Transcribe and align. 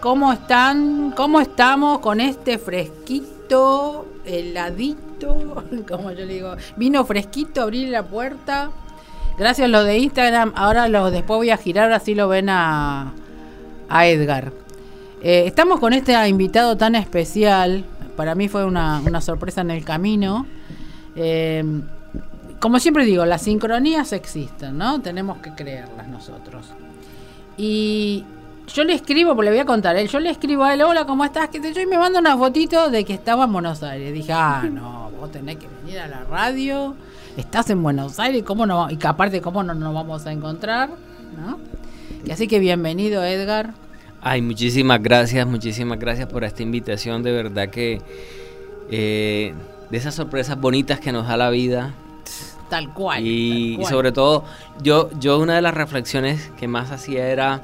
¿cómo 0.00 0.32
están? 0.32 1.12
¿Cómo 1.12 1.40
estamos 1.40 2.00
con 2.00 2.20
este 2.20 2.58
fresquito, 2.58 4.06
heladito? 4.24 5.64
Como 5.88 6.10
yo 6.12 6.26
le 6.26 6.34
digo, 6.34 6.56
vino 6.76 7.04
fresquito, 7.06 7.62
abrir 7.62 7.88
la 7.88 8.02
puerta. 8.02 8.70
Gracias 9.38 9.64
a 9.64 9.68
los 9.68 9.86
de 9.86 9.98
Instagram, 9.98 10.52
ahora 10.56 10.88
los 10.88 11.10
después 11.10 11.38
voy 11.38 11.50
a 11.50 11.56
girar, 11.56 11.90
así 11.92 12.14
lo 12.14 12.28
ven 12.28 12.50
a, 12.50 13.14
a 13.88 14.06
Edgar. 14.06 14.52
Eh, 15.22 15.44
estamos 15.46 15.80
con 15.80 15.94
este 15.94 16.12
invitado 16.28 16.76
tan 16.76 16.94
especial. 16.94 17.84
Para 18.16 18.34
mí 18.34 18.48
fue 18.48 18.66
una, 18.66 19.00
una 19.00 19.22
sorpresa 19.22 19.62
en 19.62 19.70
el 19.70 19.84
camino. 19.84 20.46
Eh, 21.16 21.64
como 22.58 22.78
siempre 22.78 23.06
digo, 23.06 23.24
las 23.24 23.42
sincronías 23.42 24.12
existen, 24.12 24.76
¿no? 24.76 25.00
Tenemos 25.00 25.38
que 25.38 25.54
creerlas 25.54 26.08
nosotros. 26.08 26.66
Y 27.56 28.24
yo 28.74 28.84
le 28.84 28.94
escribo, 28.94 29.34
porque 29.34 29.46
le 29.46 29.50
voy 29.50 29.60
a 29.60 29.64
contar, 29.64 29.96
¿eh? 29.96 30.06
yo 30.06 30.20
le 30.20 30.30
escribo 30.30 30.64
a 30.64 30.74
él, 30.74 30.82
hola, 30.82 31.04
¿cómo 31.04 31.24
estás? 31.24 31.48
¿Qué 31.48 31.60
te 31.60 31.72
yo? 31.72 31.80
Y 31.80 31.86
me 31.86 31.98
manda 31.98 32.20
una 32.20 32.36
fotito 32.36 32.90
de 32.90 33.04
que 33.04 33.14
estaba 33.14 33.44
en 33.44 33.52
Buenos 33.52 33.82
Aires. 33.82 34.12
Dije, 34.12 34.32
ah, 34.32 34.64
no, 34.70 35.10
vos 35.18 35.30
tenés 35.30 35.56
que 35.56 35.66
venir 35.68 35.98
a 35.98 36.08
la 36.08 36.24
radio, 36.24 36.94
estás 37.36 37.70
en 37.70 37.82
Buenos 37.82 38.18
Aires, 38.18 38.42
¿cómo 38.44 38.66
no? 38.66 38.90
Y 38.90 38.96
que 38.96 39.06
aparte, 39.06 39.40
¿cómo 39.40 39.62
no 39.62 39.74
nos 39.74 39.94
vamos 39.94 40.26
a 40.26 40.32
encontrar? 40.32 40.90
¿No? 41.36 41.58
Y 42.24 42.30
así 42.30 42.46
que 42.48 42.58
bienvenido, 42.58 43.24
Edgar. 43.24 43.72
Ay, 44.22 44.42
muchísimas 44.42 45.02
gracias, 45.02 45.46
muchísimas 45.46 45.98
gracias 45.98 46.28
por 46.28 46.44
esta 46.44 46.62
invitación, 46.62 47.22
de 47.22 47.32
verdad 47.32 47.70
que 47.70 48.02
eh, 48.90 49.54
de 49.90 49.96
esas 49.96 50.14
sorpresas 50.14 50.60
bonitas 50.60 51.00
que 51.00 51.12
nos 51.12 51.26
da 51.26 51.36
la 51.36 51.50
vida, 51.50 51.94
Tal 52.68 52.94
cual. 52.94 53.26
Y, 53.26 53.72
tal 53.72 53.80
cual. 53.80 53.90
sobre 53.90 54.12
todo, 54.12 54.44
yo, 54.80 55.10
yo 55.18 55.40
una 55.40 55.56
de 55.56 55.62
las 55.62 55.74
reflexiones 55.74 56.52
que 56.56 56.68
más 56.68 56.92
hacía 56.92 57.26
era 57.26 57.62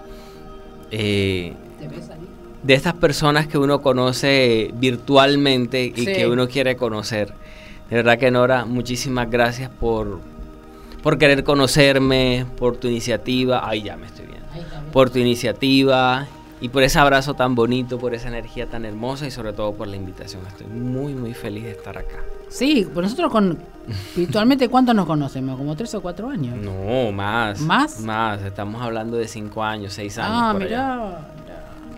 eh, 0.90 1.54
de 2.62 2.74
estas 2.74 2.94
personas 2.94 3.46
que 3.46 3.58
uno 3.58 3.80
conoce 3.80 4.70
virtualmente 4.74 5.84
y 5.84 5.92
Sí. 5.94 6.12
que 6.12 6.26
uno 6.26 6.48
quiere 6.48 6.76
conocer. 6.76 7.32
De 7.90 7.96
verdad 7.96 8.18
que 8.18 8.30
Nora, 8.30 8.64
muchísimas 8.64 9.30
gracias 9.30 9.70
por, 9.70 10.18
por 11.02 11.18
querer 11.18 11.44
conocerme, 11.44 12.44
por 12.56 12.76
tu 12.76 12.88
iniciativa. 12.88 13.68
Ay, 13.68 13.82
ya 13.82 13.96
me 13.96 14.06
estoy 14.06 14.26
viendo. 14.26 14.46
Por 14.92 15.10
tu 15.10 15.18
iniciativa 15.18 16.26
y 16.60 16.68
por 16.70 16.82
ese 16.82 16.98
abrazo 16.98 17.34
tan 17.34 17.54
bonito, 17.54 17.98
por 17.98 18.14
esa 18.14 18.28
energía 18.28 18.66
tan 18.66 18.84
hermosa 18.84 19.26
y 19.26 19.30
sobre 19.30 19.52
todo 19.52 19.72
por 19.74 19.86
la 19.86 19.96
invitación. 19.96 20.42
Estoy 20.48 20.66
muy, 20.66 21.14
muy 21.14 21.34
feliz 21.34 21.64
de 21.64 21.70
estar 21.72 21.96
acá. 21.98 22.18
Sí, 22.48 22.86
pues 22.92 23.04
nosotros 23.04 23.30
con 23.32 23.58
virtualmente 24.16 24.68
cuánto 24.68 24.92
nos 24.94 25.06
conocemos, 25.06 25.56
como 25.56 25.76
tres 25.76 25.94
o 25.94 26.00
cuatro 26.00 26.28
años. 26.28 26.56
No, 26.56 27.12
más. 27.12 27.60
¿Más? 27.60 28.00
Más. 28.00 28.42
Estamos 28.42 28.82
hablando 28.82 29.16
de 29.16 29.28
cinco 29.28 29.62
años, 29.62 29.92
seis 29.92 30.18
años. 30.18 30.30
ah, 30.32 30.52
por 30.52 30.62
allá. 30.62 30.96
mirá, 30.96 31.28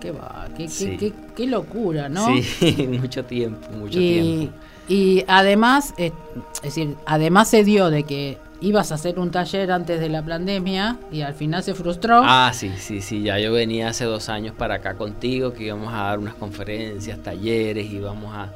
qué 0.01 0.11
va, 0.13 0.47
qué, 0.57 0.65
qué- 0.65 0.69
Sí. 0.69 0.97
qué- 0.99 1.13
qué 1.37 1.47
locura, 1.47 2.09
¿no? 2.09 2.27
Sí, 2.27 2.87
mucho 3.01 3.25
tiempo, 3.25 3.71
mucho 3.73 3.99
y, 4.01 4.13
tiempo. 4.13 4.53
y 4.89 5.25
además, 5.29 5.95
eh, 5.99 6.13
es 6.57 6.63
decir, 6.63 6.97
además 7.07 7.49
se 7.49 7.65
dio 7.65 7.91
de 7.91 8.05
que 8.05 8.39
ibas 8.61 8.91
a 8.91 8.97
hacer 8.97 9.19
un 9.19 9.31
taller 9.31 9.71
antes 9.71 10.01
de 10.01 10.09
la 10.09 10.23
pandemia 10.23 10.97
y 11.13 11.21
al 11.23 11.35
final 11.35 11.63
se 11.63 11.75
frustró. 11.75 12.21
Ah, 12.25 12.51
sí, 12.53 12.71
sí, 12.79 13.01
sí. 13.01 13.23
Ya 13.23 13.39
yo 13.39 13.53
venía 13.53 13.89
hace 13.89 14.05
dos 14.05 14.29
años 14.29 14.55
para 14.57 14.77
acá 14.77 14.95
contigo, 14.95 15.53
que 15.53 15.65
íbamos 15.65 15.93
a 15.95 15.99
dar 15.99 16.19
unas 16.19 16.35
conferencias, 16.35 17.19
talleres, 17.23 17.89
íbamos 17.91 18.35
a, 18.35 18.49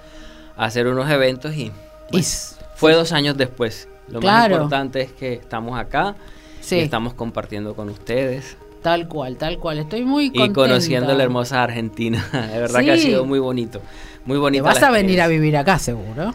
a 0.57 0.65
hacer 0.65 0.87
unos 0.87 1.11
eventos 1.11 1.55
y 1.55 1.65
Y 1.65 1.73
pues, 2.11 2.59
fue 2.75 2.93
dos 2.95 3.13
años 3.13 3.37
después. 3.37 3.89
Lo 4.09 4.21
más 4.21 4.51
importante 4.51 5.01
es 5.01 5.13
que 5.13 5.35
estamos 5.35 5.79
acá 5.79 6.15
sí, 6.61 6.77
y 6.77 6.81
estamos 6.81 7.15
compartiendo 7.15 7.75
con 7.75 7.89
ustedes 7.89 8.57
tal 8.83 9.09
cual, 9.09 9.37
tal 9.37 9.59
cual. 9.59 9.79
Estoy 9.79 10.05
muy 10.05 10.27
y 10.27 10.31
contenta. 10.31 10.55
conociendo 10.55 11.15
la 11.15 11.23
hermosa 11.23 11.63
Argentina. 11.63 12.27
De 12.53 12.59
verdad 12.59 12.81
que 12.81 12.93
ha 12.93 12.99
sido 12.99 13.25
muy 13.25 13.39
bonito. 13.39 13.81
Muy 14.25 14.37
Te 14.37 14.41
bonito. 14.41 14.65
vas 14.65 14.83
a 14.83 14.91
venir 14.91 15.21
a 15.21 15.29
vivir 15.29 15.57
acá 15.57 15.79
seguro. 15.79 16.35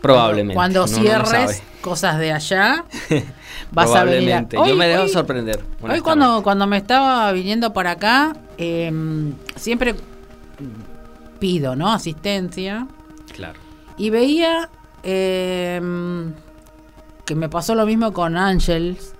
Probablemente. 0.00 0.54
Cuando 0.54 0.86
cierres 0.86 1.62
cosas 1.82 2.18
de 2.18 2.32
allá, 2.32 2.84
vas 3.72 3.90
a 3.94 4.04
venir 4.04 4.32
a... 4.32 4.46
Probablemente. 4.46 4.56
Yo 4.56 4.76
me 4.76 4.86
dejo 4.88 5.02
hoy- 5.02 5.08
sorprender. 5.10 5.60
Hoy 5.82 6.00
cuando, 6.00 6.42
cuando 6.42 6.66
me 6.66 6.78
estaba 6.78 7.30
viniendo 7.32 7.72
para 7.72 7.92
acá, 7.92 8.34
em, 8.56 9.34
siempre 9.56 9.94
pido, 11.38 11.76
¿no? 11.76 11.92
Asistencia. 11.92 12.86
Claro. 13.40 13.58
Y 13.96 14.10
veía 14.10 14.68
em, 15.02 16.34
que 17.24 17.34
me 17.34 17.48
pasó 17.48 17.74
lo 17.74 17.86
mismo 17.86 18.12
con 18.12 18.36
Ángels, 18.36 19.14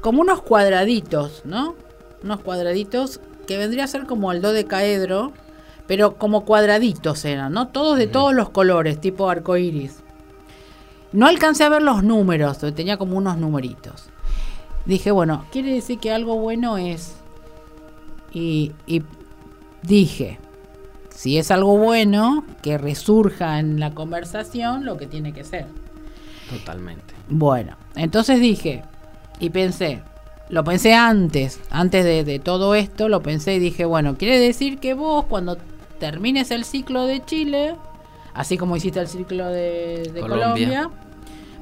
como 0.00 0.22
unos 0.22 0.40
cuadraditos, 0.40 1.42
¿no? 1.44 1.74
Unos 2.22 2.40
cuadraditos 2.40 3.20
que 3.46 3.58
vendría 3.58 3.84
a 3.84 3.86
ser 3.86 4.06
como 4.06 4.32
el 4.32 4.40
dodecaedro, 4.40 5.32
pero 5.86 6.16
como 6.16 6.46
cuadraditos 6.46 7.22
eran, 7.26 7.52
¿no? 7.52 7.68
Todos 7.68 7.98
de 7.98 8.06
todos 8.06 8.32
los 8.34 8.48
colores, 8.48 8.98
tipo 8.98 9.28
arcoiris. 9.28 9.98
No 11.12 11.26
alcancé 11.26 11.64
a 11.64 11.68
ver 11.68 11.82
los 11.82 12.02
números, 12.02 12.58
tenía 12.74 12.96
como 12.96 13.18
unos 13.18 13.36
numeritos. 13.36 14.08
Dije, 14.86 15.10
bueno, 15.10 15.44
quiere 15.52 15.74
decir 15.74 15.98
que 15.98 16.12
algo 16.12 16.36
bueno 16.38 16.78
es. 16.78 17.16
Y, 18.32 18.72
y 18.86 19.02
dije, 19.82 20.38
si 21.20 21.36
es 21.36 21.50
algo 21.50 21.76
bueno, 21.76 22.46
que 22.62 22.78
resurja 22.78 23.58
en 23.58 23.78
la 23.78 23.90
conversación 23.90 24.86
lo 24.86 24.96
que 24.96 25.06
tiene 25.06 25.34
que 25.34 25.44
ser. 25.44 25.66
Totalmente. 26.48 27.12
Bueno, 27.28 27.76
entonces 27.94 28.40
dije, 28.40 28.84
y 29.38 29.50
pensé, 29.50 30.00
lo 30.48 30.64
pensé 30.64 30.94
antes, 30.94 31.60
antes 31.68 32.06
de, 32.06 32.24
de 32.24 32.38
todo 32.38 32.74
esto, 32.74 33.10
lo 33.10 33.20
pensé 33.20 33.56
y 33.56 33.58
dije, 33.58 33.84
bueno, 33.84 34.16
quiere 34.16 34.38
decir 34.38 34.78
que 34.78 34.94
vos 34.94 35.26
cuando 35.26 35.58
termines 35.98 36.50
el 36.52 36.64
ciclo 36.64 37.04
de 37.04 37.22
Chile, 37.22 37.74
así 38.32 38.56
como 38.56 38.76
hiciste 38.76 39.00
el 39.00 39.06
ciclo 39.06 39.46
de, 39.48 40.10
de 40.14 40.20
Colombia. 40.22 40.38
Colombia, 40.48 40.90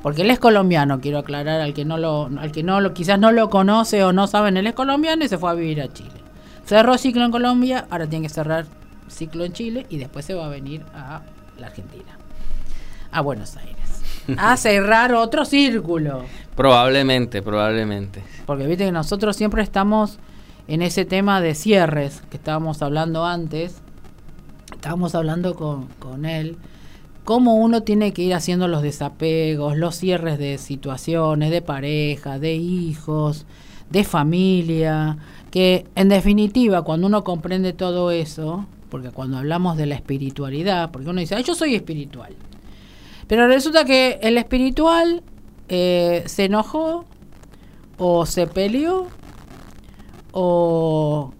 porque 0.04 0.22
él 0.22 0.30
es 0.30 0.38
colombiano, 0.38 1.00
quiero 1.00 1.18
aclarar 1.18 1.60
al 1.60 1.74
que 1.74 1.84
no 1.84 1.98
lo, 1.98 2.30
al 2.38 2.52
que 2.52 2.62
no 2.62 2.80
lo, 2.80 2.94
quizás 2.94 3.18
no 3.18 3.32
lo 3.32 3.50
conoce 3.50 4.04
o 4.04 4.12
no 4.12 4.28
saben, 4.28 4.56
él 4.56 4.68
es 4.68 4.74
colombiano 4.74 5.24
y 5.24 5.28
se 5.28 5.36
fue 5.36 5.50
a 5.50 5.54
vivir 5.54 5.82
a 5.82 5.92
Chile. 5.92 6.12
Cerró 6.64 6.96
ciclo 6.96 7.24
en 7.24 7.32
Colombia, 7.32 7.88
ahora 7.90 8.06
tiene 8.06 8.28
que 8.28 8.32
cerrar 8.32 8.66
ciclo 9.10 9.44
en 9.44 9.52
Chile 9.52 9.86
y 9.88 9.98
después 9.98 10.24
se 10.24 10.34
va 10.34 10.46
a 10.46 10.48
venir 10.48 10.84
a 10.94 11.22
la 11.58 11.66
Argentina, 11.68 12.18
a 13.10 13.20
Buenos 13.20 13.56
Aires, 13.56 14.02
a 14.38 14.56
cerrar 14.56 15.14
otro 15.14 15.44
círculo. 15.44 16.24
Probablemente, 16.54 17.42
probablemente. 17.42 18.22
Porque 18.46 18.66
viste 18.66 18.86
que 18.86 18.92
nosotros 18.92 19.36
siempre 19.36 19.62
estamos 19.62 20.18
en 20.66 20.82
ese 20.82 21.04
tema 21.04 21.40
de 21.40 21.54
cierres 21.54 22.22
que 22.30 22.36
estábamos 22.36 22.82
hablando 22.82 23.24
antes. 23.24 23.80
Estábamos 24.72 25.14
hablando 25.14 25.54
con, 25.54 25.86
con 25.98 26.24
él. 26.24 26.56
Cómo 27.24 27.56
uno 27.56 27.82
tiene 27.82 28.12
que 28.12 28.22
ir 28.22 28.34
haciendo 28.34 28.68
los 28.68 28.82
desapegos, 28.82 29.76
los 29.76 29.96
cierres 29.96 30.38
de 30.38 30.58
situaciones, 30.58 31.50
de 31.50 31.62
pareja, 31.62 32.38
de 32.38 32.54
hijos, 32.54 33.46
de 33.90 34.04
familia. 34.04 35.18
Que 35.50 35.86
en 35.94 36.08
definitiva, 36.08 36.82
cuando 36.82 37.06
uno 37.06 37.24
comprende 37.24 37.72
todo 37.72 38.10
eso, 38.10 38.66
porque 38.90 39.10
cuando 39.10 39.38
hablamos 39.38 39.76
de 39.76 39.86
la 39.86 39.94
espiritualidad, 39.94 40.90
porque 40.90 41.08
uno 41.10 41.20
dice, 41.20 41.34
"Ay, 41.34 41.42
yo 41.44 41.54
soy 41.54 41.74
espiritual. 41.74 42.34
Pero 43.26 43.46
resulta 43.46 43.84
que 43.84 44.18
el 44.22 44.38
espiritual 44.38 45.22
eh, 45.68 46.22
se 46.26 46.46
enojó 46.46 47.04
o 47.98 48.24
se 48.26 48.46
peleó 48.46 49.08
o 50.32 51.32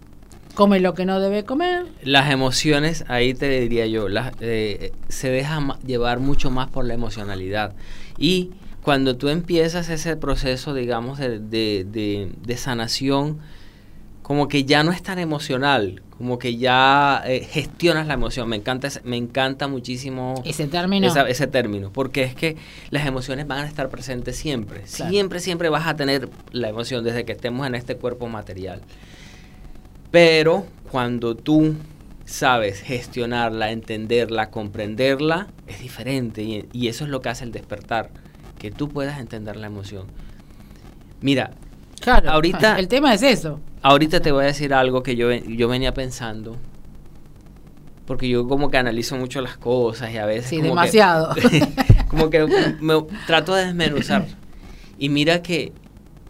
come 0.54 0.80
lo 0.80 0.94
que 0.94 1.04
no 1.06 1.20
debe 1.20 1.44
comer. 1.44 1.86
Las 2.02 2.30
emociones, 2.30 3.04
ahí 3.08 3.32
te 3.34 3.48
diría 3.60 3.86
yo, 3.86 4.08
las, 4.08 4.32
eh, 4.40 4.92
se 5.08 5.30
deja 5.30 5.78
llevar 5.86 6.18
mucho 6.20 6.50
más 6.50 6.68
por 6.68 6.84
la 6.84 6.94
emocionalidad. 6.94 7.74
Y 8.18 8.50
cuando 8.82 9.16
tú 9.16 9.28
empiezas 9.28 9.88
ese 9.88 10.16
proceso, 10.16 10.74
digamos, 10.74 11.18
de, 11.18 11.38
de- 11.38 11.86
de- 11.88 12.32
de 12.44 12.56
sanación, 12.56 13.38
como 14.22 14.48
que 14.48 14.64
ya 14.64 14.82
no 14.82 14.92
es 14.92 15.02
tan 15.02 15.18
emocional, 15.18 16.02
como 16.19 16.38
que 16.38 16.56
ya 16.56 17.23
eh, 17.26 17.47
gestionas 17.49 18.06
la 18.09 18.15
emoción. 18.15 18.49
Me 18.49 18.56
encanta, 18.56 18.88
me 19.05 19.17
encanta 19.17 19.69
muchísimo 19.69 20.35
Ese 20.44 20.67
término. 20.67 21.06
esa- 21.06 21.29
ese 21.29 21.47
término, 21.47 21.91
porque 21.93 22.25
es 22.25 22.35
que 22.35 22.56
las 22.91 23.06
emociones 23.06 23.47
van 23.47 23.61
a 23.65 23.67
estar 23.69 23.88
presentes 23.88 24.37
siempre. 24.37 24.82
Claro. 24.82 25.11
Siempre, 25.12 25.38
siempre 25.41 25.69
vas 25.69 25.87
a 25.87 25.94
tener 25.97 26.29
la 26.50 26.69
emoción 26.69 27.05
desde 27.05 27.25
que 27.25 27.32
estemos 27.32 27.67
en 27.69 27.76
este 27.76 27.94
cuerpo 27.97 28.26
material. 28.29 28.82
Pero 30.11 30.67
cuando 30.91 31.37
tú 31.37 31.75
sabes 32.25 32.81
gestionarla, 32.81 33.70
entenderla, 33.70 34.50
comprenderla, 34.50 35.49
es 35.67 35.79
diferente. 35.81 36.43
Y, 36.43 36.69
y 36.73 36.88
eso 36.88 37.05
es 37.05 37.11
lo 37.11 37.20
que 37.23 37.29
hace 37.29 37.44
el 37.44 37.53
despertar, 37.53 38.11
que 38.59 38.70
tú 38.70 38.88
puedas 38.88 39.19
entender 39.20 39.56
la 39.56 39.67
emoción. 39.69 40.06
Mira, 41.20 41.53
Claro, 42.00 42.31
ahorita- 42.31 42.76
el 42.79 42.88
tema 42.88 43.12
es 43.15 43.23
eso. 43.23 43.61
Ahorita 43.82 44.20
te 44.20 44.32
voy 44.32 44.44
a 44.44 44.46
decir 44.48 44.75
algo 44.75 45.02
que 45.02 45.16
yo, 45.16 45.30
yo 45.32 45.69
venía 45.69 45.94
pensando. 45.94 46.56
Porque 48.06 48.28
yo 48.28 48.48
como 48.48 48.70
que 48.70 48.78
analizo 48.78 49.16
mucho 49.16 49.40
las 49.42 49.58
cosas 49.58 50.12
y 50.12 50.16
a 50.16 50.25
veces... 50.26 50.46
Sí, 50.48 50.56
como 50.56 50.62
que- 50.62 50.69
demasiado. 50.70 51.34
como 52.08 52.30
que 52.30 52.46
me 52.80 52.94
trato 53.26 53.54
de 53.54 53.66
desmenuzar. 53.66 54.26
Y 54.98 55.10
mira 55.10 55.42
que 55.42 55.72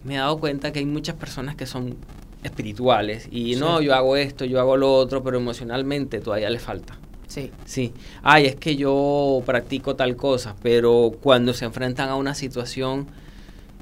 me 0.04 0.14
he 0.14 0.18
dado 0.18 0.38
cuenta 0.38 0.72
que 0.72 0.80
hay 0.80 0.86
muchas 0.86 1.14
personas 1.16 1.54
que 1.54 1.66
son 1.66 1.96
espirituales 2.42 3.28
y 3.30 3.54
Sí. 3.54 3.60
no, 3.60 3.80
yo 3.80 3.94
hago 3.94 4.16
esto, 4.16 4.44
yo 4.44 4.60
hago 4.60 4.76
lo 4.76 4.92
otro, 4.92 5.22
pero 5.22 5.38
emocionalmente 5.38 6.20
todavía 6.20 6.50
le 6.50 6.58
falta. 6.58 6.96
Sí. 7.28 7.50
Sí, 7.66 7.92
ay, 8.22 8.46
es 8.46 8.56
que 8.56 8.74
yo 8.76 9.42
practico 9.44 9.94
tal 9.96 10.16
cosa, 10.16 10.56
pero 10.62 11.12
cuando 11.20 11.52
se 11.52 11.64
enfrentan 11.66 12.08
a 12.08 12.14
una 12.16 12.34
situación, 12.34 13.06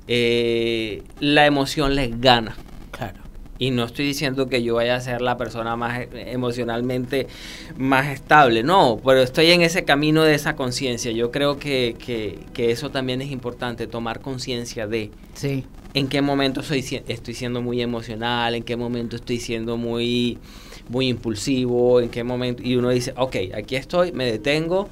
eh, 0.09 1.03
la 1.21 1.47
emoción 1.47 1.95
les 1.95 2.21
gana. 2.21 2.57
Y 3.59 3.71
no 3.71 3.85
estoy 3.85 4.05
diciendo 4.07 4.49
que 4.49 4.63
yo 4.63 4.75
vaya 4.75 4.97
a 4.97 5.01
ser 5.01 5.23
la 5.23 5.37
persona 5.37 5.77
más 5.77 6.07
emocionalmente 6.15 7.27
más 7.77 8.09
estable, 8.09 8.63
no, 8.63 9.01
pero 9.05 9.23
estoy 9.23 9.51
en 9.51 9.63
ese 9.63 9.85
camino 9.85 10.23
de 10.25 10.35
esa 10.35 10.57
conciencia. 10.57 11.11
Yo 11.13 11.31
creo 11.31 11.59
que, 11.59 11.97
que- 11.99 12.39
que 12.53 12.71
eso 12.71 12.91
también 12.91 13.23
es 13.23 13.31
importante, 13.31 13.87
tomar 13.87 14.21
conciencia 14.21 14.87
de 14.87 15.11
Sí. 15.35 15.65
en 15.95 16.09
qué 16.09 16.21
momento 16.23 16.63
soy, 16.63 16.85
estoy 17.09 17.35
siendo 17.35 17.63
muy 17.63 17.81
emocional, 17.81 18.55
en 18.55 18.63
qué 18.63 18.77
momento 18.77 19.17
estoy 19.17 19.39
siendo 19.39 19.77
muy, 19.77 20.39
muy 20.89 21.09
impulsivo, 21.09 22.01
en 22.01 22.11
qué 22.11 22.23
momento... 22.25 22.63
Y 22.63 22.77
uno 22.77 22.91
dice, 22.91 23.15
ok, 23.17 23.37
aquí 23.57 23.77
estoy, 23.77 24.13
me 24.13 24.25
detengo, 24.27 24.89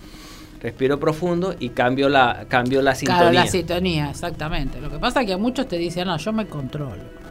respiro 0.62 0.98
profundo 0.98 1.54
y 1.60 1.68
cambio 1.70 2.08
la, 2.08 2.46
cambio 2.48 2.80
la 2.80 2.94
sintonía. 2.94 3.18
Claro, 3.30 3.34
la 3.34 3.46
sintonía, 3.46 4.10
exactamente. 4.10 4.80
Lo 4.80 4.90
que 4.90 4.98
pasa 4.98 5.20
es 5.20 5.26
que 5.26 5.34
a 5.34 5.38
muchos 5.38 5.68
te 5.68 5.76
dicen, 5.76 6.06
no, 6.06 6.16
yo 6.16 6.32
me 6.32 6.46
controlo. 6.46 7.23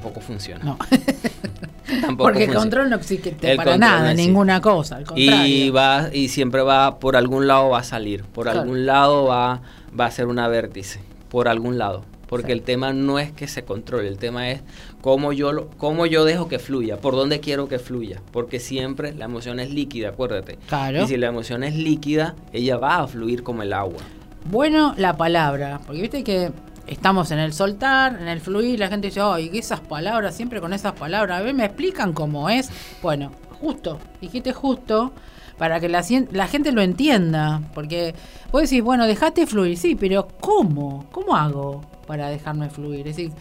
Tampoco 0.00 0.20
funciona. 0.20 0.64
No, 0.64 0.78
Tampoco 2.00 2.24
porque 2.30 2.44
el 2.44 2.54
control 2.54 2.90
no 2.90 2.96
existe 2.96 3.36
El 3.42 3.56
para 3.56 3.78
nada, 3.78 4.08
no 4.10 4.14
ninguna 4.14 4.60
cosa. 4.60 4.96
Al 4.96 5.04
contrario. 5.04 5.46
Y 5.46 5.70
va 5.70 6.08
y 6.12 6.28
siempre 6.28 6.62
va 6.62 6.98
por 6.98 7.16
algún 7.16 7.46
lado 7.46 7.70
va 7.70 7.78
a 7.78 7.84
salir, 7.84 8.24
por 8.24 8.44
Claro. 8.44 8.60
algún 8.60 8.86
lado 8.86 9.24
va 9.24 9.60
va 9.98 10.06
a 10.06 10.10
ser 10.10 10.26
una 10.26 10.46
vértice, 10.48 11.00
por 11.30 11.48
algún 11.48 11.78
lado, 11.78 12.04
porque 12.28 12.48
Sí. 12.48 12.52
el 12.52 12.62
tema 12.62 12.92
no 12.92 13.18
es 13.18 13.32
que 13.32 13.46
se 13.48 13.62
controle, 13.64 14.08
el 14.08 14.18
tema 14.18 14.50
es 14.50 14.60
cómo 15.00 15.32
yo 15.32 15.52
lo, 15.52 15.68
cómo 15.78 16.04
yo 16.06 16.24
dejo 16.24 16.48
que 16.48 16.58
fluya, 16.58 16.98
por 16.98 17.14
dónde 17.14 17.40
quiero 17.40 17.66
que 17.68 17.78
fluya, 17.78 18.20
porque 18.32 18.60
siempre 18.60 19.14
la 19.14 19.24
emoción 19.26 19.58
es 19.60 19.70
líquida, 19.70 20.08
acuérdate. 20.10 20.58
Claro. 20.68 21.02
Y 21.02 21.06
si 21.06 21.16
la 21.16 21.28
emoción 21.28 21.62
es 21.64 21.74
líquida, 21.76 22.34
ella 22.52 22.76
va 22.76 22.96
a 22.98 23.06
fluir 23.06 23.42
como 23.42 23.62
el 23.62 23.72
agua. 23.72 24.02
Bueno, 24.50 24.94
la 24.98 25.16
palabra, 25.16 25.80
porque 25.86 26.02
viste 26.02 26.22
que 26.24 26.50
estamos 26.86 27.30
en 27.30 27.38
el 27.38 27.52
soltar, 27.52 28.16
en 28.20 28.28
el 28.28 28.40
fluir, 28.40 28.78
la 28.78 28.88
gente 28.88 29.08
dice, 29.08 29.20
ay, 29.20 29.48
¿qué 29.48 29.58
esas 29.58 29.80
palabras, 29.80 30.34
siempre 30.34 30.60
con 30.60 30.72
esas 30.72 30.92
palabras, 30.92 31.40
a 31.40 31.42
ver, 31.42 31.54
me 31.54 31.64
explican 31.64 32.12
cómo 32.12 32.48
es. 32.48 32.70
Bueno, 33.02 33.32
justo, 33.60 33.98
dijiste 34.20 34.52
justo, 34.52 35.12
para 35.58 35.80
que 35.80 35.88
la, 35.88 36.02
gente 36.02 36.72
lo 36.72 36.82
entienda, 36.82 37.62
porque 37.74 38.14
vos 38.52 38.62
decís, 38.62 38.82
bueno, 38.82 39.06
dejate 39.06 39.46
fluir, 39.46 39.76
sí, 39.76 39.94
pero 39.94 40.28
¿cómo? 40.40 41.06
¿Cómo 41.10 41.34
hago 41.36 41.82
para 42.06 42.28
dejarme 42.28 42.68
fluir? 42.68 43.08
Es 43.08 43.16
decir, 43.16 43.32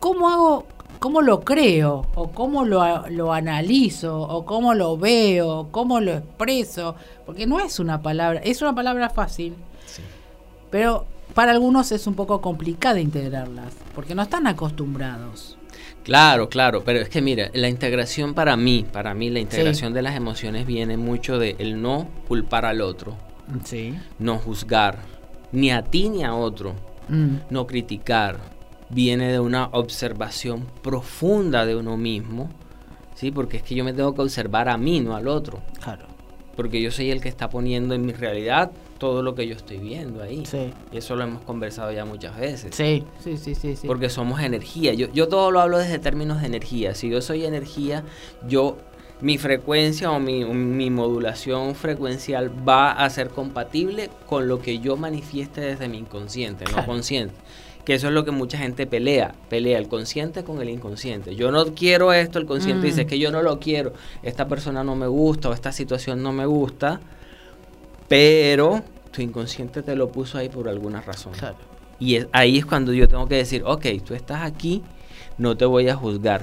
¿cómo 0.00 0.28
hago, 0.28 0.66
cómo 0.98 1.20
lo 1.20 1.42
creo? 1.42 2.06
¿O 2.14 2.30
cómo 2.30 2.64
lo, 2.64 3.06
lo 3.08 3.32
analizo? 3.32 4.18
¿O 4.20 4.44
cómo 4.44 4.74
lo 4.74 4.96
veo? 4.96 5.68
¿Cómo 5.70 6.00
lo 6.00 6.12
expreso? 6.14 6.96
Porque 7.26 7.46
no 7.46 7.60
es 7.60 7.78
una 7.78 8.00
palabra, 8.00 8.40
es 8.42 8.62
una 8.62 8.74
palabra 8.74 9.10
fácil, 9.10 9.54
pero 10.70 11.06
para 11.36 11.52
algunos 11.52 11.92
es 11.92 12.06
un 12.06 12.14
poco 12.14 12.40
complicado 12.40 12.96
integrarlas, 12.98 13.74
porque 13.94 14.14
no 14.14 14.22
están 14.22 14.46
acostumbrados. 14.46 15.58
Claro, 16.02 16.48
claro, 16.48 16.82
pero 16.82 17.00
es 17.00 17.10
que 17.10 17.20
mira, 17.20 17.50
la 17.52 17.68
integración 17.68 18.32
para 18.32 18.56
mí, 18.56 18.86
para 18.90 19.12
mí 19.12 19.28
la 19.28 19.40
integración 19.40 19.92
de 19.92 20.00
las 20.02 20.16
emociones 20.16 20.64
viene 20.66 20.96
mucho 20.96 21.38
de 21.38 21.54
el 21.58 21.82
no 21.82 22.08
culpar 22.26 22.64
al 22.64 22.80
otro, 22.80 23.16
Sí. 23.64 23.94
no 24.18 24.38
juzgar, 24.38 24.98
ni 25.52 25.70
a 25.70 25.82
ti 25.82 26.08
ni 26.08 26.24
a 26.24 26.34
otro, 26.34 26.74
Mm, 27.08 27.36
no 27.50 27.66
criticar, 27.66 28.38
viene 28.88 29.30
de 29.30 29.38
una 29.38 29.66
observación 29.72 30.66
profunda 30.82 31.66
de 31.66 31.76
uno 31.76 31.96
mismo, 31.98 32.48
¿sí? 33.14 33.30
Porque 33.30 33.58
es 33.58 33.62
que 33.62 33.74
yo 33.74 33.84
me 33.84 33.92
tengo 33.92 34.14
que 34.14 34.22
observar 34.22 34.68
a 34.70 34.76
mí, 34.78 35.00
no 35.00 35.14
al 35.14 35.28
otro, 35.28 35.60
claro. 35.82 36.06
porque 36.56 36.80
yo 36.80 36.90
soy 36.90 37.10
el 37.10 37.20
que 37.20 37.28
está 37.28 37.48
poniendo 37.50 37.94
en 37.94 38.06
mi 38.06 38.12
realidad 38.12 38.72
todo 38.98 39.22
lo 39.22 39.34
que 39.34 39.46
yo 39.46 39.54
estoy 39.54 39.78
viendo 39.78 40.22
ahí. 40.22 40.44
Sí. 40.46 40.72
Y 40.92 40.96
eso 40.98 41.16
lo 41.16 41.24
hemos 41.24 41.42
conversado 41.42 41.92
ya 41.92 42.04
muchas 42.04 42.38
veces. 42.38 42.74
Sí, 42.74 43.04
sí, 43.22 43.36
sí, 43.36 43.54
sí. 43.54 43.76
sí. 43.76 43.86
Porque 43.86 44.08
somos 44.08 44.40
energía. 44.40 44.94
Yo, 44.94 45.08
yo 45.12 45.28
todo 45.28 45.50
lo 45.50 45.60
hablo 45.60 45.78
desde 45.78 45.98
términos 45.98 46.40
de 46.40 46.46
energía. 46.46 46.94
Si 46.94 47.08
yo 47.08 47.20
soy 47.20 47.44
energía, 47.44 48.04
yo 48.48 48.78
mi 49.20 49.38
frecuencia 49.38 50.10
o 50.10 50.20
mi, 50.20 50.44
mi 50.44 50.90
modulación 50.90 51.74
frecuencial 51.74 52.50
va 52.68 52.92
a 52.92 53.08
ser 53.10 53.28
compatible 53.30 54.10
con 54.26 54.46
lo 54.48 54.60
que 54.60 54.78
yo 54.78 54.96
manifieste 54.96 55.60
desde 55.62 55.88
mi 55.88 55.98
inconsciente, 55.98 56.64
no 56.74 56.84
consciente. 56.84 57.34
Que 57.86 57.94
eso 57.94 58.08
es 58.08 58.12
lo 58.14 58.24
que 58.24 58.32
mucha 58.32 58.58
gente 58.58 58.84
pelea, 58.86 59.34
pelea 59.48 59.78
el 59.78 59.88
consciente 59.88 60.42
con 60.42 60.60
el 60.60 60.68
inconsciente. 60.68 61.36
Yo 61.36 61.52
no 61.52 61.66
quiero 61.74 62.12
esto, 62.12 62.38
el 62.40 62.44
consciente 62.44 62.80
Mm. 62.82 62.90
dice 62.90 63.06
que 63.06 63.18
yo 63.18 63.30
no 63.30 63.42
lo 63.42 63.60
quiero, 63.60 63.92
esta 64.24 64.48
persona 64.48 64.82
no 64.82 64.96
me 64.96 65.06
gusta 65.06 65.48
o 65.48 65.52
esta 65.52 65.70
situación 65.72 66.20
no 66.22 66.32
me 66.32 66.46
gusta, 66.46 67.00
pero 68.08 68.82
tu 69.10 69.22
inconsciente 69.22 69.82
te 69.82 69.96
lo 69.96 70.10
puso 70.12 70.38
ahí 70.38 70.48
por 70.48 70.68
alguna 70.68 71.00
razón. 71.00 71.32
Claro. 71.32 71.56
Y 71.98 72.16
es- 72.16 72.28
ahí 72.32 72.58
es 72.58 72.66
cuando 72.66 72.92
yo 72.92 73.08
tengo 73.08 73.26
que 73.26 73.36
decir, 73.36 73.62
ok, 73.64 73.86
tú 74.04 74.14
estás 74.14 74.42
aquí, 74.42 74.82
no 75.38 75.56
te 75.56 75.64
voy 75.64 75.88
a 75.88 75.96
juzgar, 75.96 76.42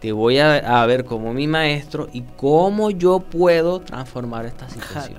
te 0.00 0.12
voy 0.12 0.38
a, 0.38 0.82
a 0.82 0.86
ver 0.86 1.04
como 1.04 1.32
mi 1.34 1.46
maestro 1.46 2.08
y 2.12 2.22
cómo 2.36 2.90
yo 2.90 3.20
puedo 3.20 3.80
transformar 3.80 4.46
esta 4.46 4.68
situación. 4.68 5.18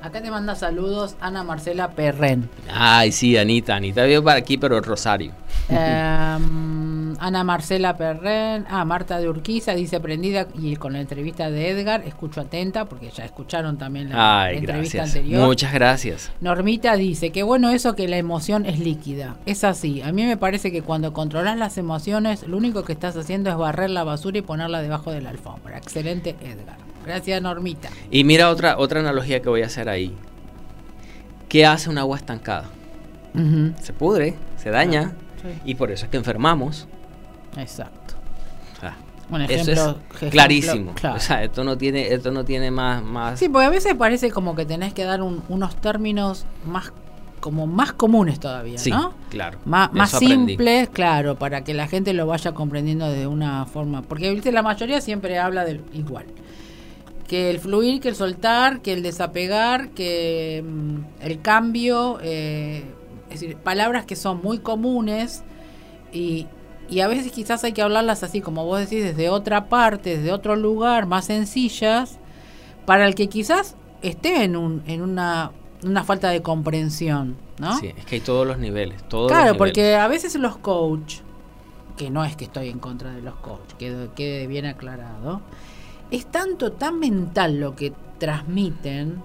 Acá 0.00 0.20
te 0.20 0.32
manda 0.32 0.56
saludos 0.56 1.14
Ana 1.20 1.44
Marcela 1.44 1.92
Perren. 1.92 2.48
Ay, 2.72 3.12
sí, 3.12 3.36
Anita, 3.38 3.76
Anita 3.76 4.02
vive 4.04 4.20
para 4.22 4.38
aquí, 4.40 4.58
pero 4.58 4.80
Rosario. 4.80 5.32
Em, 5.68 6.81
Ana 7.24 7.44
Marcela 7.44 7.96
Perren. 7.96 8.66
Ah, 8.68 8.84
Marta 8.84 9.20
de 9.20 9.28
Urquiza 9.28 9.74
dice 9.76 10.00
prendida 10.00 10.48
y 10.60 10.74
con 10.74 10.94
la 10.94 11.00
entrevista 11.00 11.52
de 11.52 11.70
Edgar, 11.70 12.02
escucho 12.04 12.40
atenta 12.40 12.86
porque 12.86 13.10
ya 13.10 13.24
escucharon 13.24 13.78
también 13.78 14.08
la, 14.10 14.42
Ay, 14.42 14.54
la 14.54 14.58
entrevista 14.58 14.98
gracias. 14.98 15.16
anterior. 15.18 15.46
Muchas 15.46 15.72
gracias. 15.72 16.32
Normita 16.40 16.96
dice, 16.96 17.30
qué 17.30 17.44
bueno 17.44 17.70
eso 17.70 17.94
que 17.94 18.08
la 18.08 18.16
emoción 18.16 18.66
es 18.66 18.80
líquida. 18.80 19.36
Es 19.46 19.62
así. 19.62 20.02
A 20.02 20.10
mí 20.10 20.24
me 20.24 20.36
parece 20.36 20.72
que 20.72 20.82
cuando 20.82 21.12
controlas 21.12 21.56
las 21.56 21.78
emociones, 21.78 22.46
lo 22.48 22.56
único 22.56 22.82
que 22.82 22.92
estás 22.92 23.16
haciendo 23.16 23.50
es 23.50 23.56
barrer 23.56 23.90
la 23.90 24.02
basura 24.02 24.38
y 24.38 24.42
ponerla 24.42 24.82
debajo 24.82 25.12
de 25.12 25.22
la 25.22 25.30
alfombra. 25.30 25.78
Excelente, 25.78 26.34
Edgar. 26.42 26.78
Gracias, 27.06 27.40
Normita. 27.40 27.88
Y 28.10 28.24
mira 28.24 28.50
otra, 28.50 28.78
otra 28.78 28.98
analogía 28.98 29.40
que 29.40 29.48
voy 29.48 29.62
a 29.62 29.66
hacer 29.66 29.88
ahí. 29.88 30.12
¿Qué 31.48 31.66
hace 31.66 31.88
un 31.88 31.98
agua 31.98 32.16
estancada? 32.16 32.64
Se 33.80 33.92
pudre, 33.92 34.34
se 34.56 34.70
daña 34.70 35.12
Sí, 35.40 35.48
y 35.64 35.74
por 35.76 35.90
eso 35.90 36.04
es 36.04 36.10
que 36.10 36.16
enfermamos. 36.16 36.86
Exacto. 37.56 38.14
Sea, 38.80 38.96
Un 39.30 39.42
eso 39.42 39.52
ejemplo, 39.52 39.72
es 39.72 39.78
ejemplo, 40.16 40.30
clarísimo. 40.30 40.92
claro. 40.94 41.16
O 41.16 41.20
sea, 41.20 41.42
esto 41.44 41.64
no 41.64 41.76
tiene, 41.78 42.12
esto 42.12 42.30
no 42.30 42.44
tiene 42.44 42.70
más, 42.70 43.02
más. 43.02 43.38
Sí, 43.38 43.48
porque 43.48 43.66
a 43.66 43.70
veces 43.70 43.94
parece 43.94 44.30
como 44.30 44.54
que 44.54 44.64
tenés 44.66 44.92
que 44.94 45.04
dar 45.04 45.22
un- 45.22 45.42
unos 45.48 45.76
términos 45.76 46.44
más 46.66 46.92
como 47.40 47.66
más 47.66 47.92
comunes 47.92 48.38
todavía, 48.38 48.78
Sí, 48.78 48.90
¿no? 48.90 49.14
claro. 49.28 49.58
Má- 49.64 49.90
más 49.92 50.10
simples, 50.10 50.88
claro, 50.90 51.36
para 51.36 51.64
que 51.64 51.74
la 51.74 51.88
gente 51.88 52.12
lo 52.12 52.24
vaya 52.28 52.52
comprendiendo 52.52 53.10
de 53.10 53.26
una 53.26 53.66
forma. 53.66 54.02
Porque 54.02 54.30
¿viste? 54.32 54.52
la 54.52 54.62
mayoría 54.62 55.00
siempre 55.00 55.38
habla 55.40 55.64
del 55.64 55.80
igual. 55.92 56.26
Que 57.26 57.50
el 57.50 57.58
fluir, 57.58 58.00
que 58.00 58.10
el 58.10 58.14
soltar, 58.14 58.80
que 58.80 58.92
el 58.92 59.02
desapegar, 59.02 59.88
que 59.90 60.62
mm, 60.64 60.98
el 61.24 61.40
cambio. 61.40 62.18
eh, 62.22 62.84
es 63.30 63.40
decir, 63.40 63.56
palabras 63.56 64.04
que 64.04 64.14
son 64.14 64.40
muy 64.42 64.58
comunes 64.58 65.42
y, 66.12 66.46
y 66.92 67.00
a 67.00 67.08
veces 67.08 67.32
quizás 67.32 67.64
hay 67.64 67.72
que 67.72 67.82
hablarlas 67.82 68.22
así, 68.22 68.40
como 68.40 68.64
vos 68.64 68.78
decís, 68.80 69.02
desde 69.02 69.28
otra 69.30 69.68
parte, 69.68 70.16
desde 70.18 70.32
otro 70.32 70.56
lugar, 70.56 71.06
más 71.06 71.24
sencillas, 71.26 72.18
para 72.86 73.06
el 73.06 73.14
que 73.14 73.28
quizás 73.28 73.76
esté 74.02 74.44
en, 74.44 74.56
un, 74.56 74.82
en 74.86 75.00
una, 75.02 75.52
una 75.84 76.04
falta 76.04 76.28
de 76.30 76.42
comprensión, 76.42 77.36
¿no? 77.58 77.78
Sí, 77.78 77.92
es 77.96 78.04
que 78.04 78.16
hay 78.16 78.20
todos 78.20 78.46
los 78.46 78.58
niveles. 78.58 79.02
Todos 79.08 79.30
Claro, 79.30 79.48
los 79.50 79.56
porque 79.56 79.80
niveles. 79.82 80.00
a 80.00 80.08
veces 80.08 80.34
los 80.36 80.56
coach, 80.58 81.16
que 81.96 82.10
no 82.10 82.24
es 82.24 82.36
que 82.36 82.44
estoy 82.44 82.68
en 82.68 82.78
contra 82.78 83.12
de 83.12 83.22
los 83.22 83.34
coach, 83.36 83.72
quede, 83.78 84.08
quede 84.14 84.46
bien 84.46 84.66
aclarado, 84.66 85.40
es 86.10 86.26
tanto 86.26 86.72
tan 86.72 86.98
mental 86.98 87.58
lo 87.60 87.74
que 87.74 87.92
transmiten 88.18 89.22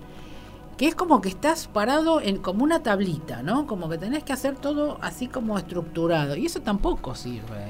que 0.77 0.87
es 0.87 0.95
como 0.95 1.21
que 1.21 1.29
estás 1.29 1.67
parado 1.67 2.21
en 2.21 2.37
como 2.37 2.63
una 2.63 2.83
tablita, 2.83 3.41
¿no? 3.41 3.65
Como 3.67 3.89
que 3.89 3.97
tenés 3.97 4.23
que 4.23 4.33
hacer 4.33 4.55
todo 4.55 4.97
así 5.01 5.27
como 5.27 5.57
estructurado 5.57 6.35
y 6.35 6.45
eso 6.45 6.61
tampoco 6.61 7.15
sirve. 7.15 7.65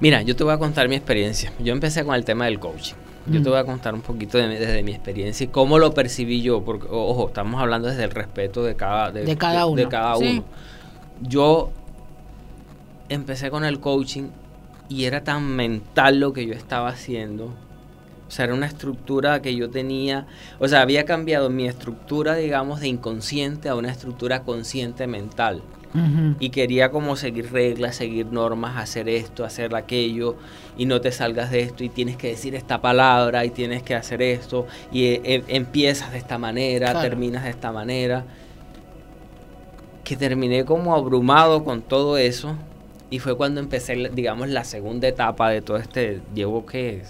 Mira, 0.00 0.22
yo 0.22 0.34
te 0.36 0.42
voy 0.44 0.52
a 0.54 0.58
contar 0.58 0.88
mi 0.88 0.96
experiencia. 0.96 1.52
Yo 1.58 1.72
empecé 1.72 2.04
con 2.04 2.14
el 2.14 2.24
tema 2.24 2.46
del 2.46 2.58
coaching. 2.58 2.94
Yo 3.28 3.40
Mm. 3.40 3.42
te 3.42 3.48
voy 3.50 3.58
a 3.58 3.64
contar 3.64 3.94
un 3.94 4.02
poquito 4.02 4.38
de 4.38 4.46
desde 4.48 4.82
mi 4.82 4.92
experiencia 4.92 5.44
y 5.44 5.48
cómo 5.48 5.78
lo 5.78 5.92
percibí 5.94 6.42
yo, 6.42 6.64
porque, 6.64 6.86
ojo, 6.90 7.28
estamos 7.28 7.60
hablando 7.60 7.88
desde 7.88 8.04
el 8.04 8.10
respeto 8.10 8.62
de 8.62 8.76
cada, 8.76 9.10
De 9.10 9.36
cada 9.36 9.66
uno, 9.66 9.76
de 9.76 9.88
cada 9.88 10.16
sí. 10.16 10.24
uno. 10.38 10.44
Yo 11.22 11.70
empecé 13.08 13.50
con 13.50 13.64
el 13.64 13.80
coaching 13.80 14.28
y 14.88 15.04
era 15.04 15.24
tan 15.24 15.44
mental 15.44 16.20
lo 16.20 16.32
que 16.32 16.46
yo 16.46 16.52
estaba 16.54 16.88
haciendo. 16.88 17.50
O 18.28 18.30
sea, 18.30 18.46
era 18.46 18.54
una 18.54 18.66
estructura 18.66 19.40
que 19.40 19.54
yo 19.54 19.70
tenía, 19.70 20.26
o 20.58 20.66
sea, 20.66 20.82
había 20.82 21.04
cambiado 21.04 21.48
mi 21.48 21.68
estructura, 21.68 22.34
digamos, 22.34 22.80
de 22.80 22.88
inconsciente 22.88 23.68
a 23.68 23.76
una 23.76 23.90
estructura 23.90 24.42
consciente 24.42 25.06
mental. 25.06 25.62
y 26.40 26.50
quería 26.50 26.90
como 26.90 27.16
seguir 27.16 27.52
reglas, 27.52 27.96
seguir 27.96 28.26
normas, 28.26 28.76
hacer 28.76 29.08
esto, 29.08 29.46
hacer 29.46 29.74
aquello 29.74 30.36
y 30.76 30.84
no 30.84 31.00
te 31.00 31.10
salgas 31.10 31.50
de 31.50 31.60
esto 31.60 31.84
y 31.84 31.88
tienes 31.88 32.18
que 32.18 32.28
decir 32.28 32.54
esta 32.54 32.82
palabra 32.82 33.46
y 33.46 33.50
tienes 33.50 33.82
que 33.82 33.94
hacer 33.94 34.20
esto 34.20 34.66
y 34.92 35.04
eh, 35.04 35.20
eh, 35.24 35.44
empiezas 35.48 36.12
de 36.12 36.18
esta 36.18 36.36
manera, 36.36 37.00
terminas 37.00 37.44
de 37.44 37.50
esta 37.50 37.72
manera. 37.72 38.26
Que 40.04 40.16
terminé 40.16 40.66
como 40.66 40.94
abrumado 40.94 41.64
con 41.64 41.80
todo 41.80 42.18
eso 42.18 42.56
y 43.08 43.18
fue 43.18 43.36
cuando 43.36 43.60
empecé, 43.60 44.10
digamos, 44.12 44.50
la 44.50 44.64
segunda 44.64 45.08
etapa 45.08 45.48
de 45.48 45.62
todo 45.62 45.78
este, 45.78 46.20
llevo 46.34 46.66
que 46.66 47.04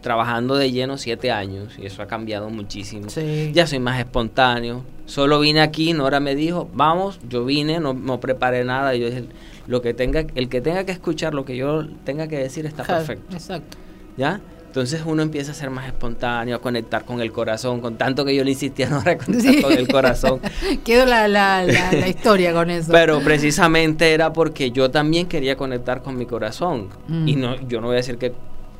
trabajando 0.00 0.56
de 0.56 0.70
lleno 0.72 0.98
siete 0.98 1.30
años 1.30 1.74
y 1.78 1.86
eso 1.86 2.02
ha 2.02 2.06
cambiado 2.06 2.50
muchísimo. 2.50 3.08
Ya 3.52 3.66
soy 3.66 3.78
más 3.78 3.98
espontáneo. 3.98 4.84
Solo 5.06 5.40
vine 5.40 5.60
aquí, 5.60 5.92
Nora 5.92 6.20
me 6.20 6.34
dijo, 6.34 6.68
vamos, 6.72 7.18
yo 7.28 7.44
vine, 7.44 7.80
no, 7.80 7.94
no 7.94 8.20
preparé 8.20 8.64
nada. 8.64 8.94
Yo 8.94 9.06
dije, 9.06 9.24
lo 9.66 9.82
que 9.82 9.94
tenga, 9.94 10.24
el 10.34 10.48
que 10.48 10.60
tenga 10.60 10.84
que 10.84 10.92
escuchar, 10.92 11.34
lo 11.34 11.44
que 11.44 11.56
yo 11.56 11.86
tenga 12.04 12.28
que 12.28 12.38
decir 12.38 12.66
está 12.66 12.84
perfecto. 12.84 13.34
Exacto. 13.34 13.76
¿Ya? 14.16 14.40
Entonces 14.70 15.02
uno 15.04 15.22
empieza 15.22 15.50
a 15.50 15.54
ser 15.54 15.68
más 15.68 15.88
espontáneo, 15.88 16.54
a 16.54 16.60
conectar 16.60 17.04
con 17.04 17.20
el 17.20 17.32
corazón, 17.32 17.80
con 17.80 17.96
tanto 17.98 18.24
que 18.24 18.36
yo 18.36 18.44
le 18.44 18.52
insistía 18.52 18.86
a 18.86 18.90
Nora 18.90 19.18
conectar 19.18 19.62
con 19.62 19.72
el 19.72 19.88
corazón. 19.88 20.40
Quedó 20.84 21.06
la, 21.06 21.26
la, 21.26 21.64
la, 21.64 22.06
historia 22.06 22.52
con 22.52 22.70
eso. 22.70 22.92
Pero 22.92 23.18
precisamente 23.18 24.14
era 24.14 24.32
porque 24.32 24.70
yo 24.70 24.88
también 24.88 25.26
quería 25.26 25.56
conectar 25.56 26.02
con 26.02 26.16
mi 26.16 26.24
corazón. 26.24 26.88
Mm. 27.08 27.28
Y 27.28 27.34
no, 27.34 27.60
yo 27.66 27.80
no 27.80 27.88
voy 27.88 27.94
a 27.94 27.96
decir 27.96 28.16
que 28.16 28.32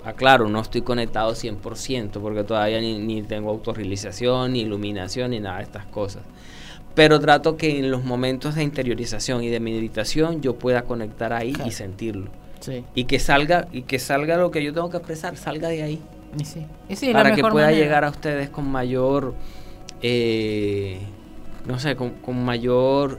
aclaro, 0.04 0.48
no 0.48 0.60
estoy 0.60 0.82
conectado 0.82 1.32
100% 1.32 2.20
porque 2.20 2.44
todavía 2.44 2.80
ni, 2.80 2.98
ni 2.98 3.22
tengo 3.22 3.50
autorrealización, 3.50 4.52
ni 4.52 4.60
iluminación, 4.60 5.30
ni 5.30 5.40
nada 5.40 5.58
de 5.58 5.64
estas 5.64 5.86
cosas. 5.86 6.22
Pero 6.94 7.20
trato 7.20 7.56
que 7.56 7.78
en 7.78 7.90
los 7.90 8.04
momentos 8.04 8.56
de 8.56 8.62
interiorización 8.62 9.44
y 9.44 9.48
de 9.48 9.60
meditación 9.60 10.42
yo 10.42 10.56
pueda 10.56 10.82
conectar 10.82 11.32
ahí 11.32 11.54
y 11.64 11.70
sentirlo. 11.70 12.30
Y 12.94 13.04
que 13.04 13.18
salga 13.18 13.68
y 13.72 13.82
que 13.82 13.98
salga 13.98 14.36
lo 14.36 14.50
que 14.50 14.62
yo 14.62 14.72
tengo 14.72 14.90
que 14.90 14.98
expresar, 14.98 15.36
salga 15.36 15.68
de 15.68 15.82
ahí. 15.82 16.00
para 17.12 17.34
que 17.34 17.42
pueda 17.42 17.72
llegar 17.72 18.04
a 18.04 18.10
ustedes 18.10 18.50
con 18.50 18.68
mayor, 18.70 19.34
eh, 20.02 20.98
no 21.66 21.78
sé, 21.78 21.96
con, 21.96 22.10
con 22.10 22.44
mayor 22.44 23.18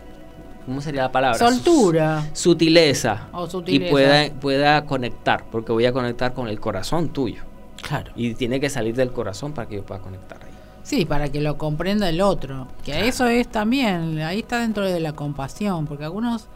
¿cómo 0.65 0.81
sería 0.81 1.03
la 1.03 1.11
palabra? 1.11 1.37
Soltura. 1.37 2.29
Sutileza. 2.33 3.27
Y 3.67 3.79
pueda, 3.79 4.31
pueda 4.33 4.85
conectar, 4.85 5.45
porque 5.51 5.71
voy 5.71 5.85
a 5.85 5.93
conectar 5.93 6.33
con 6.33 6.47
el 6.47 6.59
corazón 6.59 7.09
tuyo. 7.09 7.43
Claro. 7.81 8.11
Y 8.15 8.33
tiene 8.35 8.59
que 8.59 8.69
salir 8.69 8.95
del 8.95 9.11
corazón 9.11 9.53
para 9.53 9.67
que 9.67 9.75
yo 9.75 9.83
pueda 9.83 10.01
conectar 10.01 10.43
ahí. 10.43 10.51
Sí, 10.83 11.05
para 11.05 11.29
que 11.29 11.41
lo 11.41 11.57
comprenda 11.57 12.09
el 12.09 12.21
otro. 12.21 12.67
Que 12.83 13.07
eso 13.07 13.27
es 13.27 13.47
también, 13.47 14.19
ahí 14.19 14.39
está 14.39 14.59
dentro 14.59 14.85
de 14.85 14.99
la 14.99 15.13
compasión, 15.13 15.87
porque 15.87 16.03
algunos, 16.03 16.47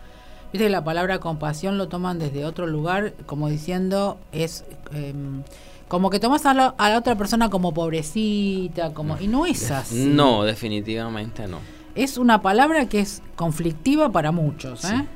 viste, 0.51 0.69
la 0.69 0.83
palabra 0.83 1.19
compasión 1.19 1.77
lo 1.77 1.88
toman 1.88 2.19
desde 2.19 2.45
otro 2.45 2.67
lugar, 2.67 3.13
como 3.25 3.50
diciendo, 3.50 4.17
es... 4.31 4.65
Em, 4.93 5.43
como 5.88 6.09
que 6.09 6.19
tomas 6.19 6.43
a 6.47 6.55
la, 6.55 6.74
a 6.79 6.89
la, 6.89 6.97
otra 6.97 7.15
persona 7.15 7.51
como 7.51 7.71
pobrecita, 7.71 8.91
como 8.91 9.19
y 9.19 9.27
no 9.27 9.45
es 9.45 9.69
así. 9.69 10.07
No, 10.07 10.43
definitivamente 10.43 11.47
no 11.47 11.59
es 11.95 12.17
una 12.17 12.41
palabra 12.41 12.87
que 12.87 12.99
es 12.99 13.23
conflictiva 13.35 14.11
para 14.11 14.31
muchos. 14.31 14.83
¿eh? 14.83 15.07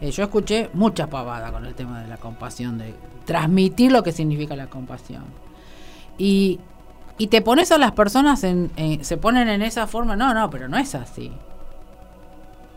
¿eh? 0.00 0.10
yo 0.12 0.22
escuché 0.22 0.70
mucha 0.72 1.08
pavada 1.08 1.52
con 1.52 1.66
el 1.66 1.74
tema 1.74 2.00
de 2.00 2.08
la 2.08 2.16
compasión, 2.16 2.78
de 2.78 2.94
transmitir 3.26 3.92
lo 3.92 4.02
que 4.02 4.12
significa 4.12 4.54
la 4.56 4.68
compasión. 4.68 5.24
Y, 6.16 6.60
y 7.18 7.26
te 7.26 7.42
pones 7.42 7.72
a 7.72 7.78
las 7.78 7.92
personas, 7.92 8.44
en, 8.44 8.70
se 9.02 9.16
ponen 9.16 9.48
en 9.48 9.62
esa 9.62 9.86
forma, 9.86 10.16
no, 10.16 10.32
no, 10.32 10.48
pero 10.50 10.68
no 10.68 10.78
es 10.78 10.94
así. 10.94 11.32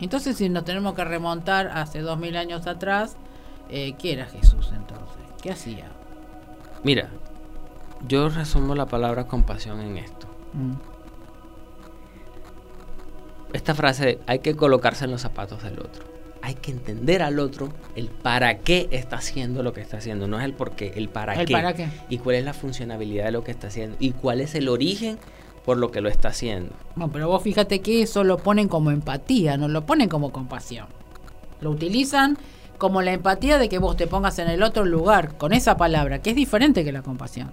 Entonces, 0.00 0.36
si 0.36 0.48
nos 0.48 0.64
tenemos 0.64 0.94
que 0.94 1.04
remontar 1.04 1.68
hace 1.68 2.00
dos 2.00 2.18
mil 2.18 2.36
años 2.36 2.66
atrás, 2.66 3.16
eh, 3.70 3.94
¿qué 3.98 4.14
era 4.14 4.26
Jesús 4.26 4.72
entonces? 4.74 5.22
¿Qué 5.40 5.52
hacía? 5.52 5.86
Mira, 6.82 7.08
yo 8.08 8.28
resumo 8.28 8.74
la 8.74 8.86
palabra 8.86 9.28
compasión 9.28 9.80
en 9.80 9.98
esto. 9.98 10.26
Mm 10.52 10.93
esta 13.54 13.74
frase 13.74 14.18
hay 14.26 14.40
que 14.40 14.54
colocarse 14.56 15.04
en 15.04 15.12
los 15.12 15.22
zapatos 15.22 15.62
del 15.62 15.78
otro. 15.78 16.04
Hay 16.42 16.54
que 16.56 16.72
entender 16.72 17.22
al 17.22 17.38
otro 17.38 17.72
el 17.96 18.08
para 18.08 18.58
qué 18.58 18.88
está 18.90 19.16
haciendo 19.16 19.62
lo 19.62 19.72
que 19.72 19.80
está 19.80 19.98
haciendo. 19.98 20.26
No 20.26 20.38
es 20.38 20.44
el 20.44 20.52
por 20.52 20.72
qué, 20.72 20.92
el 20.96 21.08
para 21.08 21.34
el 21.34 21.46
qué. 21.46 21.52
Para 21.52 21.72
qué. 21.72 21.88
Y 22.10 22.18
cuál 22.18 22.36
es 22.36 22.44
la 22.44 22.52
funcionalidad 22.52 23.26
de 23.26 23.30
lo 23.30 23.44
que 23.44 23.52
está 23.52 23.68
haciendo. 23.68 23.96
Y 24.00 24.10
cuál 24.10 24.40
es 24.40 24.54
el 24.54 24.68
origen 24.68 25.18
por 25.64 25.78
lo 25.78 25.90
que 25.90 26.00
lo 26.00 26.08
está 26.08 26.28
haciendo. 26.28 26.74
No, 26.96 27.10
pero 27.10 27.28
vos 27.28 27.42
fíjate 27.42 27.80
que 27.80 28.02
eso 28.02 28.24
lo 28.24 28.38
ponen 28.38 28.68
como 28.68 28.90
empatía, 28.90 29.56
no 29.56 29.68
lo 29.68 29.86
ponen 29.86 30.08
como 30.08 30.32
compasión. 30.32 30.88
Lo 31.60 31.70
utilizan 31.70 32.36
como 32.76 33.02
la 33.02 33.12
empatía 33.12 33.56
de 33.56 33.68
que 33.68 33.78
vos 33.78 33.96
te 33.96 34.06
pongas 34.06 34.38
en 34.40 34.48
el 34.48 34.62
otro 34.62 34.84
lugar 34.84 35.38
con 35.38 35.52
esa 35.52 35.76
palabra, 35.76 36.20
que 36.20 36.30
es 36.30 36.36
diferente 36.36 36.84
que 36.84 36.92
la 36.92 37.02
compasión. 37.02 37.52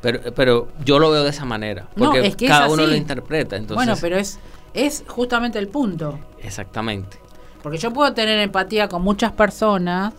Pero, 0.00 0.32
pero 0.34 0.68
yo 0.84 0.98
lo 0.98 1.10
veo 1.10 1.24
de 1.24 1.30
esa 1.30 1.44
manera, 1.44 1.88
porque 1.96 2.34
cada 2.46 2.68
uno 2.68 2.86
lo 2.86 2.94
interpreta. 2.94 3.56
Entonces, 3.56 3.74
bueno, 3.74 3.98
pero 4.00 4.16
es 4.16 4.38
es 4.74 5.04
justamente 5.06 5.58
el 5.58 5.68
punto. 5.68 6.18
Exactamente. 6.42 7.18
Porque 7.62 7.78
yo 7.78 7.92
puedo 7.92 8.12
tener 8.12 8.38
empatía 8.40 8.88
con 8.88 9.02
muchas 9.02 9.32
personas, 9.32 10.12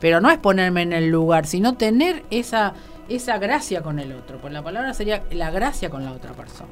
pero 0.00 0.20
no 0.20 0.30
es 0.30 0.38
ponerme 0.38 0.82
en 0.82 0.94
el 0.94 1.08
lugar, 1.10 1.46
sino 1.46 1.74
tener 1.74 2.24
esa, 2.30 2.72
esa 3.08 3.38
gracia 3.38 3.82
con 3.82 3.98
el 3.98 4.12
otro. 4.12 4.38
Pues 4.38 4.52
la 4.52 4.62
palabra 4.62 4.94
sería 4.94 5.24
la 5.30 5.50
gracia 5.50 5.90
con 5.90 6.04
la 6.04 6.12
otra 6.12 6.32
persona. 6.32 6.70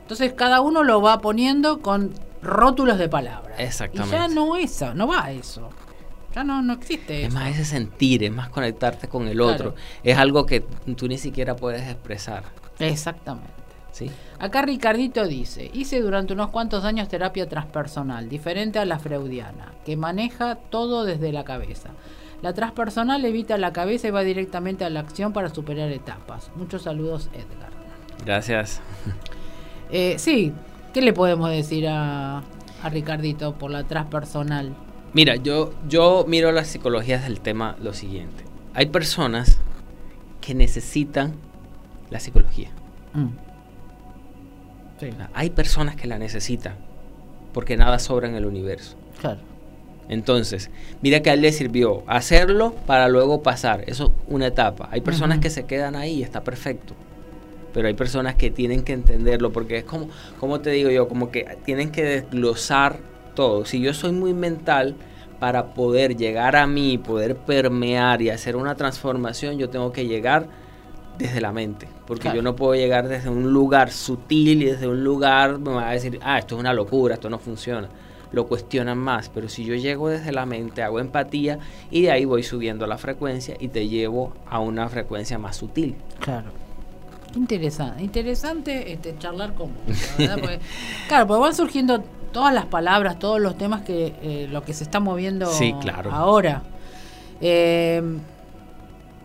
Entonces 0.00 0.32
cada 0.32 0.60
uno 0.60 0.82
lo 0.82 1.00
va 1.00 1.20
poniendo 1.20 1.80
con 1.80 2.12
rótulos 2.42 2.98
de 2.98 3.08
palabras. 3.08 3.60
Exactamente. 3.60 4.16
Y 4.16 4.18
ya 4.18 4.28
no 4.28 4.56
eso, 4.56 4.94
no 4.94 5.06
va 5.06 5.26
a 5.26 5.30
eso. 5.30 5.70
Ya 6.34 6.42
no, 6.42 6.62
no 6.62 6.72
existe. 6.72 7.24
Es 7.24 7.32
más 7.32 7.50
ese 7.50 7.64
sentir, 7.64 8.24
es 8.24 8.32
más 8.32 8.48
conectarte 8.48 9.08
con 9.08 9.28
el 9.28 9.40
otro. 9.40 9.74
Es 10.02 10.16
algo 10.16 10.46
que 10.46 10.60
tú 10.96 11.06
ni 11.08 11.18
siquiera 11.18 11.54
puedes 11.56 11.82
expresar. 11.82 12.44
Exactamente. 12.78 13.59
Acá 14.38 14.62
Ricardito 14.62 15.26
dice, 15.26 15.70
hice 15.74 16.00
durante 16.00 16.32
unos 16.32 16.50
cuantos 16.50 16.84
años 16.84 17.08
terapia 17.08 17.48
transpersonal, 17.48 18.28
diferente 18.28 18.78
a 18.78 18.84
la 18.84 18.98
freudiana, 18.98 19.72
que 19.84 19.96
maneja 19.96 20.56
todo 20.56 21.04
desde 21.04 21.32
la 21.32 21.44
cabeza. 21.44 21.90
La 22.42 22.54
transpersonal 22.54 23.24
evita 23.24 23.58
la 23.58 23.72
cabeza 23.72 24.08
y 24.08 24.10
va 24.10 24.22
directamente 24.22 24.84
a 24.84 24.90
la 24.90 25.00
acción 25.00 25.32
para 25.32 25.50
superar 25.50 25.90
etapas. 25.90 26.50
Muchos 26.56 26.82
saludos, 26.82 27.28
Edgar. 27.32 27.70
Gracias. 28.24 28.80
Eh, 29.92 30.20
sí, 30.20 30.52
¿qué 30.94 31.02
le 31.02 31.12
podemos 31.12 31.50
decir 31.50 31.88
a, 31.88 32.44
a 32.80 32.88
Ricardito 32.90 33.54
por 33.54 33.72
la 33.72 33.82
transpersonal? 33.82 34.72
Mira, 35.12 35.34
yo, 35.34 35.72
yo 35.88 36.24
miro 36.28 36.52
las 36.52 36.68
psicologías 36.68 37.24
del 37.24 37.40
tema 37.40 37.74
lo 37.82 37.92
siguiente. 37.92 38.44
Hay 38.72 38.86
personas 38.86 39.58
que 40.40 40.54
necesitan 40.54 41.34
la 42.10 42.20
psicología. 42.20 42.70
Mm. 43.14 43.49
Hay 45.34 45.50
personas 45.50 45.96
que 45.96 46.06
la 46.06 46.18
necesitan 46.18 46.74
porque 47.52 47.76
nada 47.76 47.98
sobra 47.98 48.28
en 48.28 48.34
el 48.34 48.46
universo. 48.46 48.96
Claro. 49.20 49.40
Entonces, 50.08 50.70
mira 51.02 51.20
que 51.20 51.30
a 51.30 51.34
él 51.34 51.40
le 51.40 51.52
sirvió 51.52 52.02
hacerlo 52.06 52.74
para 52.86 53.08
luego 53.08 53.42
pasar. 53.42 53.84
Eso 53.86 54.06
es 54.06 54.10
una 54.28 54.48
etapa. 54.48 54.88
Hay 54.90 55.00
personas 55.00 55.38
que 55.38 55.50
se 55.50 55.64
quedan 55.66 55.94
ahí 55.94 56.18
y 56.18 56.22
está 56.22 56.42
perfecto. 56.42 56.94
Pero 57.72 57.86
hay 57.86 57.94
personas 57.94 58.34
que 58.34 58.50
tienen 58.50 58.82
que 58.82 58.92
entenderlo 58.92 59.52
porque 59.52 59.78
es 59.78 59.84
como, 59.84 60.08
como 60.40 60.60
te 60.60 60.70
digo 60.70 60.90
yo, 60.90 61.06
como 61.06 61.30
que 61.30 61.46
tienen 61.64 61.92
que 61.92 62.02
desglosar 62.02 62.98
todo. 63.34 63.64
Si 63.64 63.80
yo 63.80 63.94
soy 63.94 64.10
muy 64.10 64.34
mental, 64.34 64.96
para 65.40 65.72
poder 65.72 66.16
llegar 66.16 66.54
a 66.54 66.66
mí, 66.66 66.98
poder 66.98 67.34
permear 67.34 68.20
y 68.20 68.28
hacer 68.28 68.54
una 68.54 68.76
transformación, 68.76 69.58
yo 69.58 69.70
tengo 69.70 69.90
que 69.90 70.06
llegar 70.06 70.46
desde 71.20 71.40
la 71.40 71.52
mente. 71.52 71.86
Porque 72.06 72.30
yo 72.34 72.42
no 72.42 72.56
puedo 72.56 72.74
llegar 72.74 73.08
desde 73.08 73.28
un 73.28 73.52
lugar 73.52 73.90
sutil 73.90 74.62
y 74.62 74.66
desde 74.66 74.88
un 74.88 75.04
lugar 75.04 75.58
me 75.58 75.72
va 75.72 75.90
a 75.90 75.92
decir, 75.92 76.18
ah, 76.22 76.38
esto 76.38 76.56
es 76.56 76.60
una 76.60 76.72
locura, 76.72 77.14
esto 77.14 77.30
no 77.30 77.38
funciona. 77.38 77.88
Lo 78.32 78.46
cuestionan 78.46 78.98
más, 78.98 79.28
pero 79.28 79.48
si 79.48 79.64
yo 79.64 79.74
llego 79.74 80.08
desde 80.08 80.32
la 80.32 80.46
mente, 80.46 80.82
hago 80.82 81.00
empatía 81.00 81.58
y 81.90 82.02
de 82.02 82.12
ahí 82.12 82.24
voy 82.24 82.42
subiendo 82.42 82.86
la 82.86 82.96
frecuencia 82.96 83.56
y 83.58 83.68
te 83.68 83.88
llevo 83.88 84.34
a 84.48 84.60
una 84.60 84.88
frecuencia 84.88 85.38
más 85.38 85.56
sutil. 85.56 85.96
Claro. 86.20 86.50
Interesante, 87.36 88.02
interesante 88.02 88.92
este, 88.92 89.16
charlar 89.18 89.54
con 89.54 89.68
vos, 89.68 89.96
claro, 91.08 91.28
porque 91.28 91.40
van 91.40 91.54
surgiendo 91.54 92.02
todas 92.32 92.52
las 92.52 92.66
palabras, 92.66 93.20
todos 93.20 93.40
los 93.40 93.56
temas 93.56 93.82
que 93.82 94.14
eh, 94.20 94.48
lo 94.50 94.64
que 94.64 94.72
se 94.72 94.82
está 94.82 94.98
moviendo 94.98 95.46
sí, 95.46 95.72
claro. 95.80 96.10
ahora. 96.12 96.62
Eh, 97.40 98.02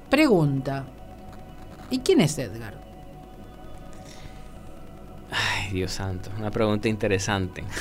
pregunta, 0.09 0.85
¿Y 1.95 1.99
quién 1.99 2.19
es 2.19 2.37
Edgar? 2.37 2.73
Ay, 5.31 5.71
Dios 5.71 5.93
santo, 5.93 6.29
una 6.37 6.51
pregunta 6.51 6.89
interesante. 6.89 7.63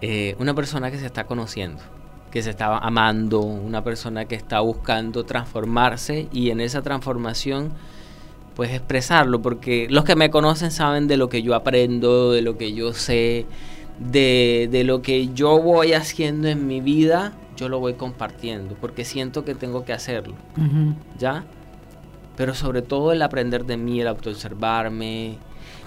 Eh, 0.00 0.36
una 0.38 0.54
persona 0.54 0.92
que 0.92 0.98
se 1.00 1.06
está 1.06 1.24
conociendo, 1.24 1.82
que 2.30 2.40
se 2.40 2.50
está 2.50 2.78
amando, 2.78 3.40
una 3.40 3.82
persona 3.82 4.26
que 4.26 4.36
está 4.36 4.60
buscando 4.60 5.24
transformarse 5.24 6.28
y 6.30 6.50
en 6.50 6.60
esa 6.60 6.82
transformación 6.82 7.72
pues 8.54 8.70
expresarlo, 8.70 9.42
porque 9.42 9.88
los 9.90 10.04
que 10.04 10.14
me 10.14 10.30
conocen 10.30 10.70
saben 10.70 11.08
de 11.08 11.16
lo 11.16 11.28
que 11.28 11.42
yo 11.42 11.56
aprendo, 11.56 12.30
de 12.30 12.42
lo 12.42 12.56
que 12.56 12.74
yo 12.74 12.92
sé, 12.92 13.46
de, 13.98 14.68
de 14.70 14.84
lo 14.84 15.02
que 15.02 15.34
yo 15.34 15.60
voy 15.60 15.94
haciendo 15.94 16.46
en 16.46 16.68
mi 16.68 16.80
vida, 16.80 17.32
yo 17.56 17.68
lo 17.68 17.80
voy 17.80 17.94
compartiendo, 17.94 18.76
porque 18.80 19.04
siento 19.04 19.44
que 19.44 19.56
tengo 19.56 19.84
que 19.84 19.92
hacerlo. 19.92 20.36
¿ya? 21.18 21.44
Pero 22.38 22.54
sobre 22.54 22.80
todo 22.80 23.12
el 23.12 23.20
aprender 23.20 23.66
de 23.66 23.76
mí, 23.76 24.00
el 24.00 24.08
autoobservarme, 24.08 25.36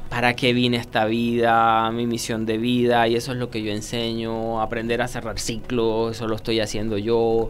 para 0.09 0.35
qué 0.35 0.51
vine 0.51 0.75
esta 0.75 1.05
vida, 1.05 1.89
mi 1.91 2.05
misión 2.05 2.45
de 2.45 2.57
vida, 2.57 3.07
y 3.07 3.15
eso 3.15 3.31
es 3.31 3.37
lo 3.37 3.49
que 3.49 3.63
yo 3.63 3.71
enseño, 3.71 4.61
aprender 4.61 5.01
a 5.01 5.07
cerrar 5.07 5.39
ciclos, 5.39 6.17
eso 6.17 6.27
lo 6.27 6.35
estoy 6.35 6.59
haciendo 6.59 6.97
yo. 6.97 7.49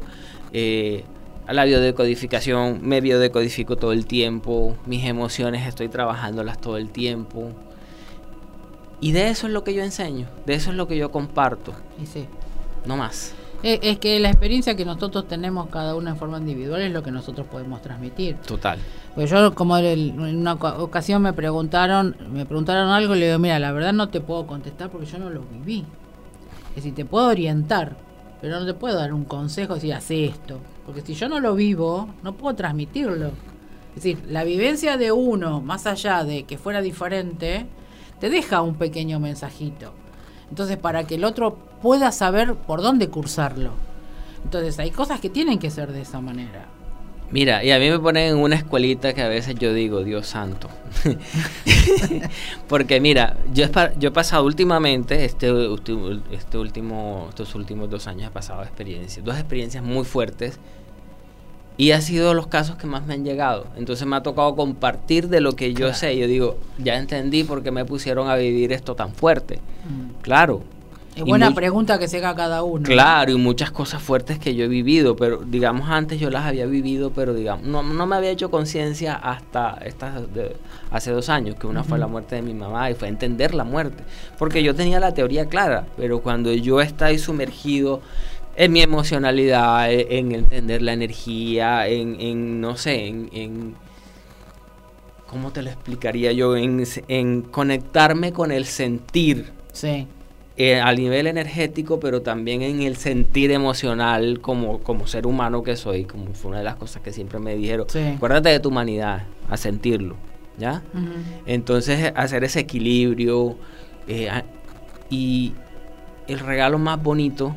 eh, 0.54 1.04
la 1.50 1.66
biodecodificación, 1.66 2.80
me 2.84 3.02
biodecodifico 3.02 3.76
todo 3.76 3.92
el 3.92 4.06
tiempo, 4.06 4.78
mis 4.86 5.04
emociones 5.06 5.68
estoy 5.68 5.90
trabajándolas 5.90 6.62
todo 6.62 6.78
el 6.78 6.92
tiempo. 6.92 7.50
Y 9.02 9.12
de 9.14 9.30
eso 9.30 9.48
es 9.48 9.54
lo 9.54 9.64
que 9.64 9.74
yo 9.74 9.84
enseño, 9.84 10.28
de 10.46 10.54
eso 10.54 10.70
es 10.70 10.78
lo 10.78 10.88
que 10.88 10.96
yo 10.96 11.12
comparto, 11.12 11.74
Y 12.02 12.06
sí. 12.06 12.26
no 12.86 12.96
más. 12.96 13.34
Es, 13.64 13.80
es 13.84 14.00
que 14.00 14.20
la 14.20 14.30
experiencia 14.30 14.76
que 14.76 14.86
nosotros 14.86 15.28
tenemos 15.28 15.70
cada 15.70 15.96
uno 15.96 16.10
en 16.10 16.18
forma 16.18 16.38
individual 16.40 16.82
es 16.82 16.92
lo 16.92 17.04
que 17.04 17.12
nosotros 17.12 17.46
podemos 17.48 17.82
transmitir. 17.82 18.36
Total. 18.38 18.80
Pues 19.16 19.30
yo 19.30 19.54
como 19.54 19.78
en 19.78 20.20
una 20.20 20.54
oca- 20.54 20.80
ocasión 20.80 21.22
me 21.22 21.34
preguntaron, 21.34 22.16
me 22.32 22.46
preguntaron 22.46 22.90
algo 22.90 23.16
y 23.16 23.20
le 23.20 23.26
digo, 23.28 23.40
mira, 23.40 23.60
la 23.60 23.72
verdad 23.72 23.94
no 23.94 24.10
te 24.10 24.20
puedo 24.22 24.48
contestar 24.48 24.90
porque 24.90 25.06
yo 25.06 25.20
no 25.20 25.30
lo 25.30 25.42
viví. 25.42 25.86
Es 26.70 26.76
decir, 26.78 26.96
te 26.96 27.06
puedo 27.06 27.28
orientar, 27.28 27.96
pero 28.42 28.60
no 28.60 28.66
te 28.66 28.74
puedo 28.74 28.96
dar 28.98 29.14
un 29.14 29.26
consejo, 29.26 29.76
decir, 29.76 29.94
hace 29.94 30.26
esto. 30.26 30.60
Porque 30.86 31.02
si 31.02 31.14
yo 31.14 31.30
no 31.30 31.40
lo 31.40 31.54
vivo, 31.54 32.10
no 32.24 32.34
puedo 32.34 32.56
transmitirlo. 32.56 33.28
Es 33.90 33.96
decir, 34.04 34.24
la 34.30 34.44
vivencia 34.46 34.98
de 34.98 35.12
uno, 35.12 35.62
más 35.62 35.86
allá 35.86 36.24
de 36.24 36.44
que 36.44 36.58
fuera 36.58 36.82
diferente, 36.82 37.66
te 38.20 38.30
deja 38.30 38.62
un 38.62 38.76
pequeño 38.76 39.20
mensajito. 39.20 39.94
Entonces, 40.52 40.78
para 40.78 41.06
que 41.06 41.16
el 41.16 41.24
otro 41.24 41.58
pueda 41.82 42.12
saber 42.12 42.54
por 42.54 42.84
dónde 42.84 43.08
cursarlo. 43.08 43.72
Entonces, 44.44 44.78
hay 44.78 44.92
cosas 44.92 45.20
que 45.20 45.30
tienen 45.30 45.58
que 45.58 45.72
ser 45.72 45.92
de 45.92 46.02
esa 46.02 46.22
manera. 46.22 46.68
Mira, 47.32 47.64
y 47.64 47.72
a 47.72 47.80
mí 47.80 47.90
me 47.90 47.98
ponen 47.98 48.34
en 48.34 48.38
una 48.38 48.58
escuelita 48.58 49.14
que 49.14 49.22
a 49.22 49.30
veces 49.30 49.56
yo 49.56 49.74
digo, 49.74 50.04
Dios 50.04 50.28
santo. 50.28 50.70
Porque 52.68 53.00
mira, 53.00 53.38
yo 53.54 53.68
yo 53.98 54.10
he 54.10 54.12
pasado 54.12 54.44
últimamente, 54.44 55.24
este, 55.24 55.48
este 56.32 56.58
último, 56.58 57.28
estos 57.30 57.56
últimos 57.56 57.90
dos 57.90 58.08
años 58.08 58.28
he 58.28 58.32
pasado 58.32 58.62
experiencias, 58.64 59.24
dos 59.24 59.36
experiencias 59.36 59.82
muy 59.82 60.04
fuertes. 60.04 60.60
Y 61.82 61.94
ha 61.94 62.02
sido 62.02 62.36
los 62.36 62.46
casos 62.46 62.76
que 62.76 62.86
más 62.86 63.08
me 63.08 63.16
han 63.16 63.24
llegado. 63.26 63.66
Entonces 63.76 64.06
me 64.06 64.16
ha 64.16 64.22
tocado 64.22 64.56
compartir 64.56 65.30
de 65.30 65.42
lo 65.42 65.54
que 65.56 65.72
yo 65.74 65.80
Claro. 65.88 65.94
sé. 65.96 66.16
Yo 66.16 66.28
digo, 66.28 66.58
ya 66.78 66.96
entendí 66.98 67.44
por 67.44 67.64
qué 67.64 67.72
me 67.72 67.86
pusieron 67.86 68.30
a 68.30 68.36
vivir 68.36 68.72
esto 68.72 68.94
tan 68.94 69.14
fuerte. 69.16 69.56
Mm. 69.90 70.22
Claro. 70.22 70.62
Es 71.16 71.24
Y 71.24 71.24
buena 71.24 71.54
pregunta 71.56 71.98
que 72.00 72.08
se 72.08 72.18
haga 72.20 72.36
cada 72.36 72.62
uno. 72.64 72.84
Claro, 72.84 73.32
y 73.32 73.36
muchas 73.36 73.72
cosas 73.72 74.02
fuertes 74.02 74.38
que 74.40 74.54
yo 74.56 74.64
he 74.66 74.68
vivido, 74.68 75.16
pero 75.16 75.38
digamos 75.46 75.90
antes 75.90 76.20
yo 76.20 76.30
las 76.30 76.44
había 76.46 76.68
vivido, 76.68 77.10
pero 77.12 77.34
digamos, 77.34 77.66
no, 77.66 77.82
no 77.84 78.06
me 78.06 78.16
había 78.16 78.30
hecho 78.30 78.50
conciencia 78.52 79.16
hasta 79.16 79.78
estas 79.84 80.34
de- 80.34 80.56
hace 80.92 81.12
dos 81.12 81.28
años, 81.30 81.56
que 81.56 81.66
una 81.68 81.84
fue 81.84 81.98
la 82.00 82.08
muerte 82.08 82.36
de 82.36 82.42
mi 82.44 82.54
mamá 82.54 82.90
y 82.92 82.94
fue 82.94 83.08
entender 83.10 83.54
la 83.56 83.64
muerte, 83.66 84.04
porque 84.38 84.64
yo 84.64 84.74
tenía 84.74 85.00
la 85.02 85.14
teoría 85.14 85.48
clara, 85.48 85.86
pero 85.98 86.22
cuando 86.22 86.54
yo 86.54 86.80
estoy 86.80 87.18
sumergido 87.20 88.02
en 88.56 88.72
mi 88.74 88.82
emocionalidad, 88.82 89.92
e- 89.92 90.18
en 90.20 90.32
entender 90.34 90.82
la 90.82 90.94
energía, 90.94 91.88
en, 91.88 92.20
en, 92.20 92.62
no 92.62 92.76
sé, 92.78 93.08
en, 93.08 93.30
en- 93.34 93.76
¿cómo 95.28 95.52
te 95.52 95.62
lo 95.62 95.70
explicaría 95.70 96.32
yo? 96.32 96.56
En, 96.58 96.84
en 97.08 97.42
conectarme 97.42 98.34
con 98.34 98.52
el 98.52 98.66
sentir 98.66 99.52
Sí. 99.72 100.06
eh, 100.58 100.80
a 100.82 100.94
nivel 100.94 101.28
energético, 101.28 102.00
pero 102.02 102.22
también 102.22 102.62
en 102.62 102.82
el 102.82 102.98
sentir 102.98 103.52
emocional 103.52 104.42
como, 104.42 104.80
como 104.80 105.08
ser 105.08 105.26
humano 105.26 105.64
que 105.64 105.78
soy, 105.78 106.04
como 106.04 106.34
fue 106.34 106.50
una 106.50 106.58
de 106.60 106.66
las 106.66 106.76
cosas 106.76 107.02
que 107.02 107.14
siempre 107.14 107.40
me 107.40 107.56
dijeron. 107.56 107.86
Sí. 107.90 108.00
Acuérdate 108.18 108.50
de 108.50 108.60
tu 108.60 108.68
humanidad, 108.70 109.24
a 109.50 109.56
sentirlo, 109.56 110.18
¿ya? 110.58 110.84
Entonces, 111.46 112.12
hacer 112.16 112.44
ese 112.44 112.60
equilibrio 112.60 113.56
eh, 114.10 114.30
y 115.10 115.54
el 116.28 116.40
regalo 116.40 116.78
más 116.78 117.02
bonito, 117.02 117.56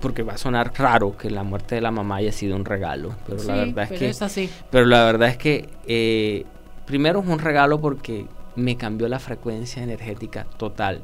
porque 0.00 0.22
va 0.22 0.34
a 0.34 0.38
sonar 0.38 0.72
raro 0.76 1.16
que 1.16 1.30
la 1.30 1.42
muerte 1.42 1.74
de 1.74 1.80
la 1.80 1.90
mamá 1.90 2.16
haya 2.16 2.32
sido 2.32 2.54
un 2.56 2.64
regalo, 2.64 3.14
pero 3.26 3.42
la 3.44 3.54
verdad 3.56 3.82
es 3.84 3.88
pero 3.88 3.98
que 3.98 4.08
es 4.10 4.22
así. 4.22 4.48
pero 4.70 4.86
la 4.86 5.04
verdad 5.04 5.28
es 5.28 5.36
que 5.36 5.68
eh, 5.86 6.44
primero 6.86 7.20
es 7.20 7.26
un 7.26 7.38
regalo 7.38 7.80
porque 7.80 8.26
me 8.56 8.76
cambió 8.76 9.08
la 9.08 9.18
frecuencia 9.18 9.82
energética 9.82 10.44
total. 10.56 11.02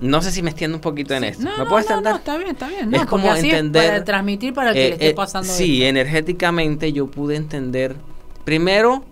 No 0.00 0.22
sé 0.22 0.30
si 0.32 0.42
me 0.42 0.48
extiendo 0.50 0.76
un 0.78 0.80
poquito 0.80 1.12
en 1.14 1.24
esto. 1.24 1.44
No, 1.44 1.50
¿Me 1.52 1.58
no, 1.64 1.68
puedo 1.68 2.00
no, 2.00 2.16
está 2.16 2.36
bien, 2.38 2.50
está 2.50 2.68
bien. 2.68 2.94
Es 2.94 3.04
como 3.04 3.30
así 3.30 3.50
entender- 3.50 3.86
para 3.90 4.04
transmitir 4.04 4.54
para 4.54 4.70
el 4.70 4.74
que 4.74 4.86
Eh, 4.86 4.88
le 4.88 4.94
esté 4.94 5.08
eh, 5.10 5.14
pasando 5.14 5.52
sí, 5.52 5.82
esto. 5.82 5.90
energéticamente 5.90 6.92
yo 6.92 7.06
pude 7.08 7.36
entender. 7.36 7.96
Primero, 8.44 9.04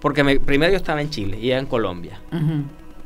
porque 0.00 0.22
me- 0.24 0.38
primero 0.40 0.70
yo 0.72 0.76
estaba 0.76 1.00
en 1.00 1.08
Chile 1.08 1.38
y 1.40 1.46
ella 1.46 1.58
en 1.58 1.66
Colombia. 1.66 2.20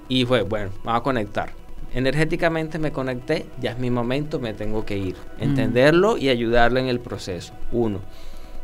Y 0.08 0.24
fue, 0.24 0.42
bueno, 0.42 0.70
vamos 0.82 1.00
a 1.00 1.02
conectar. 1.04 1.52
Energéticamente 1.94 2.78
me 2.78 2.90
conecté, 2.92 3.46
ya 3.60 3.72
es 3.72 3.78
mi 3.78 3.90
momento, 3.90 4.38
me 4.40 4.54
tengo 4.54 4.84
que 4.84 4.96
ir. 4.96 5.16
Entenderlo 5.38 6.16
y 6.16 6.28
ayudarlo 6.30 6.80
en 6.80 6.88
el 6.88 7.00
proceso. 7.00 7.52
Uno. 7.70 8.00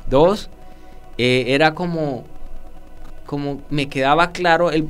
Dos, 0.09 0.49
eh, 1.19 1.45
era 1.49 1.75
como, 1.75 2.25
como 3.27 3.61
me 3.71 3.89
quedaba 3.89 4.33
claro 4.33 4.71
el 4.71 4.89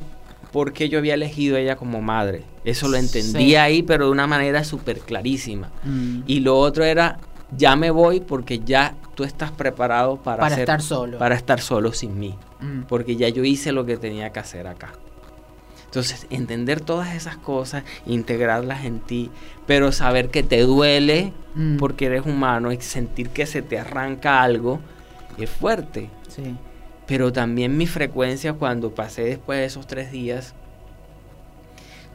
por 0.52 0.72
qué 0.72 0.88
yo 0.88 0.98
había 0.98 1.14
elegido 1.14 1.56
a 1.56 1.60
ella 1.60 1.76
como 1.76 2.00
madre. 2.00 2.42
Eso 2.64 2.88
lo 2.88 2.96
entendí 2.96 3.48
Sí. 3.50 3.56
ahí, 3.56 3.82
pero 3.82 4.06
de 4.06 4.12
una 4.12 4.26
manera 4.26 4.64
súper 4.64 5.00
clarísima. 5.00 5.70
Mm. 5.84 6.20
Y 6.26 6.40
lo 6.40 6.58
otro 6.58 6.84
era, 6.84 7.18
ya 7.56 7.76
me 7.76 7.90
voy 7.90 8.20
porque 8.20 8.60
ya 8.60 8.94
tú 9.14 9.24
estás 9.24 9.50
preparado 9.50 10.16
para, 10.16 10.38
Para 10.42 10.54
hacer- 10.54 10.60
estar 10.60 10.80
solo. 10.82 11.18
Para 11.18 11.34
estar 11.34 11.60
solo 11.60 11.92
sin 11.92 12.18
mí 12.18 12.34
Mm. 12.60 12.82
porque 12.88 13.16
ya 13.16 13.28
yo 13.28 13.44
hice 13.44 13.72
lo 13.72 13.84
que 13.84 13.96
tenía 13.96 14.30
que 14.30 14.38
hacer 14.40 14.66
acá. 14.68 14.92
Entonces, 15.88 16.26
entender 16.30 16.80
todas 16.82 17.14
esas 17.14 17.36
cosas, 17.38 17.82
integrarlas 18.06 18.84
en 18.84 19.00
ti, 19.00 19.30
pero 19.66 19.90
saber 19.90 20.28
que 20.28 20.42
te 20.42 20.60
duele 20.62 21.32
Mm. 21.54 21.76
porque 21.78 22.06
eres 22.06 22.24
humano 22.26 22.70
y 22.72 22.80
sentir 22.80 23.30
que 23.30 23.46
se 23.46 23.62
te 23.62 23.78
arranca 23.80 24.42
algo 24.42 24.80
es 25.38 25.48
fuerte. 25.50 26.08
Sí. 26.28 26.54
Pero 27.06 27.32
también 27.32 27.76
mi 27.76 27.86
frecuencia 27.86 28.52
cuando 28.52 28.94
pasé 28.94 29.22
después 29.24 29.58
de 29.60 29.64
esos 29.64 29.86
tres 29.86 30.12
días, 30.12 30.54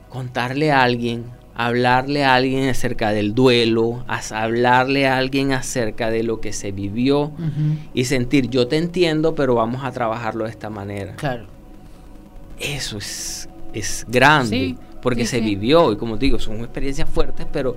contarle 0.10 0.72
a 0.72 0.84
alguien, 0.84 1.26
hablarle 1.56 2.24
a 2.24 2.36
alguien 2.36 2.70
acerca 2.70 3.10
del 3.12 3.34
duelo, 3.34 4.06
hablarle 4.32 5.08
a 5.08 5.18
alguien 5.18 5.52
acerca 5.52 6.10
de 6.12 6.24
lo 6.24 6.40
que 6.40 6.54
se 6.54 6.72
vivió 6.72 7.32
y 7.94 8.06
sentir, 8.06 8.50
yo 8.50 8.68
te 8.68 8.78
entiendo, 8.78 9.34
pero 9.36 9.56
vamos 9.56 9.84
a 9.84 9.92
trabajarlo 9.92 10.46
de 10.46 10.52
esta 10.52 10.70
manera. 10.70 11.16
Claro. 11.16 11.46
Eso 12.60 12.98
es, 13.00 13.50
es 13.74 14.06
grande, 14.08 14.50
Sí, 14.50 14.78
porque 15.02 15.22
sí, 15.26 15.32
se 15.32 15.38
sí. 15.40 15.44
vivió 15.46 15.92
y 15.92 15.98
como 15.98 16.18
digo, 16.18 16.40
son 16.40 16.60
experiencias 16.60 17.10
fuertes, 17.10 17.46
pero 17.52 17.76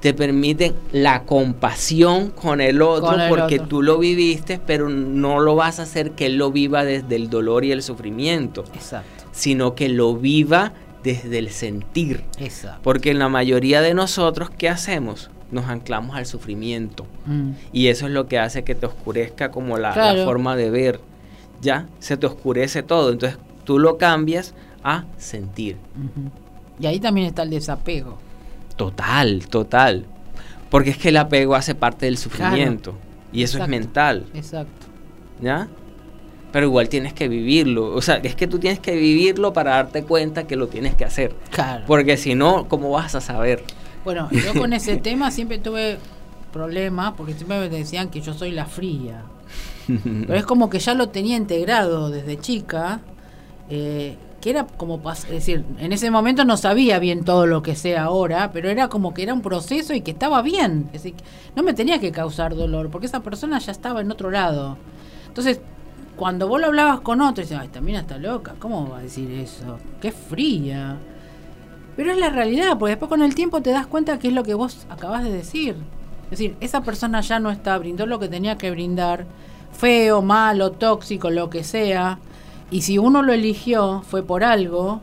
te 0.00 0.12
permiten 0.12 0.74
la 0.92 1.22
compasión 1.22 2.30
con 2.30 2.60
el 2.60 2.82
otro 2.82 3.08
Con 3.12 3.20
el 3.20 3.28
porque 3.28 3.54
otro. 3.56 3.68
tú 3.68 3.82
lo 3.82 3.98
viviste, 3.98 4.60
pero 4.64 4.88
no 4.88 5.40
lo 5.40 5.54
vas 5.56 5.80
a 5.80 5.84
hacer 5.84 6.12
que 6.12 6.26
él 6.26 6.36
lo 6.36 6.50
viva 6.52 6.84
desde 6.84 7.16
el 7.16 7.30
dolor 7.30 7.64
y 7.64 7.72
el 7.72 7.82
sufrimiento, 7.82 8.64
Exacto. 8.74 9.24
sino 9.32 9.74
que 9.74 9.88
lo 9.88 10.14
viva 10.14 10.72
desde 11.02 11.38
el 11.38 11.50
sentir. 11.50 12.24
Exacto. 12.38 12.80
Porque 12.82 13.10
en 13.10 13.18
la 13.18 13.28
mayoría 13.28 13.80
de 13.80 13.94
nosotros, 13.94 14.50
¿qué 14.50 14.68
hacemos? 14.68 15.30
Nos 15.50 15.66
anclamos 15.66 16.16
al 16.16 16.26
sufrimiento. 16.26 17.06
Mm. 17.26 17.50
Y 17.72 17.86
eso 17.86 18.06
es 18.06 18.12
lo 18.12 18.26
que 18.26 18.38
hace 18.38 18.64
que 18.64 18.74
te 18.74 18.86
oscurezca 18.86 19.50
como 19.50 19.78
la, 19.78 19.94
la 19.96 20.24
forma 20.24 20.56
de 20.56 20.70
ver. 20.70 21.00
Ya, 21.62 21.86
se 22.00 22.16
te 22.16 22.26
oscurece 22.26 22.82
todo. 22.82 23.12
Entonces 23.12 23.38
tú 23.64 23.78
lo 23.78 23.96
cambias 23.96 24.54
a 24.86 25.04
sentir. 25.18 25.76
Y 26.78 26.86
ahí 26.86 27.00
también 27.00 27.26
está 27.26 27.42
el 27.42 27.50
desapego. 27.50 28.18
Total, 28.76 29.48
total. 29.48 30.06
Porque 30.70 30.90
es 30.90 30.96
que 30.96 31.08
el 31.08 31.16
apego 31.16 31.56
hace 31.56 31.74
parte 31.74 32.06
del 32.06 32.16
sufrimiento. 32.16 32.94
Y 33.32 33.42
eso 33.42 33.58
Exacto. 33.58 33.74
es 33.74 33.80
mental. 33.80 34.26
Exacto. 34.32 34.86
¿Ya? 35.42 35.66
Pero 36.52 36.66
igual 36.66 36.88
tienes 36.88 37.12
que 37.12 37.26
vivirlo. 37.26 37.94
O 37.94 38.00
sea, 38.00 38.16
es 38.16 38.36
que 38.36 38.46
tú 38.46 38.60
tienes 38.60 38.78
que 38.78 38.94
vivirlo 38.94 39.52
para 39.52 39.72
darte 39.72 40.04
cuenta 40.04 40.46
que 40.46 40.54
lo 40.54 40.68
tienes 40.68 40.94
que 40.94 41.04
hacer. 41.04 41.34
Claro. 41.50 41.84
Porque 41.88 42.16
si 42.16 42.36
no, 42.36 42.68
¿cómo 42.68 42.90
vas 42.90 43.16
a 43.16 43.20
saber? 43.20 43.64
Bueno, 44.04 44.28
yo 44.30 44.54
con 44.54 44.72
ese 44.72 44.96
tema 45.08 45.32
siempre 45.32 45.58
tuve 45.58 45.98
problemas 46.52 47.14
porque 47.16 47.34
siempre 47.34 47.58
me 47.58 47.68
decían 47.68 48.08
que 48.08 48.20
yo 48.20 48.32
soy 48.34 48.52
la 48.52 48.66
fría. 48.66 49.24
Pero 49.88 50.34
es 50.34 50.46
como 50.46 50.70
que 50.70 50.78
ya 50.78 50.94
lo 50.94 51.08
tenía 51.08 51.36
integrado 51.36 52.08
desde 52.10 52.38
chica, 52.38 53.00
eh, 53.68 54.16
que 54.46 54.50
era 54.50 54.64
como, 54.64 55.02
es 55.10 55.28
decir, 55.28 55.64
en 55.80 55.92
ese 55.92 56.08
momento 56.08 56.44
no 56.44 56.56
sabía 56.56 57.00
bien 57.00 57.24
todo 57.24 57.48
lo 57.48 57.64
que 57.64 57.74
sé 57.74 57.96
ahora, 57.96 58.52
pero 58.52 58.70
era 58.70 58.86
como 58.86 59.12
que 59.12 59.24
era 59.24 59.34
un 59.34 59.42
proceso 59.42 59.92
y 59.92 60.02
que 60.02 60.12
estaba 60.12 60.40
bien. 60.40 60.88
Es 60.92 61.02
decir, 61.02 61.14
no 61.56 61.64
me 61.64 61.74
tenía 61.74 61.98
que 61.98 62.12
causar 62.12 62.54
dolor, 62.54 62.88
porque 62.88 63.08
esa 63.08 63.24
persona 63.24 63.58
ya 63.58 63.72
estaba 63.72 64.02
en 64.02 64.12
otro 64.12 64.30
lado. 64.30 64.78
Entonces, 65.26 65.60
cuando 66.14 66.46
vos 66.46 66.60
lo 66.60 66.68
hablabas 66.68 67.00
con 67.00 67.22
otro, 67.22 67.42
decías, 67.42 67.60
ay, 67.60 67.68
también 67.70 67.98
está 67.98 68.18
loca, 68.18 68.54
¿cómo 68.60 68.88
va 68.88 68.98
a 68.98 69.02
decir 69.02 69.28
eso? 69.32 69.80
Qué 70.00 70.12
fría. 70.12 70.96
Pero 71.96 72.12
es 72.12 72.16
la 72.16 72.30
realidad, 72.30 72.78
porque 72.78 72.90
después 72.90 73.08
con 73.08 73.22
el 73.22 73.34
tiempo 73.34 73.62
te 73.62 73.70
das 73.70 73.88
cuenta 73.88 74.20
que 74.20 74.28
es 74.28 74.32
lo 74.32 74.44
que 74.44 74.54
vos 74.54 74.86
acabas 74.88 75.24
de 75.24 75.32
decir. 75.32 75.74
Es 76.26 76.30
decir, 76.30 76.56
esa 76.60 76.82
persona 76.82 77.20
ya 77.20 77.40
no 77.40 77.50
está, 77.50 77.76
brindó 77.78 78.06
lo 78.06 78.20
que 78.20 78.28
tenía 78.28 78.56
que 78.56 78.70
brindar, 78.70 79.26
feo, 79.72 80.22
malo, 80.22 80.70
tóxico, 80.70 81.30
lo 81.30 81.50
que 81.50 81.64
sea, 81.64 82.20
y 82.70 82.82
si 82.82 82.98
uno 82.98 83.22
lo 83.22 83.32
eligió 83.32 84.02
fue 84.02 84.22
por 84.22 84.44
algo, 84.44 85.00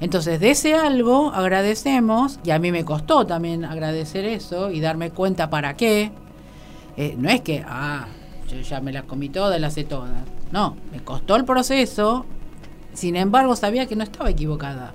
entonces 0.00 0.40
de 0.40 0.50
ese 0.50 0.74
algo 0.74 1.32
agradecemos, 1.32 2.40
y 2.44 2.50
a 2.50 2.58
mí 2.58 2.72
me 2.72 2.84
costó 2.84 3.26
también 3.26 3.64
agradecer 3.64 4.24
eso 4.24 4.70
y 4.70 4.80
darme 4.80 5.10
cuenta 5.10 5.50
para 5.50 5.76
qué. 5.76 6.12
Eh, 6.96 7.14
no 7.16 7.28
es 7.30 7.40
que, 7.40 7.64
ah, 7.66 8.06
yo 8.48 8.60
ya 8.60 8.80
me 8.80 8.92
las 8.92 9.04
comí 9.04 9.28
todas, 9.28 9.60
las 9.60 9.74
sé 9.74 9.84
todas. 9.84 10.10
No, 10.52 10.76
me 10.92 11.02
costó 11.02 11.36
el 11.36 11.44
proceso, 11.44 12.26
sin 12.92 13.16
embargo 13.16 13.56
sabía 13.56 13.86
que 13.86 13.96
no 13.96 14.04
estaba 14.04 14.30
equivocada. 14.30 14.94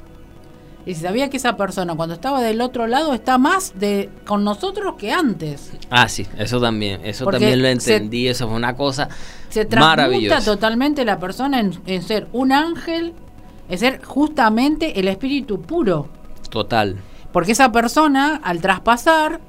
Y 0.85 0.95
sabía 0.95 1.29
que 1.29 1.37
esa 1.37 1.55
persona 1.55 1.95
cuando 1.95 2.15
estaba 2.15 2.41
del 2.41 2.61
otro 2.61 2.87
lado 2.87 3.13
está 3.13 3.37
más 3.37 3.77
de 3.79 4.09
con 4.25 4.43
nosotros 4.43 4.95
que 4.97 5.11
antes. 5.11 5.71
Ah, 5.89 6.07
sí, 6.07 6.25
eso 6.37 6.59
también, 6.59 7.05
eso 7.05 7.25
también 7.25 7.61
lo 7.61 7.67
entendí, 7.67 8.27
eso 8.27 8.47
fue 8.47 8.55
una 8.55 8.75
cosa 8.75 9.09
se 9.49 9.65
transmuta 9.65 10.41
totalmente 10.41 11.03
la 11.03 11.19
persona 11.19 11.59
en, 11.59 12.03
ser 12.03 12.27
un 12.31 12.51
ángel, 12.51 13.13
en 13.67 13.79
ser 13.79 14.03
justamente 14.03 14.99
el 14.99 15.07
espíritu 15.07 15.61
puro. 15.61 16.07
Total. 16.49 16.97
Porque 17.31 17.51
esa 17.51 17.71
persona, 17.71 18.39
al 18.43 18.61
traspasar, 18.61 19.41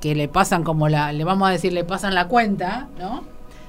que 0.00 0.14
le 0.14 0.28
pasan 0.28 0.62
como 0.62 0.88
la, 0.88 1.12
le 1.12 1.24
vamos 1.24 1.48
a 1.48 1.52
decir, 1.52 1.72
le 1.72 1.84
pasan 1.84 2.14
la 2.14 2.28
cuenta, 2.28 2.88
¿no? 2.98 3.24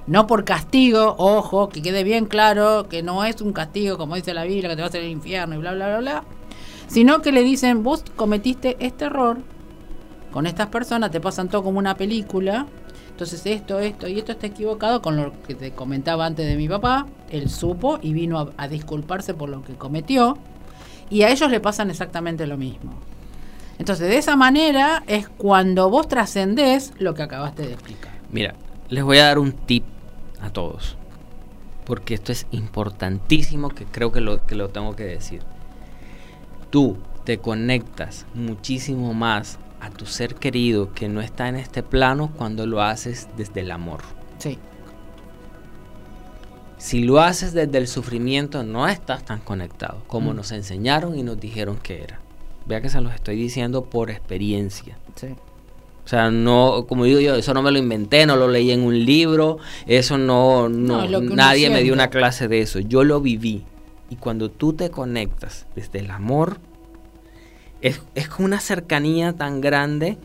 No 0.07 0.25
por 0.25 0.45
castigo, 0.45 1.15
ojo, 1.17 1.69
que 1.69 1.81
quede 1.81 2.03
bien 2.03 2.25
claro 2.25 2.87
que 2.89 3.03
no 3.03 3.23
es 3.25 3.41
un 3.41 3.53
castigo, 3.53 3.97
como 3.97 4.15
dice 4.15 4.33
la 4.33 4.43
Biblia, 4.43 4.69
que 4.69 4.75
te 4.75 4.81
vas 4.81 4.95
al 4.95 5.03
infierno 5.03 5.55
y 5.55 5.57
bla, 5.57 5.73
bla, 5.73 5.87
bla, 5.87 5.99
bla. 5.99 6.23
Sino 6.87 7.21
que 7.21 7.31
le 7.31 7.43
dicen, 7.43 7.83
vos 7.83 8.03
cometiste 8.15 8.77
este 8.79 9.05
error 9.05 9.39
con 10.31 10.47
estas 10.47 10.67
personas, 10.67 11.11
te 11.11 11.19
pasan 11.19 11.49
todo 11.49 11.63
como 11.63 11.79
una 11.79 11.95
película, 11.95 12.67
entonces 13.17 13.47
esto, 13.47 13.79
esto 13.79 14.07
y 14.07 14.19
esto 14.19 14.33
está 14.33 14.45
equivocado 14.45 15.01
con 15.01 15.17
lo 15.17 15.33
que 15.41 15.55
te 15.55 15.71
comentaba 15.71 16.27
antes 16.27 16.45
de 16.45 16.55
mi 16.55 16.69
papá. 16.69 17.07
Él 17.31 17.49
supo 17.49 17.97
y 17.99 18.13
vino 18.13 18.51
a, 18.55 18.67
disculparse 18.67 19.33
por 19.33 19.49
lo 19.49 19.63
que 19.63 19.73
cometió. 19.73 20.37
Y 21.09 21.23
a 21.23 21.31
ellos 21.31 21.49
le 21.49 21.59
pasan 21.59 21.89
exactamente 21.89 22.45
lo 22.45 22.57
mismo. 22.57 22.93
Entonces 23.79 24.07
de 24.07 24.19
esa 24.19 24.35
manera 24.35 25.03
es 25.07 25.27
cuando 25.29 25.89
vos 25.89 26.07
trascendés 26.07 26.93
lo 26.99 27.15
que 27.15 27.23
acabaste 27.23 27.65
de 27.65 27.73
explicar. 27.73 28.11
Mira, 28.29 28.53
les 28.89 29.03
voy 29.03 29.17
a 29.17 29.25
dar 29.25 29.39
un 29.39 29.51
tip 29.51 29.83
a 30.39 30.51
todos. 30.51 30.95
Porque 31.85 32.13
esto 32.13 32.31
es 32.31 32.45
importantísimo 32.51 33.69
que 33.69 33.85
creo 33.85 34.11
que 34.11 34.21
lo, 34.21 34.45
que 34.45 34.53
lo 34.53 34.69
tengo 34.69 34.95
que 34.95 35.05
decir. 35.05 35.41
Tú 36.77 36.95
te 37.23 37.39
conectas 37.39 38.27
muchísimo 38.35 39.15
más 39.15 39.57
a 39.81 39.89
tu 39.89 40.05
ser 40.05 40.35
querido 40.35 40.93
que 40.93 41.09
no 41.09 41.21
está 41.21 41.49
en 41.49 41.55
este 41.55 41.81
plano 41.81 42.31
cuando 42.37 42.67
lo 42.67 42.83
haces 42.83 43.27
desde 43.35 43.61
el 43.61 43.71
amor. 43.71 44.01
Sí. 44.37 44.59
Si 46.77 47.01
lo 47.01 47.19
haces 47.19 47.53
desde 47.53 47.79
el 47.79 47.87
sufrimiento, 47.87 48.61
no 48.61 48.87
estás 48.87 49.25
tan 49.25 49.39
conectado 49.39 50.03
como 50.05 50.33
mm. 50.33 50.35
nos 50.35 50.51
enseñaron 50.51 51.17
y 51.17 51.23
nos 51.23 51.39
dijeron 51.39 51.77
que 51.77 52.03
era. 52.03 52.19
Vea 52.67 52.79
que 52.79 52.89
se 52.89 53.01
los 53.01 53.11
estoy 53.11 53.37
diciendo 53.37 53.85
por 53.85 54.11
experiencia. 54.11 54.99
Sí. 55.15 55.29
O 56.05 56.07
sea, 56.07 56.29
no, 56.29 56.85
como 56.87 57.05
digo 57.05 57.19
yo, 57.19 57.33
eso 57.33 57.55
no 57.55 57.63
me 57.63 57.71
lo 57.71 57.79
inventé, 57.79 58.27
no 58.27 58.35
lo 58.35 58.47
leí 58.47 58.69
en 58.69 58.83
un 58.83 59.03
libro, 59.03 59.57
eso 59.87 60.19
no, 60.19 60.69
no, 60.69 61.09
nadie 61.21 61.71
me 61.71 61.81
dio 61.81 61.91
una 61.91 62.11
clase 62.11 62.47
de 62.47 62.61
eso, 62.61 62.77
yo 62.81 63.03
lo 63.03 63.19
viví. 63.19 63.65
Y 64.11 64.17
cuando 64.17 64.51
tú 64.51 64.73
te 64.73 64.91
conectas 64.91 65.65
desde 65.75 65.97
el 65.97 66.11
amor, 66.11 66.59
es, 67.81 68.01
es 68.15 68.29
una 68.39 68.59
cercanía 68.59 69.33
tan 69.33 69.61
grande 69.61 70.17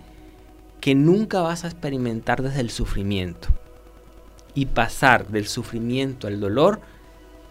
que 0.80 0.94
nunca 0.94 1.40
vas 1.40 1.64
a 1.64 1.68
experimentar 1.68 2.42
desde 2.42 2.60
el 2.60 2.70
sufrimiento. 2.70 3.48
Y 4.54 4.66
pasar 4.66 5.28
del 5.28 5.46
sufrimiento 5.46 6.26
al 6.26 6.40
dolor 6.40 6.80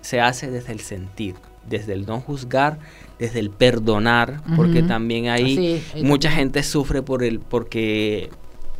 se 0.02 0.20
hace 0.20 0.52
desde 0.52 0.74
el 0.74 0.82
sentir, 0.82 1.36
desde 1.68 1.94
el 1.94 2.06
no 2.06 2.20
juzgar, 2.20 2.80
desde 3.20 3.40
el 3.40 3.50
perdonar, 3.50 4.42
porque 4.56 4.84
también 4.84 5.30
ahí 5.30 5.82
mucha 6.04 6.30
gente 6.30 6.62
sufre 6.62 7.02
por 7.02 7.24
el, 7.24 7.40
porque 7.40 8.30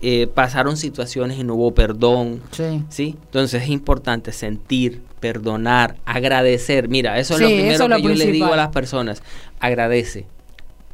eh, 0.02 0.28
pasaron 0.28 0.78
situaciones 0.78 1.38
y 1.38 1.44
no 1.44 1.56
hubo 1.56 1.74
perdón. 1.74 2.42
Sí. 2.90 3.16
Entonces 3.24 3.64
es 3.64 3.70
importante 3.70 4.32
sentir, 4.32 5.02
perdonar, 5.20 5.96
agradecer. 6.06 6.90
Mira, 6.90 7.18
eso 7.20 7.36
es 7.36 7.42
lo 7.42 7.48
primero 7.48 7.88
que 7.88 8.02
yo 8.02 8.10
le 8.10 8.32
digo 8.32 8.54
a 8.54 8.58
las 8.58 8.70
personas. 8.70 9.24
Agradece 9.60 10.26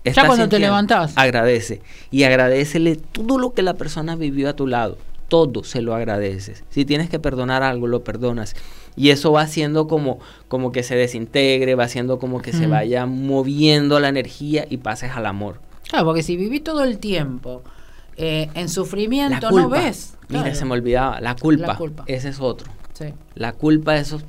ya 0.04 0.26
cuando 0.26 0.50
te 0.50 0.60
levantás. 0.60 1.14
Agradece. 1.16 1.82
Y 2.12 2.24
agradecele 2.24 2.96
todo 2.96 3.38
lo 3.38 3.54
que 3.54 3.62
la 3.62 3.76
persona 3.76 4.16
vivió 4.16 4.50
a 4.50 4.54
tu 4.54 4.68
lado. 4.68 4.98
Todo 5.28 5.64
se 5.64 5.82
lo 5.82 5.94
agradeces. 5.94 6.64
Si 6.70 6.86
tienes 6.86 7.10
que 7.10 7.20
perdonar 7.20 7.64
algo, 7.64 7.88
lo 7.88 8.04
perdonas. 8.04 8.56
Y 8.96 9.10
eso 9.10 9.32
va 9.32 9.42
haciendo 9.42 9.88
como, 9.88 10.20
como 10.48 10.72
que 10.72 10.84
se 10.84 10.96
desintegre, 10.96 11.76
va 11.76 11.84
haciendo 11.84 12.18
como 12.18 12.42
que 12.42 12.54
se 12.54 12.68
vaya 12.68 13.06
moviendo 13.06 14.00
la 14.00 14.10
energía 14.10 14.66
y 14.70 14.78
pases 14.78 15.12
al 15.12 15.26
amor. 15.26 15.60
Claro, 15.90 16.06
porque 16.06 16.24
si 16.24 16.38
viví 16.38 16.60
todo 16.60 16.84
el 16.84 16.98
tiempo 16.98 17.62
eh, 18.16 18.50
en 18.56 18.70
sufrimiento, 18.70 19.52
no 19.52 19.70
ves. 19.70 20.16
Mira, 20.30 20.54
se 20.56 20.66
me 20.66 20.74
olvidaba, 20.74 21.22
la 21.22 21.36
culpa, 21.36 21.68
la 21.68 21.76
culpa. 21.76 22.04
Ese 22.08 22.30
es 22.30 22.40
otro. 22.40 22.72
Sí. 22.94 23.14
La 23.36 23.54
culpa, 23.54 23.98
eso 23.98 24.20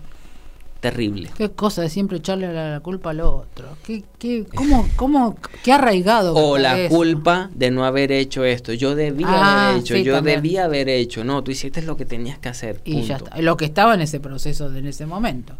terrible. 0.80 1.30
Qué 1.36 1.50
cosa 1.50 1.82
de 1.82 1.90
siempre 1.90 2.18
echarle 2.18 2.52
la, 2.52 2.80
culpa 2.80 3.10
al 3.10 3.20
otro. 3.20 3.76
¿Qué, 3.84 4.04
qué, 4.18 4.46
cómo, 4.54 4.88
cómo, 4.96 5.36
qué 5.62 5.72
arraigado. 5.72 6.34
O 6.34 6.58
la 6.58 6.88
culpa 6.88 7.50
de 7.54 7.70
no 7.70 7.84
haber 7.84 8.12
hecho 8.12 8.44
esto. 8.44 8.72
Yo 8.72 8.94
debía 8.94 9.28
haber 9.28 9.42
ah, 9.42 9.78
hecho, 9.78 9.96
yo 9.96 10.22
debía 10.22 10.64
haber 10.64 10.88
hecho. 10.88 11.24
No, 11.24 11.42
tú 11.42 11.50
hiciste 11.50 11.82
lo 11.82 11.96
que 11.96 12.04
tenías 12.04 12.38
que 12.38 12.48
hacer. 12.48 12.80
Y 12.84 13.02
ya 13.02 13.16
está. 13.16 13.40
Lo 13.40 13.56
que 13.56 13.64
estaba 13.64 13.94
en 13.94 14.02
ese 14.02 14.20
proceso 14.20 14.74
en 14.74 14.86
ese 14.86 15.06
momento. 15.06 15.56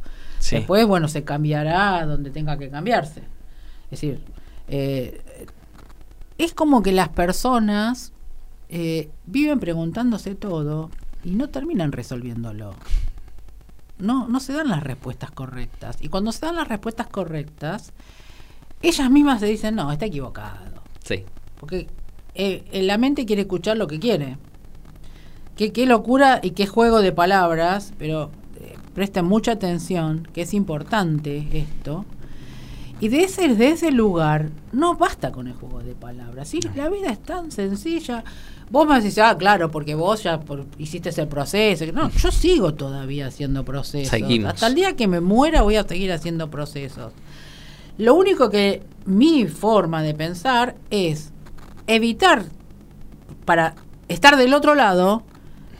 Después, 0.51 0.87
bueno, 0.87 1.09
se 1.09 1.25
cambiará 1.25 2.07
donde 2.07 2.31
tenga 2.31 2.57
que 2.57 2.71
cambiarse. 2.71 3.21
Es 3.85 3.91
decir, 3.91 4.21
eh, 4.69 5.21
es 6.39 6.55
como 6.55 6.83
que 6.83 6.93
las 6.93 7.09
personas 7.09 8.13
eh, 8.69 9.11
viven 9.27 9.59
preguntándose 9.59 10.35
todo 10.35 10.91
y 11.25 11.31
no 11.31 11.49
terminan 11.49 11.91
resolviéndolo 11.91 12.75
no, 13.99 14.29
no 14.29 14.41
se 14.41 14.53
dan 14.53 14.69
las 14.69 14.83
respuestas 14.83 15.31
correctas. 15.31 15.99
Y 16.01 16.09
cuando 16.09 16.33
se 16.33 16.47
dan 16.47 16.57
las 16.57 16.69
respuestas 16.69 17.09
correctas, 17.09 17.93
ellas 18.83 19.11
mismas 19.11 19.41
se 19.41 19.47
dicen, 19.47 19.75
no, 19.75 19.91
está 19.91 20.07
equivocado. 20.07 20.83
Sí. 21.05 21.25
Porque 21.59 21.89
eh, 22.35 22.83
la 22.83 22.99
mente 22.99 23.27
quiere 23.27 23.43
escuchar 23.43 23.77
lo 23.77 23.87
que 23.87 23.99
quiere. 23.99 24.39
Qué, 25.57 25.73
qué 25.73 25.87
locura 25.87 26.41
y 26.43 26.53
qué 26.53 26.67
juego 26.67 27.03
de 27.03 27.13
palabras, 27.13 27.93
pero 27.99 28.31
eh, 28.61 28.77
presten 28.95 29.25
mucha 29.25 29.53
atención, 29.53 30.29
que 30.33 30.43
es 30.43 30.55
importante 30.55 31.49
esto. 31.53 32.05
Y 33.01 33.09
de 33.09 33.23
ese, 33.23 33.55
de 33.55 33.71
ese 33.71 33.93
lugar 33.93 34.51
no 34.73 34.97
basta 34.97 35.31
con 35.31 35.47
el 35.47 35.55
juego 35.55 35.81
de 35.81 35.95
palabras. 35.95 36.49
¿sí? 36.49 36.61
La 36.75 36.89
vida 36.89 37.11
es 37.11 37.23
tan 37.23 37.53
sencilla. 37.53 38.25
Vos 38.71 38.89
me 38.89 38.97
decís, 38.97 39.19
ah, 39.19 39.37
claro, 39.39 39.71
porque 39.71 39.95
vos 39.95 40.25
ya 40.25 40.41
hiciste 40.79 41.11
ese 41.11 41.27
proceso. 41.27 41.85
No, 41.93 42.11
yo 42.11 42.31
sigo 42.33 42.75
todavía 42.75 43.29
haciendo 43.29 43.65
procesos. 43.65 44.21
Hasta 44.47 44.67
el 44.67 44.75
día 44.75 44.97
que 44.97 45.07
me 45.07 45.21
muera 45.21 45.63
voy 45.63 45.77
a 45.77 45.85
seguir 45.85 46.13
haciendo 46.13 46.51
procesos. 46.51 47.13
Lo 47.99 48.15
único 48.15 48.51
que 48.51 48.83
mi 49.07 49.47
forma 49.47 50.03
de 50.03 50.15
pensar 50.15 50.77
es 50.91 51.33
evitar 51.87 52.45
para 53.45 53.75
estar 54.09 54.37
del 54.37 54.55
otro 54.55 54.75
lado 54.75 55.23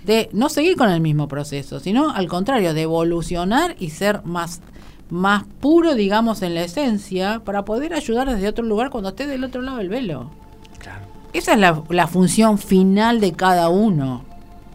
de 0.05 0.31
no 0.33 0.49
seguir 0.49 0.77
con 0.77 0.89
el 0.89 1.01
mismo 1.01 1.29
proceso, 1.29 1.81
sino 1.81 2.11
al 2.11 2.29
contrario, 2.29 2.75
de 2.75 2.83
evolucionar 2.83 3.77
y 3.79 3.91
ser 3.91 4.23
más 4.25 4.63
más 5.11 5.45
puro, 5.61 5.95
digamos, 5.95 6.43
en 6.43 6.55
la 6.55 6.63
esencia, 6.63 7.41
para 7.45 7.65
poder 7.65 7.95
ayudar 7.95 8.31
desde 8.31 8.49
otro 8.49 8.65
lugar 8.65 8.91
cuando 8.91 9.11
esté 9.11 9.27
del 9.27 9.45
otro 9.45 9.63
lado 9.63 9.79
del 9.79 9.89
velo. 9.89 10.31
Claro. 10.79 11.07
Esa 11.33 11.55
es 11.55 11.59
la, 11.59 12.07
función 12.07 12.59
final 12.59 13.21
de 13.21 13.33
cada 13.33 13.69
uno. 13.69 14.25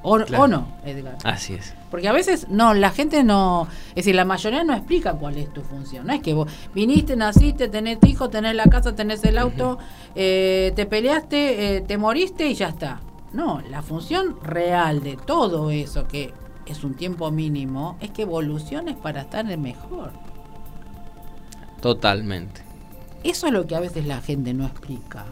O, 0.01 0.17
no, 0.17 0.67
Edgar. 0.85 1.17
Así 1.23 1.53
es. 1.53 1.73
Porque 1.89 2.07
a 2.07 2.11
veces 2.11 2.47
no, 2.49 2.73
la 2.73 2.89
gente 2.89 3.23
no, 3.23 3.67
es 3.89 3.95
decir, 3.97 4.15
la 4.15 4.25
mayoría 4.25 4.63
no 4.63 4.73
explica 4.73 5.13
cuál 5.13 5.37
es 5.37 5.53
tu 5.53 5.61
función. 5.61 6.07
No 6.07 6.13
es 6.13 6.21
que 6.21 6.33
vos 6.33 6.51
viniste, 6.73 7.15
naciste, 7.15 7.69
tenés 7.69 7.99
hijos, 8.05 8.31
tenés 8.31 8.55
la 8.55 8.65
casa, 8.65 8.95
tenés 8.95 9.23
el 9.23 9.37
auto, 9.37 9.77
eh, 10.15 10.73
te 10.75 10.85
peleaste, 10.87 11.77
eh, 11.77 11.81
te 11.81 11.97
moriste 11.97 12.47
y 12.47 12.55
ya 12.55 12.69
está. 12.69 12.99
No, 13.31 13.61
la 13.69 13.81
función 13.81 14.37
real 14.43 15.03
de 15.03 15.17
todo 15.17 15.69
eso, 15.71 16.07
que 16.07 16.33
es 16.65 16.83
un 16.83 16.95
tiempo 16.95 17.29
mínimo, 17.31 17.97
es 18.01 18.11
que 18.11 18.21
evoluciones 18.23 18.95
para 18.95 19.21
estar 19.21 19.45
mejor. 19.57 20.11
Totalmente. 21.81 22.61
Eso 23.23 23.47
es 23.47 23.53
lo 23.53 23.67
que 23.67 23.75
a 23.75 23.79
veces 23.79 24.05
la 24.05 24.21
gente 24.21 24.53
no 24.53 24.65
explica. 24.65 25.25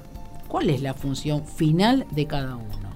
¿Cuál 0.47 0.69
es 0.69 0.81
la 0.81 0.93
función 0.93 1.45
final 1.45 2.05
de 2.11 2.27
cada 2.27 2.55
uno? 2.55 2.91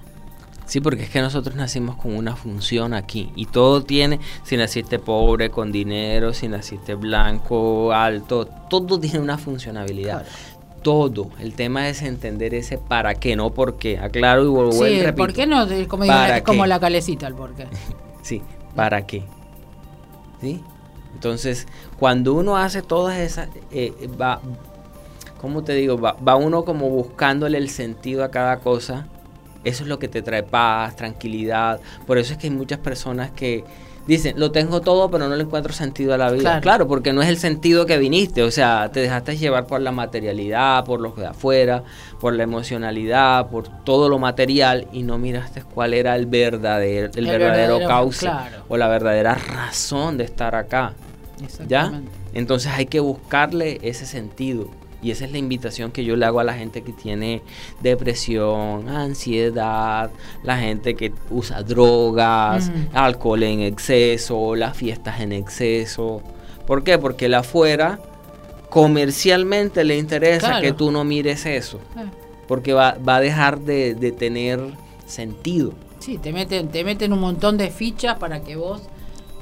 Sí, 0.66 0.80
porque 0.80 1.04
es 1.04 1.10
que 1.10 1.20
nosotros 1.20 1.54
nacimos 1.54 1.96
con 1.96 2.14
una 2.16 2.34
función 2.34 2.92
aquí 2.92 3.30
y 3.36 3.46
todo 3.46 3.84
tiene, 3.84 4.18
si 4.42 4.56
naciste 4.56 4.98
pobre, 4.98 5.48
con 5.48 5.70
dinero, 5.70 6.34
si 6.34 6.48
naciste 6.48 6.94
blanco, 6.96 7.92
alto, 7.92 8.46
todo 8.68 8.98
tiene 8.98 9.20
una 9.20 9.38
funcionalidad. 9.38 10.26
todo. 10.82 11.30
El 11.40 11.54
tema 11.54 11.88
es 11.88 12.02
entender 12.02 12.54
ese 12.54 12.78
para 12.78 13.14
qué, 13.14 13.36
no 13.36 13.50
por 13.50 13.76
qué. 13.76 13.98
Aclaro 13.98 14.44
y 14.44 14.48
vuelvo 14.48 14.72
Sí, 14.72 14.84
el 14.84 15.00
repito. 15.04 15.16
por 15.16 15.32
qué 15.32 15.46
no, 15.46 15.62
es 15.64 15.88
como, 15.88 16.02
digo, 16.04 16.14
¿Para 16.14 16.36
es 16.38 16.42
como 16.42 16.64
la 16.66 16.78
calecita 16.80 17.26
el 17.26 17.34
por 17.34 17.54
qué. 17.54 17.66
Sí, 18.26 18.42
¿para 18.74 19.06
qué? 19.06 19.22
¿Sí? 20.40 20.60
Entonces, 21.14 21.68
cuando 21.96 22.34
uno 22.34 22.56
hace 22.56 22.82
todas 22.82 23.18
esas, 23.18 23.46
eh, 23.70 23.94
eh, 24.00 24.08
va, 24.20 24.40
¿cómo 25.40 25.62
te 25.62 25.74
digo? 25.74 25.96
Va, 25.96 26.14
va 26.14 26.34
uno 26.34 26.64
como 26.64 26.90
buscándole 26.90 27.56
el 27.56 27.70
sentido 27.70 28.24
a 28.24 28.32
cada 28.32 28.58
cosa. 28.58 29.06
Eso 29.62 29.84
es 29.84 29.88
lo 29.88 30.00
que 30.00 30.08
te 30.08 30.22
trae 30.22 30.42
paz, 30.42 30.96
tranquilidad. 30.96 31.80
Por 32.04 32.18
eso 32.18 32.32
es 32.32 32.38
que 32.40 32.48
hay 32.48 32.52
muchas 32.52 32.80
personas 32.80 33.30
que 33.30 33.62
dicen, 34.06 34.38
lo 34.38 34.52
tengo 34.52 34.80
todo, 34.80 35.10
pero 35.10 35.28
no 35.28 35.36
le 35.36 35.42
encuentro 35.42 35.72
sentido 35.72 36.14
a 36.14 36.18
la 36.18 36.30
vida. 36.30 36.42
Claro. 36.42 36.60
Claro, 36.60 36.88
porque 36.88 37.12
no 37.12 37.22
es 37.22 37.28
el 37.28 37.38
sentido 37.38 37.86
que 37.86 37.98
viniste. 37.98 38.42
O 38.42 38.50
sea, 38.50 38.90
te 38.92 39.00
dejaste 39.00 39.36
llevar 39.36 39.66
por 39.66 39.80
la 39.80 39.92
materialidad, 39.92 40.84
por 40.84 41.00
lo 41.00 41.10
de 41.12 41.26
afuera, 41.26 41.82
por 42.20 42.34
la 42.34 42.42
emocionalidad, 42.42 43.48
por 43.48 43.68
todo 43.84 44.08
lo 44.08 44.18
material 44.18 44.86
y 44.92 45.02
no 45.02 45.18
miraste 45.18 45.62
cuál 45.62 45.94
era 45.94 46.14
el 46.16 46.26
verdadero, 46.26 47.10
el 47.14 47.26
El 47.26 47.38
verdadero, 47.38 47.78
claro. 47.78 48.64
o 48.68 48.76
la 48.76 48.88
verdadera 48.88 49.34
razón 49.34 50.18
de 50.18 50.24
estar 50.24 50.54
acá. 50.54 50.92
¿Ya? 51.68 52.00
Entonces 52.32 52.72
hay 52.74 52.86
que 52.86 53.00
buscarle 53.00 53.78
ese 53.82 54.06
sentido. 54.06 54.68
Y 55.02 55.10
esa 55.10 55.24
es 55.26 55.32
la 55.32 55.38
invitación 55.38 55.92
que 55.92 56.04
yo 56.04 56.16
le 56.16 56.24
hago 56.26 56.40
a 56.40 56.44
la 56.44 56.54
gente 56.54 56.82
que 56.82 56.92
tiene 56.92 57.42
depresión, 57.82 58.88
ansiedad, 58.88 60.10
la 60.42 60.58
gente 60.58 60.94
que 60.94 61.12
usa 61.30 61.62
drogas, 61.62 62.68
Ujú. 62.70 62.78
alcohol 62.94 63.42
en 63.42 63.60
exceso, 63.60 64.54
las 64.56 64.76
fiestas 64.76 65.20
en 65.20 65.32
exceso. 65.32 66.22
¿Por 66.66 66.82
qué? 66.82 66.98
Porque 66.98 67.26
el 67.26 67.34
afuera 67.34 68.00
comercialmente 68.70 69.84
le 69.84 69.96
interesa 69.96 70.48
Claro. 70.48 70.62
que 70.62 70.72
tú 70.72 70.90
no 70.90 71.04
mires 71.04 71.46
eso. 71.46 71.80
Porque 72.48 72.72
va, 72.72 72.96
va 73.06 73.16
a 73.16 73.20
dejar 73.20 73.60
de, 73.60 73.94
de 73.94 74.12
tener 74.12 74.60
sentido. 75.06 75.72
Sí, 75.98 76.18
te 76.18 76.32
meten, 76.32 76.68
te 76.68 76.84
meten 76.84 77.12
un 77.12 77.20
montón 77.20 77.56
de 77.56 77.70
fichas 77.70 78.16
para 78.18 78.40
que 78.42 78.56
vos. 78.56 78.82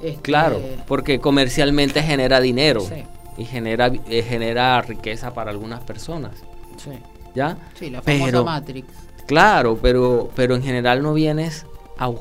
este, 0.03 0.23
Claro, 0.23 0.61
porque 0.87 1.19
comercialmente 1.21 2.03
genera 2.03 2.41
dinero 2.41 2.81
Sí, 2.81 3.03
y 3.37 3.45
genera, 3.45 3.87
eh, 4.09 4.23
genera 4.23 4.81
riqueza 4.83 5.35
para 5.35 5.51
algunas 5.51 5.81
personas. 5.85 6.33
sí. 6.77 6.91
¿Ya? 7.35 7.59
Sí, 7.75 7.91
la 7.91 8.01
famosa 8.01 8.25
Pero- 8.27 8.45
Matrix. 8.45 8.89
Claro, 9.27 9.77
pero, 9.83 10.31
pero 10.37 10.55
en 10.55 10.63
general 10.63 11.03
no 11.03 11.13
vienes 11.15 11.67
a, 11.99 12.13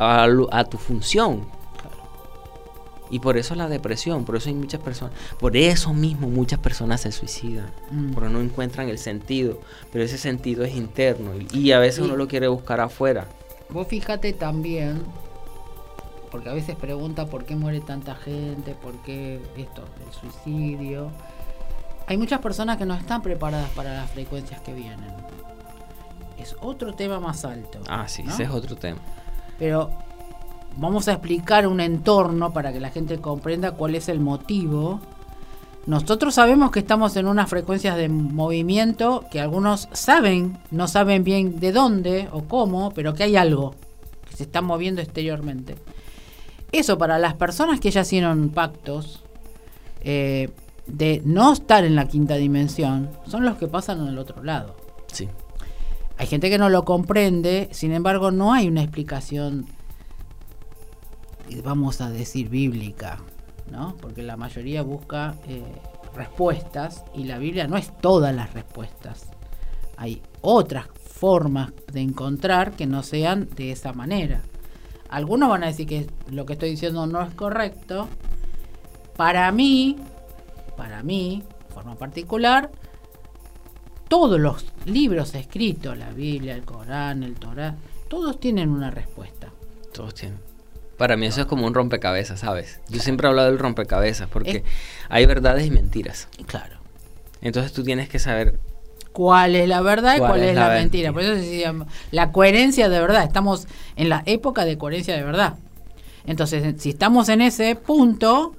a- 0.00 0.26
a 0.50 0.64
tu 0.64 0.76
función. 0.78 1.46
Y 3.08 3.20
por 3.20 3.36
eso 3.36 3.54
la 3.54 3.68
depresión, 3.68 4.24
por 4.24 4.34
eso 4.34 4.48
hay 4.48 4.56
muchas 4.56 4.80
personas, 4.80 5.14
por 5.38 5.56
eso 5.56 5.94
mismo 5.94 6.28
muchas 6.28 6.58
personas 6.58 7.02
se 7.02 7.12
suicidan, 7.12 7.70
Mm. 7.92 8.10
porque 8.14 8.28
no 8.30 8.40
encuentran 8.40 8.88
el 8.88 8.98
sentido, 8.98 9.60
pero 9.92 10.02
ese 10.02 10.18
sentido 10.18 10.64
es 10.64 10.74
interno 10.74 11.30
y, 11.36 11.46
y 11.56 11.70
a 11.70 11.78
veces 11.78 12.00
uno 12.00 12.16
lo 12.16 12.26
quiere 12.26 12.48
buscar 12.48 12.80
afuera. 12.80 13.28
Vos 13.70 13.86
fíjate 13.86 14.32
también, 14.32 15.04
porque 16.36 16.50
a 16.50 16.52
veces 16.52 16.76
pregunta 16.76 17.24
por 17.24 17.46
qué 17.46 17.56
muere 17.56 17.80
tanta 17.80 18.14
gente, 18.14 18.74
por 18.74 18.92
qué 18.98 19.40
esto, 19.56 19.84
el 20.06 20.12
suicidio. 20.12 21.08
Hay 22.06 22.18
muchas 22.18 22.40
personas 22.40 22.76
que 22.76 22.84
no 22.84 22.92
están 22.92 23.22
preparadas 23.22 23.70
para 23.70 23.94
las 23.94 24.10
frecuencias 24.10 24.60
que 24.60 24.74
vienen. 24.74 25.14
Es 26.38 26.54
otro 26.60 26.92
tema 26.92 27.20
más 27.20 27.46
alto. 27.46 27.78
Ah, 27.88 28.06
sí, 28.06 28.22
¿no? 28.22 28.34
ese 28.34 28.42
es 28.42 28.50
otro 28.50 28.76
tema. 28.76 28.98
Pero 29.58 29.90
vamos 30.76 31.08
a 31.08 31.12
explicar 31.12 31.66
un 31.66 31.80
entorno 31.80 32.52
para 32.52 32.70
que 32.70 32.80
la 32.80 32.90
gente 32.90 33.18
comprenda 33.18 33.70
cuál 33.70 33.94
es 33.94 34.10
el 34.10 34.20
motivo. 34.20 35.00
Nosotros 35.86 36.34
sabemos 36.34 36.70
que 36.70 36.80
estamos 36.80 37.16
en 37.16 37.28
unas 37.28 37.48
frecuencias 37.48 37.96
de 37.96 38.10
movimiento 38.10 39.24
que 39.30 39.40
algunos 39.40 39.88
saben, 39.92 40.58
no 40.70 40.86
saben 40.86 41.24
bien 41.24 41.60
de 41.60 41.72
dónde 41.72 42.28
o 42.30 42.42
cómo, 42.42 42.90
pero 42.90 43.14
que 43.14 43.22
hay 43.22 43.36
algo 43.36 43.74
que 44.28 44.36
se 44.36 44.42
está 44.42 44.60
moviendo 44.60 45.00
exteriormente. 45.00 45.76
Eso 46.76 46.98
para 46.98 47.18
las 47.18 47.32
personas 47.32 47.80
que 47.80 47.90
ya 47.90 48.02
hicieron 48.02 48.50
pactos 48.50 49.24
eh, 50.02 50.50
de 50.86 51.22
no 51.24 51.54
estar 51.54 51.86
en 51.86 51.96
la 51.96 52.06
quinta 52.06 52.34
dimensión, 52.34 53.08
son 53.26 53.46
los 53.46 53.56
que 53.56 53.66
pasan 53.66 54.06
el 54.06 54.18
otro 54.18 54.44
lado. 54.44 54.76
Sí. 55.10 55.26
Hay 56.18 56.26
gente 56.26 56.50
que 56.50 56.58
no 56.58 56.68
lo 56.68 56.84
comprende, 56.84 57.70
sin 57.72 57.92
embargo 57.92 58.30
no 58.30 58.52
hay 58.52 58.68
una 58.68 58.82
explicación, 58.82 59.64
vamos 61.64 62.02
a 62.02 62.10
decir, 62.10 62.50
bíblica, 62.50 63.20
¿no? 63.70 63.96
Porque 63.96 64.22
la 64.22 64.36
mayoría 64.36 64.82
busca 64.82 65.34
eh, 65.48 65.64
respuestas 66.14 67.04
y 67.14 67.24
la 67.24 67.38
Biblia 67.38 67.66
no 67.66 67.78
es 67.78 67.90
todas 68.02 68.34
las 68.34 68.52
respuestas. 68.52 69.30
Hay 69.96 70.20
otras 70.42 70.88
formas 71.02 71.72
de 71.90 72.02
encontrar 72.02 72.72
que 72.72 72.84
no 72.84 73.02
sean 73.02 73.48
de 73.56 73.72
esa 73.72 73.94
manera. 73.94 74.42
Algunos 75.08 75.48
van 75.48 75.62
a 75.64 75.66
decir 75.66 75.86
que 75.86 76.06
lo 76.30 76.46
que 76.46 76.54
estoy 76.54 76.70
diciendo 76.70 77.06
no 77.06 77.22
es 77.22 77.32
correcto. 77.34 78.08
Para 79.16 79.50
mí, 79.52 79.96
para 80.76 81.02
mí, 81.02 81.42
de 81.68 81.74
forma 81.74 81.94
particular, 81.96 82.70
todos 84.08 84.38
los 84.38 84.64
libros 84.84 85.34
escritos, 85.34 85.96
la 85.96 86.10
Biblia, 86.10 86.54
el 86.54 86.62
Corán, 86.64 87.22
el 87.22 87.34
Torá, 87.34 87.76
todos 88.08 88.38
tienen 88.38 88.68
una 88.70 88.90
respuesta. 88.90 89.48
Todos 89.92 90.14
tienen. 90.14 90.38
Para 90.96 91.16
mí 91.16 91.26
eso 91.26 91.40
es 91.42 91.46
como 91.46 91.66
un 91.66 91.74
rompecabezas, 91.74 92.40
¿sabes? 92.40 92.80
Yo 92.88 93.00
siempre 93.00 93.26
he 93.26 93.30
hablado 93.30 93.48
del 93.50 93.58
rompecabezas 93.58 94.28
porque 94.28 94.58
Es- 94.58 94.62
hay 95.08 95.26
verdades 95.26 95.66
y 95.66 95.70
mentiras. 95.70 96.28
Claro. 96.46 96.76
Entonces 97.42 97.72
tú 97.72 97.82
tienes 97.82 98.08
que 98.08 98.18
saber 98.18 98.58
¿Cuál 99.16 99.56
es 99.56 99.66
la 99.66 99.80
verdad 99.80 100.16
y 100.16 100.18
¿Cuál 100.18 100.32
cuál, 100.32 100.42
es 100.42 100.50
es, 100.50 100.54
la 100.56 100.68
la 100.68 100.74
mentira? 100.74 101.10
Por 101.10 101.22
eso 101.22 101.42
llama 101.42 101.86
la 102.10 102.32
coherencia 102.32 102.90
de 102.90 103.00
verdad. 103.00 103.24
Estamos 103.24 103.66
en 103.96 104.10
la 104.10 104.22
época 104.26 104.66
de 104.66 104.76
coherencia 104.76 105.16
de 105.16 105.22
verdad. 105.22 105.54
Entonces, 106.26 106.74
si 106.82 106.90
estamos 106.90 107.30
en 107.30 107.40
ese 107.40 107.76
punto, 107.76 108.54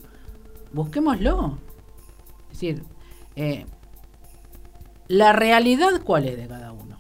busquémoslo. 0.74 1.60
Es 2.52 2.60
decir, 2.60 2.82
eh, 3.36 3.68
la 5.08 5.32
realidad 5.32 6.02
cuál 6.04 6.26
es 6.28 6.38
de 6.38 6.48
cada 6.48 6.72
uno. 6.72 6.98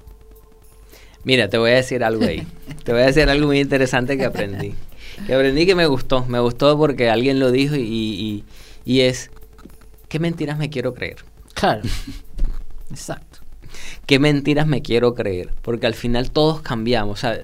Mira, 1.23 1.49
te 1.49 1.57
voy 1.57 1.71
a 1.71 1.75
decir 1.77 2.03
algo 2.03 2.25
ahí. 2.25 2.47
te 2.83 2.91
voy 2.93 3.01
a 3.01 3.05
decir 3.07 3.27
algo 3.27 3.47
muy 3.47 3.59
interesante 3.59 4.17
que 4.19 4.25
aprendí. 4.25 4.75
Que 5.25 5.33
aprendí 5.33 5.65
que 5.65 5.73
me 5.73 5.87
gustó. 5.87 6.25
Me 6.25 6.39
gustó 6.39 6.77
porque 6.77 7.09
alguien 7.09 7.39
lo 7.39 7.49
dijo 7.51 7.75
y, 7.75 7.79
y- 7.81 8.43
y 8.85 9.01
es, 9.01 9.31
¿qué 10.09 10.19
mentiras 10.19 10.59
me 10.59 10.69
quiero 10.69 10.93
creer? 10.93 11.17
Claro. 11.55 11.81
Exacto. 12.91 13.36
¿Qué 14.07 14.17
mentiras 14.19 14.65
me 14.65 14.81
quiero 14.81 15.13
creer? 15.13 15.51
Porque 15.61 15.85
al 15.85 15.93
final 15.93 16.31
todos 16.31 16.61
cambiamos. 16.61 17.19
O 17.19 17.21
sea, 17.21 17.39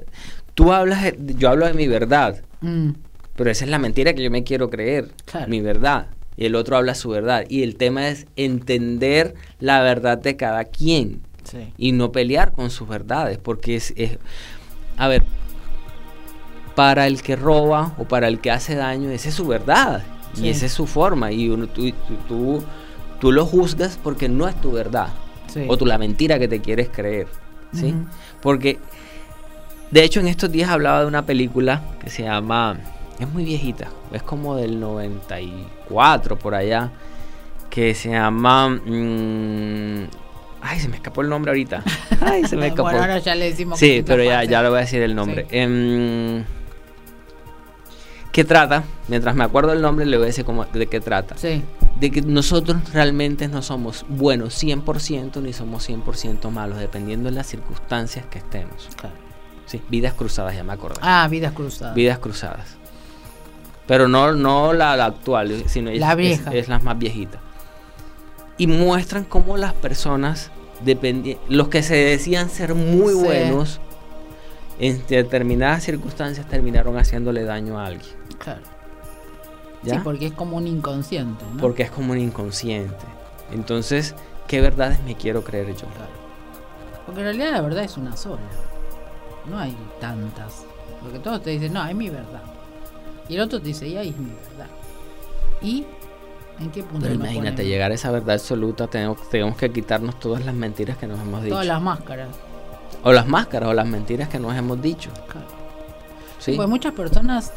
tú 0.56 0.74
hablas, 0.74 1.04
de- 1.04 1.36
yo 1.36 1.50
hablo 1.50 1.68
de 1.68 1.74
mi 1.76 1.88
verdad, 1.88 2.42
Mm, 2.62 2.92
pero 3.36 3.52
esa 3.52 3.66
es 3.66 3.70
la 3.72 3.78
mentira 3.80 4.14
que 4.14 4.24
yo 4.24 4.32
me 4.32 4.44
quiero 4.44 4.70
creer. 4.72 5.12
Claro. 5.26 5.48
Mi 5.50 5.60
verdad. 5.62 6.08
Y 6.38 6.46
el 6.46 6.56
otro 6.56 6.78
habla 6.78 6.96
su 6.96 7.10
verdad. 7.10 7.44
Y 7.50 7.62
el 7.64 7.76
tema 7.76 8.08
es 8.08 8.26
entender 8.38 9.36
la 9.60 9.82
verdad 9.82 10.18
de 10.18 10.36
cada 10.36 10.64
quien. 10.66 11.22
sí. 11.44 11.74
y 11.78 11.92
no 11.92 12.14
pelear 12.14 12.54
con 12.54 12.70
sus 12.72 12.88
verdades, 12.88 13.38
porque 13.38 13.76
es, 13.76 13.94
es- 13.98 14.18
a 14.98 15.10
ver, 15.10 15.24
para 16.76 17.06
el 17.08 17.22
que 17.22 17.36
roba 17.36 17.94
o 17.98 18.06
para 18.06 18.28
el 18.30 18.40
que 18.40 18.50
hace 18.50 18.76
daño, 18.76 19.10
esa 19.12 19.28
es 19.30 19.36
su 19.36 19.46
verdad 19.46 20.04
Sí. 20.34 20.46
y 20.46 20.50
esa 20.50 20.66
es 20.66 20.72
su 20.72 20.88
forma 20.88 21.32
y 21.34 21.50
uno, 21.50 21.68
tú, 21.68 21.92
tú, 21.92 22.16
tú, 22.30 22.64
tú 23.20 23.32
lo 23.34 23.46
juzgas 23.46 24.00
porque 24.02 24.30
no 24.30 24.48
es 24.48 24.60
tu 24.62 24.72
verdad 24.72 25.10
Sí. 25.54 25.66
o 25.68 25.78
tú 25.78 25.86
la 25.86 25.98
mentira 25.98 26.40
que 26.40 26.48
te 26.48 26.60
quieres 26.62 26.90
creer, 26.90 27.28
¿sí? 27.74 27.94
Porque, 28.42 28.80
de 29.92 30.04
hecho, 30.04 30.20
en 30.20 30.28
estos 30.28 30.52
días 30.52 30.70
hablaba 30.70 31.02
de 31.02 31.06
una 31.06 31.26
película 31.26 31.84
que 32.04 32.10
se 32.10 32.24
llama, 32.24 32.78
es 33.20 33.30
muy 33.30 33.46
viejita, 33.46 33.90
es 34.12 34.24
como 34.24 34.56
del 34.56 34.80
94 34.80 36.40
por 36.40 36.56
allá, 36.56 36.92
que 37.70 37.94
se 37.94 38.10
llama... 38.10 38.70
mm, 38.70 40.08
ay, 40.62 40.80
se 40.80 40.88
me 40.88 40.96
escapó 40.96 41.22
el 41.22 41.30
nombre 41.30 41.52
ahorita. 41.52 41.84
Ay, 42.22 42.46
se 42.46 42.56
me 42.56 42.68
escapó. 42.68 42.84
Bueno, 42.84 43.00
ahora 43.02 43.20
ya 43.20 43.36
le 43.36 43.46
decimos 43.46 43.78
Sí, 43.78 44.04
pero 44.06 44.24
ya, 44.24 44.44
ya 44.46 44.62
le 44.64 44.70
voy 44.70 44.78
a 44.78 44.82
decir 44.82 45.02
el 45.02 45.14
nombre. 45.14 45.44
Sí. 45.50 45.58
Em, 45.58 46.44
¿Qué 48.34 48.44
trata? 48.44 48.84
Mientras 49.08 49.36
me 49.36 49.44
acuerdo 49.46 49.72
el 49.72 49.82
nombre, 49.82 50.06
le 50.06 50.18
voy 50.18 50.26
a 50.26 50.28
decir 50.28 50.44
cómo, 50.44 50.66
de 50.66 50.88
qué 50.88 51.00
trata. 51.00 51.38
Sí, 51.38 51.64
De 52.00 52.12
que 52.12 52.22
nosotros 52.22 52.92
realmente 52.92 53.48
no 53.48 53.62
somos 53.62 54.06
buenos 54.10 54.62
100% 54.62 55.42
ni 55.42 55.54
somos 55.54 55.88
100% 55.88 56.50
malos, 56.50 56.80
dependiendo 56.80 57.30
de 57.30 57.36
las 57.36 57.48
circunstancias 57.48 58.26
que 58.26 58.40
estemos. 58.40 58.90
claro. 58.98 59.16
Sí, 59.66 59.82
vidas 59.90 60.14
cruzadas, 60.14 60.56
ya 60.56 60.64
me 60.64 60.74
acordé. 60.74 61.00
Ah, 61.02 61.26
vidas 61.32 61.54
cruzadas. 61.54 61.96
Vidas 61.96 62.20
cruzadas. 62.20 62.76
Pero 63.88 64.08
no, 64.10 64.34
no 64.34 64.74
la, 64.74 64.98
la 64.98 65.06
actual, 65.06 65.64
sino 65.68 65.90
es, 65.90 66.00
La 66.02 66.12
es- 66.12 66.18
vieja. 66.18 66.52
Es, 66.54 66.68
las 66.68 66.84
más 66.84 66.98
viejitas. 67.00 67.40
Y 68.58 68.68
muestran 68.68 69.24
cómo 69.24 69.56
las 69.58 69.74
personas, 69.74 70.52
los 71.50 71.68
que 71.70 71.82
se 71.82 71.96
decían 71.96 72.50
ser 72.50 72.76
muy 72.76 73.14
Sí. 73.14 73.20
buenos, 73.24 73.80
en 74.80 75.02
determinadas 75.08 75.84
circunstancias 75.84 76.48
terminaron 76.48 76.98
haciéndole 76.98 77.44
daño 77.44 77.80
a 77.80 77.86
alguien. 77.86 78.12
Claro. 78.44 78.62
¿ya? 79.84 79.96
Sí, 79.96 80.00
porque 80.04 80.28
es 80.28 80.34
como 80.34 80.58
un 80.58 80.68
inconsciente, 80.68 81.44
¿no? 81.54 81.62
porque 81.62 81.84
es 81.84 81.92
como 81.92 82.12
un 82.12 82.20
inconsciente. 82.20 83.06
Entonces, 83.52 84.16
¿qué 84.48 84.62
verdades 84.62 85.02
me 85.04 85.16
quiero 85.16 85.44
creer 85.44 85.76
yo? 85.76 85.88
Porque 87.06 87.22
en 87.22 87.26
realidad 87.26 87.52
la 87.52 87.62
verdad 87.62 87.84
es 87.84 87.98
una 87.98 88.16
sola. 88.16 88.42
No 89.50 89.60
hay 89.60 89.76
tantas. 90.00 90.66
Porque 91.02 91.20
todos 91.20 91.44
te 91.44 91.52
dicen, 91.52 91.74
no, 91.74 91.86
es 91.86 91.96
mi 91.96 92.10
verdad. 92.10 92.42
Y 93.28 93.36
el 93.36 93.42
otro 93.42 93.60
te 93.60 93.68
dice, 93.68 93.88
y 93.88 93.98
ahí 93.98 94.10
es 94.10 94.18
mi 94.18 94.32
verdad. 94.32 94.68
¿Y 95.62 95.86
en 96.60 96.72
qué 96.72 96.84
punto? 96.84 97.02
Pero 97.02 97.16
imagínate, 97.16 97.66
llegar 97.66 97.92
a 97.92 97.96
esa 97.96 98.12
verdad 98.12 98.36
absoluta, 98.36 98.88
tenemos, 98.88 99.30
tenemos 99.30 99.58
que 99.58 99.72
quitarnos 99.72 100.20
todas 100.20 100.46
las 100.46 100.56
mentiras 100.56 100.98
que 100.98 101.08
nos 101.08 101.20
hemos 101.20 101.44
dicho. 101.44 101.56
Todas 101.56 101.68
las 101.68 101.82
máscaras. 101.82 102.30
O 103.04 103.12
las 103.12 103.28
máscaras 103.28 103.70
o 103.70 103.74
las 103.74 103.88
mentiras 103.88 104.30
que 104.30 104.40
nos 104.40 104.56
hemos 104.56 104.82
dicho. 104.82 105.10
Claro. 105.28 105.48
¿Sí? 106.40 106.54
Pues 106.56 106.68
muchas 106.68 106.94
personas 106.94 107.52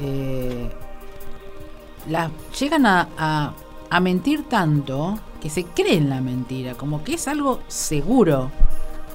eh, 0.00 0.70
las, 2.08 2.30
llegan 2.58 2.86
a, 2.86 3.54
a, 3.90 4.00
mentir 4.00 4.48
tanto 4.48 5.18
que 5.40 5.50
se 5.50 5.64
creen 5.64 6.08
la 6.08 6.20
mentira, 6.20 6.74
como 6.74 7.04
que 7.04 7.14
es 7.14 7.28
algo 7.28 7.60
seguro. 7.68 8.50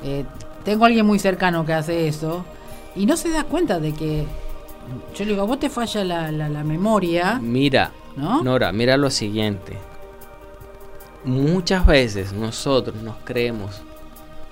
Eh, 0.04 0.26
tengo 0.64 0.86
a 0.86 0.88
alguien 0.88 1.06
muy 1.06 1.20
cercano 1.20 1.66
que 1.66 1.74
hace 1.74 2.08
eso 2.08 2.46
y 2.96 3.06
no 3.06 3.18
se 3.18 3.30
da 3.30 3.44
cuenta 3.44 3.80
de 3.80 3.94
que 3.94 4.26
yo 5.16 5.26
le 5.26 5.32
digo, 5.32 5.42
a 5.42 5.46
vos 5.46 5.60
te 5.60 5.70
falla 5.70 6.04
la, 6.04 6.32
la, 6.32 6.64
memoria. 6.64 7.40
Mira, 7.42 7.92
¿no? 8.16 8.44
Nora, 8.44 8.72
mira 8.72 8.98
lo 8.98 9.10
siguiente. 9.10 9.78
Muchas 11.24 11.86
veces 11.86 12.34
nosotros 12.34 12.96
nos 12.98 13.16
creemos 13.24 13.82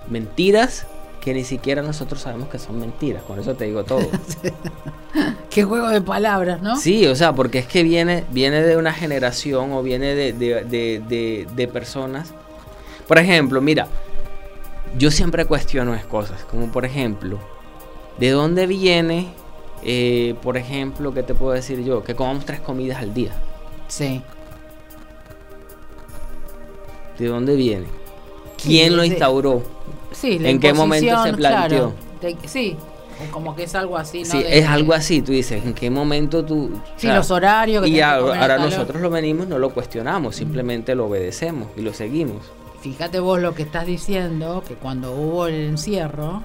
mentiras 0.09 0.87
que 1.23 1.33
ni 1.33 1.45
siquiera 1.45 1.81
nosotros 1.81 2.21
sabemos 2.21 2.49
que 2.49 2.59
son 2.59 2.79
mentiras. 2.79 3.23
Con 3.23 3.39
eso 3.39 3.55
te 3.55 3.63
digo 3.63 3.85
todo. 3.85 4.05
Qué 5.49 5.63
juego 5.63 5.87
de 5.87 6.01
palabras, 6.01 6.61
¿no? 6.61 6.75
Sí, 6.75 7.07
o 7.07 7.15
sea, 7.15 7.33
porque 7.33 7.59
es 7.59 7.65
que 7.65 7.83
viene, 7.83 8.25
viene 8.31 8.61
de 8.61 8.75
una 8.75 8.91
generación 8.91 9.71
o 9.71 9.81
viene 9.81 10.15
de, 10.15 10.33
de, 10.33 11.47
de, 11.55 11.67
personas. 11.69 12.33
Por 13.07 13.19
ejemplo, 13.19 13.61
mira, 13.61 13.87
yo 14.97 15.11
siempre 15.11 15.45
cuestiono 15.45 15.95
es 15.95 16.03
cosas, 16.03 16.43
como 16.43 16.71
por 16.71 16.83
ejemplo, 16.83 17.39
¿de 18.17 18.31
dónde 18.31 18.67
viene, 18.67 19.33
eh, 19.83 20.35
por 20.41 20.57
ejemplo, 20.57 21.13
qué 21.13 21.23
te 21.23 21.33
puedo 21.33 21.53
decir 21.53 21.83
yo? 21.85 22.03
Que 22.03 22.15
comamos 22.15 22.45
tres 22.45 22.59
comidas 22.59 22.97
al 23.01 23.13
día. 23.13 23.31
Sí. 23.87 24.21
¿De 27.17 27.27
dónde 27.27 27.55
viene? 27.55 27.85
¿Quién 28.61 28.97
lo 28.97 29.05
instauró? 29.05 29.63
Sí, 30.11 30.39
¿En 30.41 30.59
qué 30.59 30.73
momento 30.73 31.23
se 31.23 31.33
planteó? 31.33 31.93
sí, 32.45 32.77
como 33.31 33.55
que 33.55 33.63
es 33.63 33.75
algo 33.75 33.97
así, 33.97 34.23
¿no? 34.23 34.31
Sí, 34.31 34.43
es 34.45 34.67
algo 34.67 34.93
así, 34.93 35.21
tú 35.21 35.31
dices, 35.31 35.63
¿en 35.65 35.73
qué 35.73 35.89
momento 35.89 36.43
tú... 36.43 36.71
Sí, 36.97 37.07
los 37.07 37.31
horarios. 37.31 37.83
Que 37.83 37.89
y 37.89 38.01
ahora, 38.01 38.57
nosotros 38.57 39.01
lo 39.01 39.09
venimos, 39.09 39.47
no 39.47 39.59
lo 39.59 39.73
cuestionamos, 39.73 40.35
simplemente 40.35 40.95
lo 40.95 41.07
obedecemos 41.07 41.69
y 41.77 41.81
lo 41.81 41.93
seguimos. 41.93 42.51
Fíjate 42.81 43.19
vos 43.19 43.39
lo 43.39 43.55
que 43.55 43.63
estás 43.63 43.85
diciendo, 43.85 44.63
que 44.67 44.75
cuando 44.75 45.13
hubo 45.13 45.47
el 45.47 45.55
encierro, 45.55 46.43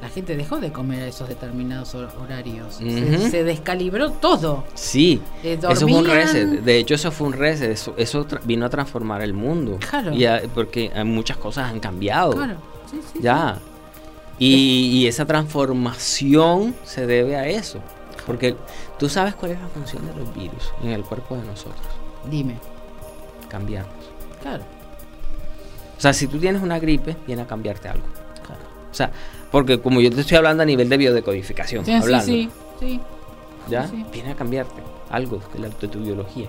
la 0.00 0.08
gente 0.08 0.36
dejó 0.36 0.58
de 0.58 0.70
comer 0.70 1.02
a 1.02 1.06
esos 1.06 1.28
determinados 1.28 1.94
horarios. 1.94 2.74
se, 2.76 3.44
descalibró 3.44 4.12
todo. 4.12 4.64
Sí, 4.74 5.20
eh, 5.42 5.58
eso 5.60 5.88
fue 5.88 5.98
un 5.98 6.06
reset. 6.06 6.48
De 6.48 6.78
hecho, 6.78 6.94
eso 6.94 7.10
fue 7.10 7.26
un 7.26 7.32
reset. 7.32 7.72
Eso, 7.96 8.26
vino 8.44 8.66
a 8.66 8.70
transformar 8.70 9.22
el 9.22 9.34
mundo. 9.34 9.78
Claro. 9.90 10.12
Y 10.14 10.26
porque 10.54 10.92
muchas 11.04 11.36
cosas 11.36 11.70
han 11.70 11.80
cambiado. 11.80 12.32
Claro. 12.32 12.56
Sí, 12.90 13.00
sí, 13.12 13.18
ya. 13.20 13.58
Y, 14.38 15.06
esa 15.06 15.26
transformación 15.26 16.74
se 16.84 17.06
debe 17.06 17.36
a 17.36 17.48
eso. 17.48 17.80
Porque 18.26 18.56
tú 18.98 19.08
sabes 19.08 19.34
cuál 19.34 19.52
es 19.52 19.60
la 19.60 19.68
función 19.68 20.06
de 20.06 20.14
los 20.14 20.34
virus 20.34 20.72
en 20.82 20.90
el 20.90 21.02
cuerpo 21.02 21.36
de 21.36 21.44
nosotros. 21.44 21.86
Dime. 22.30 22.58
Cambiarnos. 23.48 23.94
Claro. 24.42 24.62
O 25.96 26.00
sea, 26.00 26.12
si 26.12 26.28
tú 26.28 26.38
tienes 26.38 26.62
una 26.62 26.78
gripe, 26.78 27.16
viene 27.26 27.42
a 27.42 27.46
cambiarte 27.46 27.88
algo. 27.88 28.06
Claro. 28.46 28.60
O 28.90 28.94
sea, 28.94 29.10
porque 29.50 29.80
como 29.80 30.00
yo 30.00 30.10
te 30.10 30.20
estoy 30.20 30.36
hablando 30.36 30.62
a 30.62 30.66
nivel 30.66 30.88
de 30.88 30.96
biodecodificación, 30.96 31.84
sí, 31.84 31.92
hablando, 31.92 32.26
sí, 32.26 32.50
sí, 32.80 33.00
¿ya? 33.68 33.90
Viene 34.12 34.32
a 34.32 34.34
cambiarte 34.34 34.82
algo 35.10 35.40
de, 35.54 35.88
tu 35.88 36.00
biología. 36.00 36.48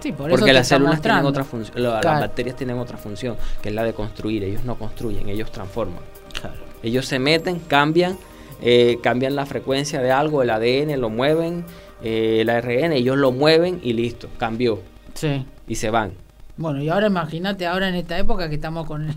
Sí, 0.00 0.12
por 0.12 0.30
Porque 0.30 0.52
las 0.52 0.68
células 0.68 1.00
tienen 1.00 1.24
otra 1.24 1.44
función, 1.44 1.82
las 1.82 2.02
bacterias 2.02 2.56
tienen 2.56 2.78
otra 2.78 2.96
función, 2.96 3.36
que 3.62 3.70
es 3.70 3.74
la 3.74 3.82
de 3.82 3.92
construir. 3.92 4.44
Ellos 4.44 4.64
no 4.64 4.76
construyen, 4.76 5.28
ellos 5.28 5.50
transforman. 5.50 6.00
Claro. 6.40 6.56
Ellos 6.82 7.06
se 7.06 7.18
meten, 7.18 7.58
cambian, 7.58 8.16
eh, 8.62 8.98
cambian 9.02 9.34
la 9.34 9.44
frecuencia 9.44 10.00
de 10.00 10.12
algo, 10.12 10.42
el 10.42 10.50
ADN, 10.50 11.00
lo 11.00 11.10
mueven, 11.10 11.64
eh, 12.02 12.38
el 12.42 12.50
ARN, 12.50 12.92
ellos 12.92 13.16
lo 13.16 13.32
mueven 13.32 13.80
y 13.82 13.92
listo, 13.92 14.28
cambió. 14.38 14.80
Sí. 15.14 15.44
Y 15.66 15.74
se 15.74 15.90
van. 15.90 16.12
Bueno, 16.56 16.82
y 16.82 16.88
ahora 16.88 17.08
imagínate, 17.08 17.66
ahora 17.66 17.88
en 17.88 17.94
esta 17.94 18.18
época 18.18 18.48
que 18.48 18.56
estamos 18.56 18.86
con 18.86 19.14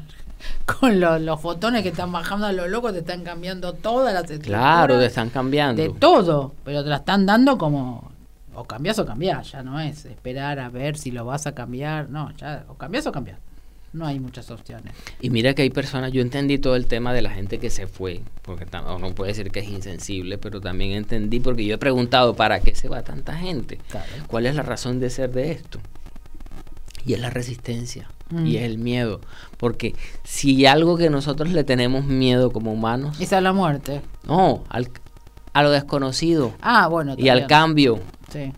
con 0.79 0.99
los, 0.99 1.41
fotones 1.41 1.83
que 1.83 1.89
están 1.89 2.11
bajando 2.11 2.47
a 2.47 2.51
lo 2.51 2.67
loco, 2.67 2.91
te 2.91 2.99
están 2.99 3.23
cambiando 3.23 3.73
todas 3.73 4.13
las 4.13 4.39
Claro, 4.39 4.99
te 4.99 5.05
están 5.05 5.29
cambiando. 5.29 5.81
De 5.81 5.89
todo, 5.89 6.53
pero 6.63 6.83
te 6.83 6.89
la 6.89 6.97
están 6.97 7.25
dando 7.25 7.57
como 7.57 8.11
o 8.53 8.65
cambias 8.65 8.99
o 8.99 9.05
cambias, 9.05 9.51
ya 9.51 9.63
no 9.63 9.79
es 9.79 10.05
esperar 10.05 10.59
a 10.59 10.69
ver 10.69 10.97
si 10.97 11.11
lo 11.11 11.25
vas 11.25 11.47
a 11.47 11.53
cambiar, 11.53 12.09
no, 12.09 12.35
ya 12.35 12.65
o 12.67 12.75
cambias 12.75 13.07
o 13.07 13.11
cambias. 13.11 13.37
No 13.93 14.05
hay 14.05 14.21
muchas 14.21 14.49
opciones. 14.51 14.95
Y 15.19 15.29
mira 15.29 15.53
que 15.53 15.63
hay 15.63 15.69
personas, 15.69 16.13
yo 16.13 16.21
entendí 16.21 16.57
todo 16.57 16.77
el 16.77 16.85
tema 16.85 17.13
de 17.13 17.21
la 17.21 17.29
gente 17.29 17.59
que 17.59 17.69
se 17.69 17.87
fue, 17.87 18.21
porque 18.41 18.65
no 18.71 19.13
puede 19.13 19.31
decir 19.31 19.51
que 19.51 19.59
es 19.59 19.67
insensible, 19.67 20.37
pero 20.37 20.61
también 20.61 20.91
entendí 20.91 21.41
porque 21.41 21.65
yo 21.65 21.75
he 21.75 21.77
preguntado, 21.77 22.33
¿para 22.33 22.61
qué 22.61 22.73
se 22.73 22.87
va 22.87 23.01
tanta 23.01 23.35
gente? 23.35 23.79
¿Cuál 24.27 24.45
es 24.45 24.55
la 24.55 24.63
razón 24.63 25.01
de 25.01 25.09
ser 25.09 25.31
de 25.31 25.51
esto? 25.51 25.79
Y 27.05 27.13
es 27.13 27.19
la 27.19 27.31
resistencia. 27.31 28.07
Mm. 28.31 28.45
Y 28.45 28.57
es 28.57 28.63
el 28.63 28.77
miedo. 28.77 29.21
Porque 29.57 29.95
si 30.23 30.65
algo 30.65 30.97
que 30.97 31.09
nosotros 31.09 31.49
le 31.49 31.63
tenemos 31.63 32.05
miedo 32.05 32.51
como 32.51 32.73
humanos. 32.73 33.19
Es 33.19 33.33
a 33.33 33.41
la 33.41 33.53
muerte. 33.53 34.01
No, 34.27 34.63
al, 34.69 34.89
a 35.53 35.63
lo 35.63 35.71
desconocido. 35.71 36.53
Ah, 36.61 36.87
bueno. 36.87 37.15
Y 37.17 37.29
al 37.29 37.47
cambio. 37.47 37.99
Sí. 38.31 38.53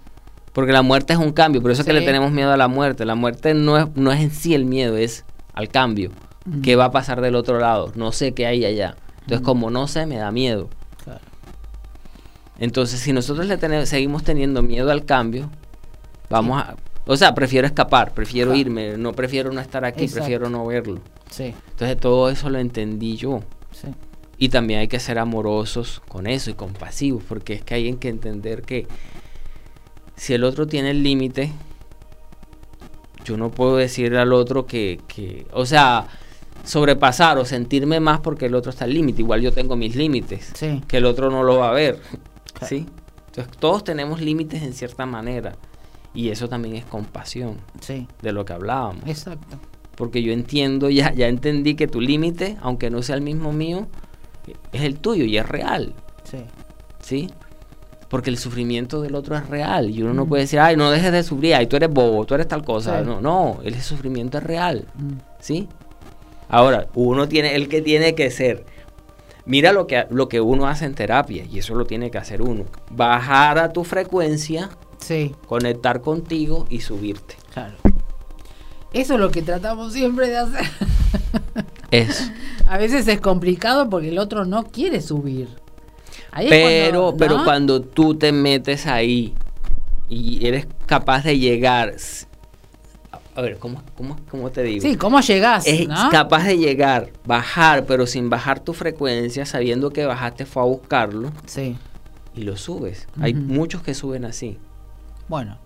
Porque 0.54 0.72
la 0.72 0.84
muerte 0.84 1.14
es 1.14 1.20
un 1.20 1.32
cambio. 1.32 1.62
Por 1.62 1.72
eso 1.72 1.82
es 1.82 1.88
que 1.88 1.94
le 1.94 2.02
tenemos 2.02 2.32
miedo 2.32 2.52
a 2.52 2.58
la 2.58 2.68
muerte. 2.68 3.06
La 3.06 3.16
muerte 3.16 3.54
no 3.54 3.78
es, 3.78 3.88
no 3.96 4.12
es 4.12 4.22
en 4.22 4.32
sí 4.32 4.54
el 4.54 4.66
miedo, 4.66 4.96
es 4.98 5.26
al 5.54 5.68
cambio. 5.70 6.12
Mm. 6.46 6.62
¿Qué 6.62 6.76
va 6.76 6.86
a 6.86 6.92
pasar 6.92 7.22
del 7.22 7.36
otro 7.36 7.60
lado? 7.60 7.92
No 7.96 8.12
sé 8.12 8.34
qué 8.34 8.46
hay 8.46 8.64
allá. 8.64 8.96
Entonces, 9.22 9.42
mm. 9.42 9.46
como 9.46 9.72
no 9.72 9.88
sé, 9.88 10.06
me 10.06 10.18
da 10.18 10.32
miedo. 10.32 10.70
Claro. 11.04 11.22
Entonces, 12.60 13.00
si 13.00 13.14
nosotros 13.14 13.48
le 13.48 13.58
tenemos, 13.58 13.90
seguimos 13.90 14.24
teniendo 14.24 14.62
miedo 14.62 14.92
al 14.92 15.06
cambio, 15.06 15.50
vamos 16.30 16.62
a 16.62 16.76
o 17.06 17.18
sea, 17.18 17.34
prefiero 17.36 17.68
escapar, 17.68 18.14
prefiero 18.14 18.56
irme, 18.56 18.98
no 18.98 19.14
prefiero 19.14 19.52
no 19.52 19.60
estar 19.60 19.84
aquí, 19.86 20.08
prefiero 20.08 20.50
no 20.50 20.66
verlo. 20.66 21.02
Sí. 21.30 21.54
Entonces 21.72 21.98
todo 22.00 22.30
eso 22.30 22.50
lo 22.50 22.60
entendí 22.60 23.18
yo. 23.18 23.42
Sí. 23.72 23.88
Y 24.38 24.50
también 24.50 24.80
hay 24.80 24.88
que 24.88 25.00
ser 25.00 25.20
amorosos 25.20 26.02
con 26.08 26.28
eso 26.28 26.50
y 26.50 26.54
compasivos, 26.54 27.24
porque 27.24 27.54
es 27.54 27.64
que 27.64 27.76
hay 27.76 27.94
que 27.96 28.10
entender 28.10 28.62
que 28.62 28.88
si 30.16 30.34
el 30.34 30.44
otro 30.44 30.68
tiene 30.68 30.92
el 30.92 31.04
límite, 31.04 31.52
yo 33.26 33.38
no 33.38 33.52
puedo 33.52 33.78
decir 33.78 34.16
al 34.16 34.34
otro 34.34 34.66
que, 34.66 35.00
que, 35.08 35.46
o 35.54 35.66
sea, 35.66 36.08
sobrepasar 36.64 37.38
o 37.38 37.46
sentirme 37.46 38.00
más 38.00 38.20
porque 38.20 38.46
el 38.46 38.56
otro 38.56 38.72
está 38.72 38.86
al 38.86 38.94
límite. 38.94 39.22
Igual 39.22 39.42
yo 39.42 39.52
tengo 39.52 39.76
mis 39.76 39.96
límites, 39.96 40.52
sí. 40.56 40.82
que 40.88 40.98
el 40.98 41.06
otro 41.06 41.30
no 41.30 41.44
lo 41.44 41.58
va 41.58 41.70
a 41.70 41.74
ver. 41.74 42.00
¿sí? 42.68 42.86
Entonces 43.28 43.58
todos 43.58 43.84
tenemos 43.84 44.22
límites 44.22 44.62
en 44.64 44.74
cierta 44.74 45.06
manera. 45.06 45.56
Y 46.14 46.30
eso 46.30 46.48
también 46.48 46.76
es 46.76 46.86
compasión. 46.86 47.58
Sí. 47.80 48.08
De 48.22 48.32
lo 48.32 48.46
que 48.46 48.54
hablábamos. 48.54 49.04
Exacto. 49.08 49.60
Porque 49.96 50.22
yo 50.24 50.32
entiendo, 50.34 50.90
ya, 50.90 51.14
ya 51.14 51.28
entendí 51.28 51.76
que 51.76 51.88
tu 51.88 52.02
límite, 52.02 52.58
aunque 52.62 52.90
no 52.90 53.02
sea 53.02 53.16
el 53.16 53.22
mismo 53.22 53.52
mío, 53.52 53.88
es 54.72 54.82
el 54.82 55.00
tuyo 55.00 55.26
y 55.26 55.38
es 55.38 55.48
real. 55.48 55.94
Sí. 56.24 56.40
¿Sí? 57.00 57.30
Porque 58.10 58.30
el 58.30 58.38
sufrimiento 58.38 59.02
del 59.02 59.16
otro 59.16 59.36
es 59.36 59.48
real. 59.48 59.90
Y 59.90 60.02
uno 60.04 60.14
no 60.14 60.26
mm. 60.26 60.30
puede 60.30 60.44
decir, 60.44 60.60
ay, 60.60 60.76
no 60.76 60.92
dejes 60.92 61.12
de 61.12 61.24
sufrir, 61.24 61.56
ay, 61.56 61.68
tú 61.68 61.76
eres 61.76 61.90
bobo, 61.90 62.26
tú 62.26 62.36
eres 62.36 62.48
tal 62.48 62.64
cosa. 62.64 63.02
No, 63.02 63.22
no, 63.22 63.60
el 63.64 63.80
sufrimiento 63.82 64.38
es 64.38 64.44
real. 64.44 64.88
Mm. 64.96 65.14
¿Sí? 65.40 65.68
Ahora, 66.48 66.88
uno 66.94 67.28
tiene, 67.28 67.56
el 67.56 67.68
que 67.70 67.82
tiene 67.82 68.14
que 68.14 68.30
ser. 68.30 68.66
Mira 69.46 69.74
lo 69.74 69.88
que, 69.88 70.06
lo 70.10 70.30
que 70.30 70.40
uno 70.40 70.68
hace 70.68 70.86
en 70.86 70.94
terapia, 70.94 71.46
y 71.52 71.60
eso 71.60 71.76
lo 71.76 71.86
tiene 71.86 72.12
que 72.12 72.18
hacer 72.18 72.42
uno. 72.42 72.66
Bajar 72.92 73.58
a 73.58 73.74
tu 73.74 73.84
frecuencia 73.84 74.70
Sí. 75.04 75.36
Conectar 75.48 76.02
contigo 76.02 76.66
y 76.70 76.80
subirte. 76.80 77.36
Claro. 77.54 77.76
Eso 78.94 79.16
es 79.16 79.20
lo 79.20 79.32
que 79.32 79.42
tratamos 79.42 79.92
siempre 79.92 80.30
de 80.30 80.38
hacer. 80.38 80.66
Eso. 81.92 82.24
A 82.68 82.78
veces 82.78 83.08
es 83.08 83.20
complicado 83.20 83.90
porque 83.90 84.10
el 84.10 84.18
otro 84.18 84.46
no 84.46 84.64
quiere 84.64 85.02
subir. 85.02 85.50
pero, 86.50 87.16
pero 87.18 87.44
cuando 87.44 87.82
tú 87.82 88.16
te 88.16 88.32
metes 88.32 88.88
ahí 88.88 89.34
y 90.08 90.48
eres 90.48 90.68
capaz 90.86 91.24
de 91.24 91.38
llegar. 91.38 91.96
A 93.36 93.42
ver, 93.42 93.58
¿cómo, 93.58 93.82
cómo, 94.30 94.52
te 94.52 94.64
digo? 94.64 94.82
Sí, 94.82 94.96
¿cómo 94.96 95.20
llegas? 95.20 95.66
Es 95.66 95.88
capaz 96.12 96.46
de 96.46 96.58
llegar, 96.58 97.12
bajar, 97.26 97.86
pero 97.86 98.06
sin 98.06 98.30
bajar 98.30 98.60
tu 98.60 98.74
frecuencia, 98.74 99.46
sabiendo 99.46 99.90
que 99.90 100.06
bajaste 100.06 100.46
fue 100.46 100.62
a 100.62 100.66
buscarlo. 100.66 101.32
Sí. 101.46 101.76
Y 102.36 102.44
lo 102.44 102.58
subes. 102.58 103.08
Hay 103.20 103.34
muchos 103.34 103.82
que 103.82 103.94
suben 103.94 104.26
así. 104.26 104.60
Bueno, 105.34 105.58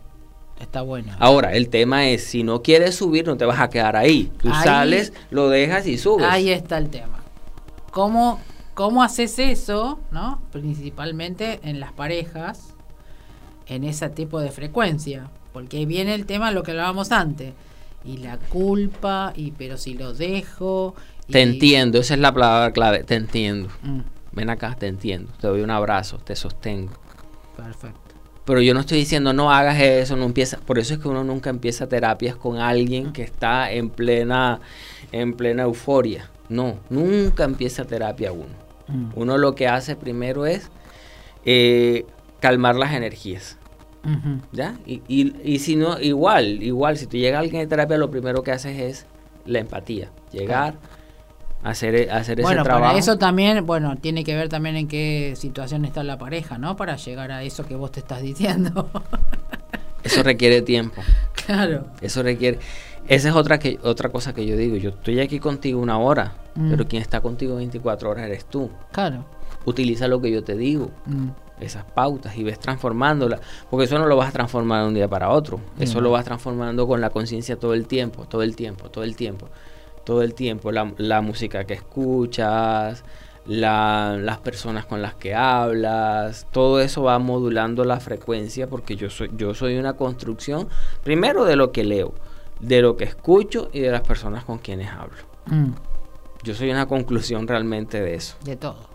Está 0.62 0.82
bueno. 0.82 1.12
Ahora, 1.20 1.52
el 1.54 1.68
tema 1.68 2.08
es, 2.08 2.24
si 2.24 2.42
no 2.42 2.62
quieres 2.64 2.96
subir, 2.96 3.28
no 3.28 3.36
te 3.36 3.44
vas 3.44 3.60
a 3.60 3.70
quedar 3.70 3.98
ahí. 3.98 4.32
Tú 4.42 4.48
Ahí- 4.50 4.64
sales, 4.64 5.12
lo 5.30 5.50
dejas 5.50 5.86
y 5.88 5.98
subes. 5.98 6.26
Ahí 6.26 6.50
está 6.52 6.78
el 6.78 6.90
tema. 6.90 7.20
¿Cómo, 7.92 8.40
¿Cómo 8.76 9.04
haces 9.04 9.38
eso, 9.40 10.00
no? 10.10 10.42
Principalmente 10.54 11.60
en 11.64 11.82
las 11.82 11.92
parejas, 11.92 12.74
en 13.68 13.84
ese 13.84 14.10
tipo 14.10 14.40
de 14.40 14.52
frecuencia. 14.52 15.30
Porque 15.52 15.78
ahí 15.80 15.86
viene 15.86 16.16
el 16.16 16.26
tema, 16.26 16.52
lo 16.52 16.64
que 16.64 16.72
hablábamos 16.72 17.12
antes. 17.12 17.54
Y 18.06 18.18
la 18.20 18.38
culpa, 18.38 19.34
y 19.36 19.52
pero 19.52 19.76
si 19.76 19.96
lo 19.96 20.14
dejo. 20.14 20.96
y- 21.28 21.34
Te 21.34 21.42
entiendo, 21.42 22.00
esa 22.00 22.14
es 22.14 22.22
la 22.22 22.34
palabra 22.34 22.72
clave, 22.72 23.04
te 23.04 23.16
entiendo. 23.16 23.68
Mm, 23.84 24.00
Ven 24.32 24.50
acá, 24.50 24.78
te 24.80 24.88
entiendo. 24.88 25.30
Te 25.42 25.48
doy 25.48 25.60
un 25.62 25.72
abrazo, 25.72 26.20
te 26.20 26.38
sostengo. 26.38 26.94
perfecto. 27.58 28.07
Pero 28.48 28.62
yo 28.62 28.74
no 28.74 28.80
estoy 28.80 29.00
diciendo 29.00 29.34
no 29.34 29.52
hagas 29.52 29.78
eso, 29.82 30.16
no 30.16 30.24
empieza. 30.24 30.58
Por 30.58 30.80
eso 30.80 30.94
es 30.94 31.02
que 31.02 31.10
uno 31.10 31.26
nunca 31.26 31.50
empieza 31.50 31.88
terapias 31.88 32.38
con 32.38 32.58
alguien 32.60 33.12
que 33.12 33.22
está 33.22 33.70
en 33.74 33.90
plena, 33.90 34.62
en 35.12 35.34
plena 35.34 35.64
euforia. 35.64 36.32
No, 36.48 36.78
nunca 36.90 37.44
empieza 37.44 37.84
terapia 37.84 38.32
uno. 38.32 38.56
Mm, 38.88 39.10
Uno 39.16 39.38
lo 39.38 39.54
que 39.54 39.68
hace 39.68 39.98
primero 39.98 40.46
es 40.46 40.72
eh, 41.44 42.06
calmar 42.40 42.78
las 42.78 42.94
energías. 42.94 43.58
¿Ya? 44.54 44.76
Y, 44.86 45.02
y, 45.10 45.36
y 45.44 45.60
si 45.60 45.76
no, 45.76 46.00
igual, 46.00 46.64
igual, 46.64 46.98
si 46.98 47.08
tú 47.08 47.18
llega 47.18 47.40
alguien 47.40 47.64
de 47.64 47.68
terapia, 47.68 47.98
lo 47.98 48.10
primero 48.10 48.44
que 48.44 48.54
haces 48.54 48.80
es 48.80 49.06
la 49.46 49.60
empatía. 49.60 50.10
Llegar, 50.32 50.76
hacer, 51.70 51.96
e- 51.96 52.12
hacer 52.12 52.42
Bueno, 52.42 52.62
ese 52.62 52.64
trabajo. 52.66 52.86
para 52.88 53.00
eso 53.00 53.18
también, 53.18 53.66
bueno, 53.66 53.96
tiene 53.98 54.24
que 54.24 54.36
ver 54.36 54.50
también 54.50 54.76
en 54.76 54.88
qué 54.88 55.34
situación 55.36 55.86
está 55.86 56.04
la 56.04 56.18
pareja, 56.18 56.58
¿no? 56.58 56.76
Para 56.76 56.96
llegar 56.96 57.32
a 57.32 57.44
eso 57.44 57.66
que 57.66 57.76
vos 57.76 57.92
te 57.92 58.00
estás 58.00 58.22
diciendo. 58.22 58.90
Eso 60.04 60.24
requiere 60.24 60.62
tiempo. 60.62 61.02
claro. 61.46 61.86
Eso 62.02 62.24
requiere. 62.24 62.60
Esa 63.10 63.30
es 63.30 63.36
otra, 63.36 63.60
que, 63.60 63.78
otra 63.84 64.10
cosa 64.10 64.34
que 64.34 64.46
yo 64.46 64.56
digo. 64.56 64.78
Yo 64.78 64.92
estoy 64.92 65.20
aquí 65.20 65.40
contigo 65.40 65.82
una 65.82 65.98
hora, 66.00 66.34
Mm. 66.56 66.70
pero 66.72 66.88
quien 66.88 67.02
está 67.02 67.20
contigo 67.22 67.56
24 67.58 68.10
horas 68.10 68.26
eres 68.26 68.46
tú. 68.46 68.70
Claro. 68.92 69.26
Utiliza 69.66 70.08
lo 70.08 70.22
que 70.22 70.32
yo 70.32 70.44
te 70.44 70.56
digo, 70.56 70.92
Mm, 71.06 71.28
esas 71.60 71.84
pautas, 71.84 72.38
y 72.38 72.44
ves 72.44 72.58
transformándolas. 72.60 73.42
Porque 73.70 73.86
eso 73.86 73.98
no 74.00 74.06
lo 74.06 74.16
vas 74.16 74.30
a 74.30 74.32
transformar 74.32 74.84
de 74.84 74.88
un 74.88 74.94
día 74.94 75.08
para 75.10 75.30
otro. 75.30 75.60
Eso 75.80 76.00
Mm. 76.00 76.04
lo 76.04 76.12
vas 76.12 76.24
transformando 76.24 76.88
con 76.88 77.02
la 77.02 77.10
conciencia 77.10 77.58
todo 77.58 77.74
el 77.74 77.86
tiempo, 77.86 78.26
todo 78.26 78.44
el 78.44 78.56
tiempo, 78.56 78.90
todo 78.90 79.04
el 79.04 79.16
tiempo. 79.16 79.50
Todo 80.08 80.22
el 80.22 80.34
tiempo. 80.34 80.72
La, 80.72 80.90
la 80.98 81.20
música 81.20 81.66
que 81.66 81.74
escuchas, 81.74 83.04
la- 83.46 84.18
las 84.18 84.38
personas 84.38 84.86
con 84.86 85.02
las 85.02 85.16
que 85.16 85.36
hablas, 85.36 86.48
todo 86.52 86.80
eso 86.80 87.04
va 87.04 87.20
modulando 87.20 87.84
la 87.84 88.00
frecuencia 88.00 88.68
porque 88.68 88.96
yo 88.96 89.10
soy, 89.10 89.30
yo 89.36 89.54
soy 89.54 89.78
una 89.78 89.94
construcción, 89.94 90.70
primero 91.04 91.44
de 91.44 91.58
lo 91.58 91.74
que 91.74 91.84
leo, 91.84 92.14
de 92.62 92.82
lo 92.82 92.96
que 92.96 93.04
escucho 93.04 93.70
y 93.74 93.82
de 93.82 93.92
las 93.92 94.02
personas 94.02 94.46
con 94.46 94.60
quienes 94.60 94.90
hablo. 94.90 95.18
mm, 95.48 95.72
Yo 96.44 96.54
soy 96.56 96.72
una 96.72 96.86
conclusión 96.88 97.46
realmente 97.48 98.00
de 98.02 98.16
eso. 98.16 98.38
de 98.46 98.56
todo. 98.56 98.88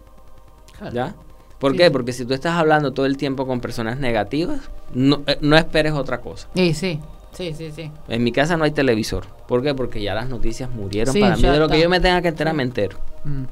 Claro. 0.78 0.94
¿Ya? 0.94 1.14
¿Por 1.58 1.72
Sí, 1.72 1.78
qué? 1.78 1.84
sí. 1.86 1.90
Porque 1.90 2.12
si 2.14 2.24
tú 2.24 2.32
estás 2.32 2.54
hablando 2.54 2.92
todo 2.92 3.04
el 3.04 3.18
tiempo 3.18 3.46
con 3.46 3.60
personas 3.60 3.98
negativas, 3.98 4.70
no, 4.94 5.22
eh, 5.26 5.36
no 5.42 5.56
esperes 5.58 5.92
otra 5.92 6.22
cosa. 6.22 6.48
Sí, 6.54 6.72
sí, 6.74 7.00
sí, 7.32 7.52
sí, 7.54 7.70
sí. 7.72 7.90
En 8.08 8.22
mi 8.24 8.32
casa 8.32 8.56
no 8.56 8.64
hay 8.64 8.70
televisor. 8.70 9.26
¿Por 9.48 9.62
qué? 9.62 9.74
Porque 9.74 10.00
ya 10.02 10.14
las 10.14 10.28
noticias 10.28 10.70
murieron. 10.70 11.12
Sí, 11.12 11.20
Para 11.20 11.36
mí 11.36 11.42
de 11.42 11.58
lo 11.58 11.68
que 11.68 11.80
yo 11.80 11.88
me 11.88 12.00
tenga 12.00 12.22
que 12.22 12.28
enterar 12.28 12.54
me 12.54 12.62
entero. 12.62 12.98
Mm. 13.24 13.44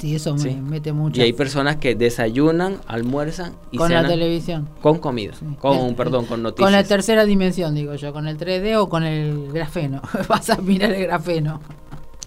Sí, 0.00 0.14
eso 0.14 0.34
me 0.34 0.40
Sí. 0.40 0.50
mete 0.56 0.92
mucho. 0.92 1.18
Y 1.18 1.24
hay 1.24 1.32
personas 1.32 1.76
que 1.76 1.94
desayunan, 1.94 2.80
almuerzan 2.86 3.54
y 3.70 3.78
con 3.78 3.90
la 3.90 4.06
televisión. 4.06 4.68
con 4.82 4.98
comida. 4.98 5.32
Sí. 5.38 5.46
Con, 5.58 5.78
El- 5.78 5.94
perdón, 5.94 6.26
con 6.26 6.42
noticias. 6.42 6.66
Con 6.66 6.72
la 6.72 6.84
tercera 6.84 7.24
dimensión, 7.24 7.74
digo 7.74 7.94
yo, 7.94 8.12
con 8.12 8.28
el 8.28 8.36
3D 8.36 8.76
o 8.76 8.88
con 8.90 9.04
el 9.04 9.50
grafeno. 9.52 10.02
Vas 10.28 10.50
a 10.50 10.56
mirar 10.58 10.92
el 10.92 11.02
grafeno. 11.04 11.62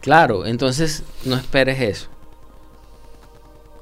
Claro, 0.02 0.46
entonces 0.48 1.04
no 1.26 1.36
esperes 1.36 1.80
eso. 1.82 2.08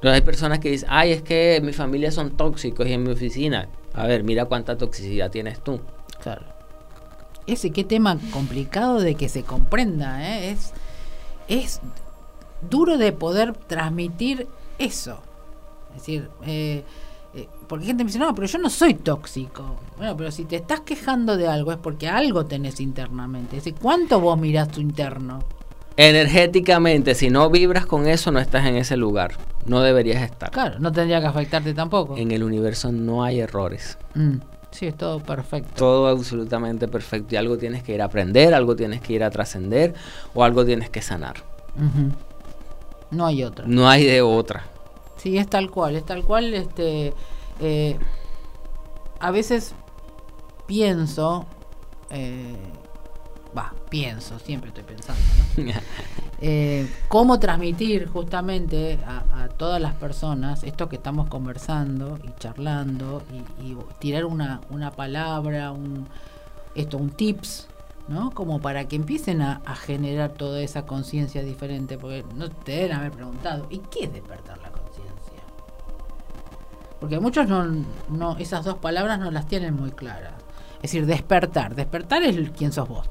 Pero 0.00 0.14
hay 0.14 0.20
personas 0.20 0.58
que 0.58 0.70
dicen, 0.70 0.88
ay, 0.92 1.12
es 1.12 1.22
que 1.22 1.60
mi 1.64 1.72
familia 1.72 2.10
son 2.12 2.36
tóxicos 2.36 2.86
y 2.86 2.92
en 2.92 3.02
mi 3.04 3.10
oficina. 3.12 3.68
A 3.94 4.06
ver, 4.06 4.22
mira 4.22 4.44
cuánta 4.44 4.76
toxicidad 4.76 5.30
tienes 5.30 5.60
tú. 5.60 5.80
Claro. 6.22 6.42
Ese 7.46 7.70
qué 7.70 7.84
tema 7.84 8.18
complicado 8.32 9.00
de 9.00 9.14
que 9.14 9.28
se 9.28 9.42
comprenda, 9.42 10.28
¿eh? 10.28 10.50
Es, 10.50 10.72
es 11.48 11.80
duro 12.68 12.98
de 12.98 13.12
poder 13.12 13.52
transmitir 13.54 14.46
eso. 14.78 15.20
Es 15.90 16.02
decir, 16.02 16.28
eh, 16.46 16.84
eh, 17.34 17.48
porque 17.66 17.86
gente 17.86 18.04
me 18.04 18.08
dice, 18.08 18.18
no, 18.18 18.34
pero 18.34 18.46
yo 18.46 18.58
no 18.58 18.70
soy 18.70 18.94
tóxico. 18.94 19.76
Bueno, 19.96 20.16
pero 20.16 20.30
si 20.30 20.44
te 20.44 20.56
estás 20.56 20.80
quejando 20.80 21.36
de 21.36 21.48
algo 21.48 21.72
es 21.72 21.78
porque 21.78 22.08
algo 22.08 22.46
tenés 22.46 22.80
internamente. 22.80 23.56
Es 23.56 23.64
decir, 23.64 23.78
¿cuánto 23.80 24.20
vos 24.20 24.38
mirás 24.38 24.68
tu 24.68 24.80
interno? 24.80 25.42
Energéticamente, 25.96 27.14
si 27.16 27.28
no 27.28 27.50
vibras 27.50 27.84
con 27.84 28.06
eso, 28.06 28.30
no 28.30 28.38
estás 28.38 28.66
en 28.66 28.76
ese 28.76 28.96
lugar. 28.96 29.32
No 29.66 29.80
deberías 29.80 30.22
estar. 30.22 30.50
Claro, 30.50 30.78
no 30.78 30.92
tendría 30.92 31.20
que 31.20 31.26
afectarte 31.26 31.74
tampoco. 31.74 32.16
En 32.16 32.30
el 32.30 32.44
universo 32.44 32.92
no 32.92 33.24
hay 33.24 33.40
errores. 33.40 33.98
Mm, 34.14 34.36
sí, 34.70 34.86
es 34.86 34.96
todo 34.96 35.20
perfecto. 35.20 35.72
Todo 35.76 36.08
absolutamente 36.08 36.88
perfecto. 36.88 37.34
Y 37.34 37.38
algo 37.38 37.58
tienes 37.58 37.82
que 37.82 37.94
ir 37.94 38.02
a 38.02 38.06
aprender, 38.06 38.54
algo 38.54 38.76
tienes 38.76 39.00
que 39.00 39.12
ir 39.14 39.24
a 39.24 39.30
trascender 39.30 39.94
o 40.34 40.44
algo 40.44 40.64
tienes 40.64 40.90
que 40.90 41.02
sanar. 41.02 41.36
No 43.10 43.26
hay 43.26 43.44
otra. 43.44 43.64
No 43.66 43.88
hay 43.88 44.04
de 44.04 44.22
otra. 44.22 44.64
Sí, 45.16 45.38
es 45.38 45.48
tal 45.48 45.70
cual, 45.70 45.96
es 45.96 46.04
tal 46.04 46.24
cual. 46.24 46.54
Este, 46.54 47.12
eh, 47.60 47.98
a 49.20 49.30
veces 49.30 49.74
pienso, 50.66 51.46
eh, 52.10 52.56
va, 53.56 53.72
pienso, 53.88 54.38
siempre 54.38 54.68
estoy 54.68 54.84
pensando, 54.84 55.20
¿no? 55.56 55.72
Eh, 56.40 56.88
cómo 57.08 57.40
transmitir 57.40 58.06
justamente 58.06 59.00
a, 59.04 59.42
a 59.42 59.48
todas 59.48 59.82
las 59.82 59.94
personas 59.94 60.62
esto 60.62 60.88
que 60.88 60.94
estamos 60.94 61.26
conversando 61.28 62.16
y 62.22 62.30
charlando 62.38 63.24
y, 63.60 63.72
y 63.72 63.76
tirar 63.98 64.24
una, 64.24 64.60
una 64.70 64.92
palabra, 64.92 65.72
un, 65.72 66.06
esto, 66.76 66.96
un 66.96 67.10
tips, 67.10 67.66
¿no? 68.06 68.30
Como 68.30 68.60
para 68.60 68.86
que 68.86 68.94
empiecen 68.94 69.42
a, 69.42 69.62
a 69.64 69.74
generar 69.74 70.30
toda 70.30 70.60
esa 70.60 70.86
conciencia 70.86 71.42
diferente, 71.42 71.98
porque 71.98 72.24
no 72.36 72.48
te 72.50 72.70
deben 72.70 72.92
haber 72.92 73.10
preguntado, 73.10 73.66
¿y 73.68 73.78
qué 73.78 74.04
es 74.04 74.12
despertar 74.12 74.58
la 74.58 74.70
conciencia? 74.70 75.42
Porque 77.00 77.18
muchos 77.18 77.48
no, 77.48 77.64
no, 78.10 78.36
esas 78.38 78.64
dos 78.64 78.76
palabras 78.76 79.18
no 79.18 79.32
las 79.32 79.46
tienen 79.46 79.74
muy 79.74 79.90
claras. 79.90 80.34
Es 80.76 80.92
decir, 80.92 81.06
despertar. 81.06 81.74
Despertar 81.74 82.22
es 82.22 82.50
quién 82.50 82.72
sos 82.72 82.88
vos. 82.88 83.08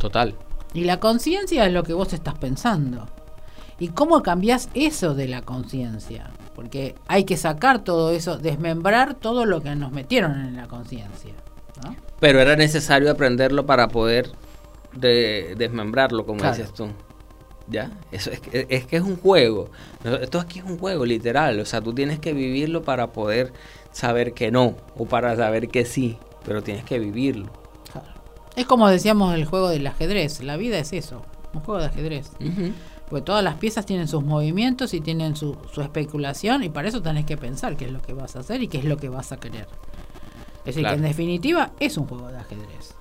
Total. 0.00 0.34
Y 0.74 0.84
la 0.84 0.98
conciencia 0.98 1.64
es 1.66 1.72
lo 1.72 1.82
que 1.84 1.92
vos 1.92 2.12
estás 2.12 2.34
pensando. 2.38 3.06
¿Y 3.78 3.88
cómo 3.88 4.22
cambiás 4.22 4.68
eso 4.74 5.14
de 5.14 5.28
la 5.28 5.42
conciencia? 5.42 6.30
Porque 6.54 6.94
hay 7.08 7.24
que 7.24 7.36
sacar 7.36 7.84
todo 7.84 8.10
eso, 8.10 8.36
desmembrar 8.38 9.14
todo 9.14 9.46
lo 9.46 9.62
que 9.62 9.74
nos 9.76 9.92
metieron 9.92 10.32
en 10.40 10.56
la 10.56 10.66
conciencia. 10.66 11.32
¿no? 11.84 11.94
Pero 12.18 12.40
era 12.40 12.56
necesario 12.56 13.10
aprenderlo 13.10 13.64
para 13.64 13.88
poder 13.88 14.30
de- 14.92 15.54
desmembrarlo, 15.56 16.26
como 16.26 16.40
Claro. 16.40 16.56
dices 16.56 16.74
tú. 16.74 16.88
¿Ya? 17.68 17.90
Eso 18.10 18.30
es 18.32 18.40
que, 18.40 18.66
es 18.68 18.84
que 18.86 18.96
es 18.96 19.02
un 19.02 19.16
juego. 19.16 19.70
Esto 20.04 20.40
aquí 20.40 20.58
es 20.58 20.64
un 20.64 20.76
juego, 20.78 21.06
literal. 21.06 21.60
O 21.60 21.64
sea, 21.64 21.80
tú 21.80 21.94
tienes 21.94 22.18
que 22.18 22.32
vivirlo 22.32 22.82
para 22.82 23.12
poder 23.12 23.52
saber 23.92 24.34
que 24.34 24.50
no 24.50 24.74
o 24.96 25.06
para 25.06 25.36
saber 25.36 25.68
que 25.68 25.84
sí. 25.84 26.18
Pero 26.44 26.62
tienes 26.62 26.84
que 26.84 26.98
vivirlo. 26.98 27.50
Es 28.56 28.66
como 28.66 28.88
decíamos 28.88 29.34
el 29.34 29.44
juego 29.44 29.68
del 29.68 29.86
ajedrez. 29.86 30.40
La 30.42 30.56
vida 30.56 30.78
es 30.78 30.92
eso, 30.92 31.22
un 31.54 31.60
juego 31.60 31.80
de 31.80 31.86
ajedrez. 31.86 32.30
Porque 33.08 33.24
todas 33.24 33.42
las 33.42 33.56
piezas 33.56 33.86
tienen 33.86 34.06
sus 34.08 34.22
movimientos 34.24 34.94
y 34.94 35.00
tienen 35.00 35.34
su, 35.36 35.56
su 35.72 35.80
especulación 35.82 36.62
y 36.62 36.68
para 36.68 36.88
eso 36.88 37.02
tenés 37.02 37.26
que 37.26 37.36
pensar 37.36 37.76
qué 37.76 37.86
es 37.86 37.90
lo 37.92 38.00
que 38.00 38.12
vas 38.12 38.36
a 38.36 38.40
hacer 38.40 38.62
y 38.62 38.68
qué 38.68 38.78
es 38.78 38.84
lo 38.84 38.96
que 38.96 39.08
vas 39.08 39.32
a 39.32 39.36
querer. 39.38 39.66
Es 40.60 40.64
decir, 40.66 40.82
Claro. 40.82 40.96
que 40.96 41.02
en 41.02 41.08
definitiva 41.08 41.70
es 41.80 41.96
un 41.96 42.06
juego 42.06 42.28
de 42.28 42.38
ajedrez. 42.38 42.94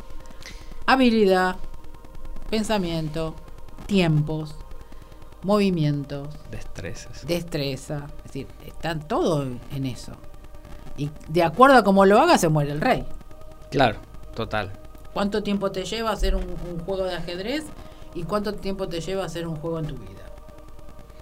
Habilidad, 0.88 1.58
pensamiento, 2.50 3.36
tiempos, 3.86 4.56
movimientos, 5.44 6.28
Destrezas. 6.52 7.26
destreza. 7.28 8.08
Es 8.20 8.24
decir, 8.24 8.48
están 8.66 9.08
todo 9.08 9.44
en 9.44 9.86
eso. 9.86 10.14
Y 10.98 11.12
de 11.28 11.44
acuerdo 11.44 11.78
a 11.78 11.84
cómo 11.84 12.06
lo 12.06 12.20
hagas 12.20 12.42
se 12.42 12.50
muere 12.50 12.72
el 12.72 12.82
rey. 12.82 13.06
Claro, 13.72 14.00
total. 14.36 14.72
¿Cuánto 15.14 15.42
tiempo 15.44 15.72
te 15.72 15.86
lleva 15.86 16.12
hacer 16.12 16.36
un, 16.36 16.44
un 16.44 16.80
juego 16.86 17.04
de 17.04 17.16
ajedrez 17.16 17.66
y 18.14 18.24
cuánto 18.24 18.54
tiempo 18.54 18.88
te 18.88 19.02
lleva 19.02 19.26
hacer 19.26 19.48
un 19.48 19.56
juego 19.56 19.80
en 19.80 19.88
tu 19.88 19.96
vida? 19.96 20.26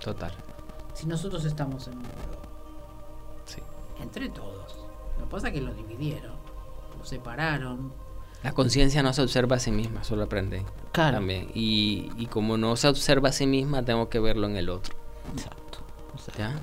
Total. 0.03 0.31
Si 0.93 1.05
nosotros 1.05 1.45
estamos 1.45 1.87
en 1.87 1.97
un 1.97 2.03
juego, 2.03 2.41
Sí. 3.45 3.61
entre 4.01 4.29
todos. 4.29 4.75
Lo 5.17 5.25
que 5.25 5.31
pasa 5.31 5.47
es 5.47 5.53
que 5.53 5.61
lo 5.61 5.73
dividieron, 5.73 6.33
lo 6.97 7.05
separaron. 7.05 7.91
La 8.43 8.51
conciencia 8.51 9.01
no 9.01 9.13
se 9.13 9.21
observa 9.23 9.55
a 9.55 9.59
sí 9.59 9.71
misma, 9.71 10.03
solo 10.03 10.23
aprende. 10.23 10.63
Claro. 10.91 11.17
También. 11.17 11.49
Y, 11.55 12.11
y 12.17 12.27
como 12.27 12.57
no 12.57 12.75
se 12.75 12.87
observa 12.87 13.29
a 13.29 13.31
sí 13.31 13.47
misma, 13.47 13.83
tengo 13.83 14.09
que 14.09 14.19
verlo 14.19 14.47
en 14.47 14.57
el 14.57 14.69
otro. 14.69 14.95
Exacto. 15.33 15.79
¿Ya? 16.37 16.59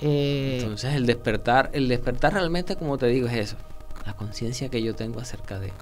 eh, 0.00 0.58
Entonces 0.60 0.94
el 0.94 1.06
despertar, 1.06 1.70
el 1.72 1.88
despertar 1.88 2.34
realmente, 2.34 2.76
como 2.76 2.98
te 2.98 3.06
digo, 3.06 3.26
es 3.28 3.34
eso. 3.34 3.56
la 4.04 4.14
conciencia 4.14 4.68
que 4.68 4.82
yo 4.82 4.94
tengo 4.94 5.20
acerca 5.20 5.58
de. 5.58 5.72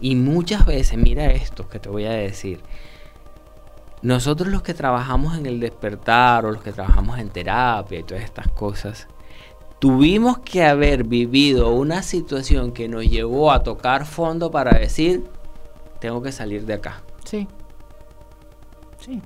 Y 0.00 0.14
muchas 0.14 0.64
veces, 0.64 0.96
mira 0.96 1.26
esto 1.32 1.68
que 1.68 1.78
te 1.78 1.88
voy 1.88 2.04
a 2.04 2.12
decir, 2.12 2.60
nosotros 4.02 4.48
los 4.48 4.62
que 4.62 4.74
trabajamos 4.74 5.36
en 5.36 5.46
el 5.46 5.58
despertar 5.58 6.46
o 6.46 6.52
los 6.52 6.62
que 6.62 6.72
trabajamos 6.72 7.18
en 7.18 7.30
terapia 7.30 7.98
y 7.98 8.04
todas 8.04 8.22
estas 8.22 8.48
cosas, 8.48 9.08
tuvimos 9.80 10.38
que 10.38 10.64
haber 10.64 11.04
vivido 11.04 11.70
una 11.70 12.02
situación 12.02 12.72
que 12.72 12.88
nos 12.88 13.04
llevó 13.04 13.50
a 13.50 13.62
tocar 13.62 14.06
fondo 14.06 14.50
para 14.50 14.78
decir, 14.78 15.24
tengo 16.00 16.22
que 16.22 16.32
salir 16.32 16.64
de 16.64 16.74
acá. 16.74 17.02
Sí. 17.24 17.48
Sí. 18.98 19.20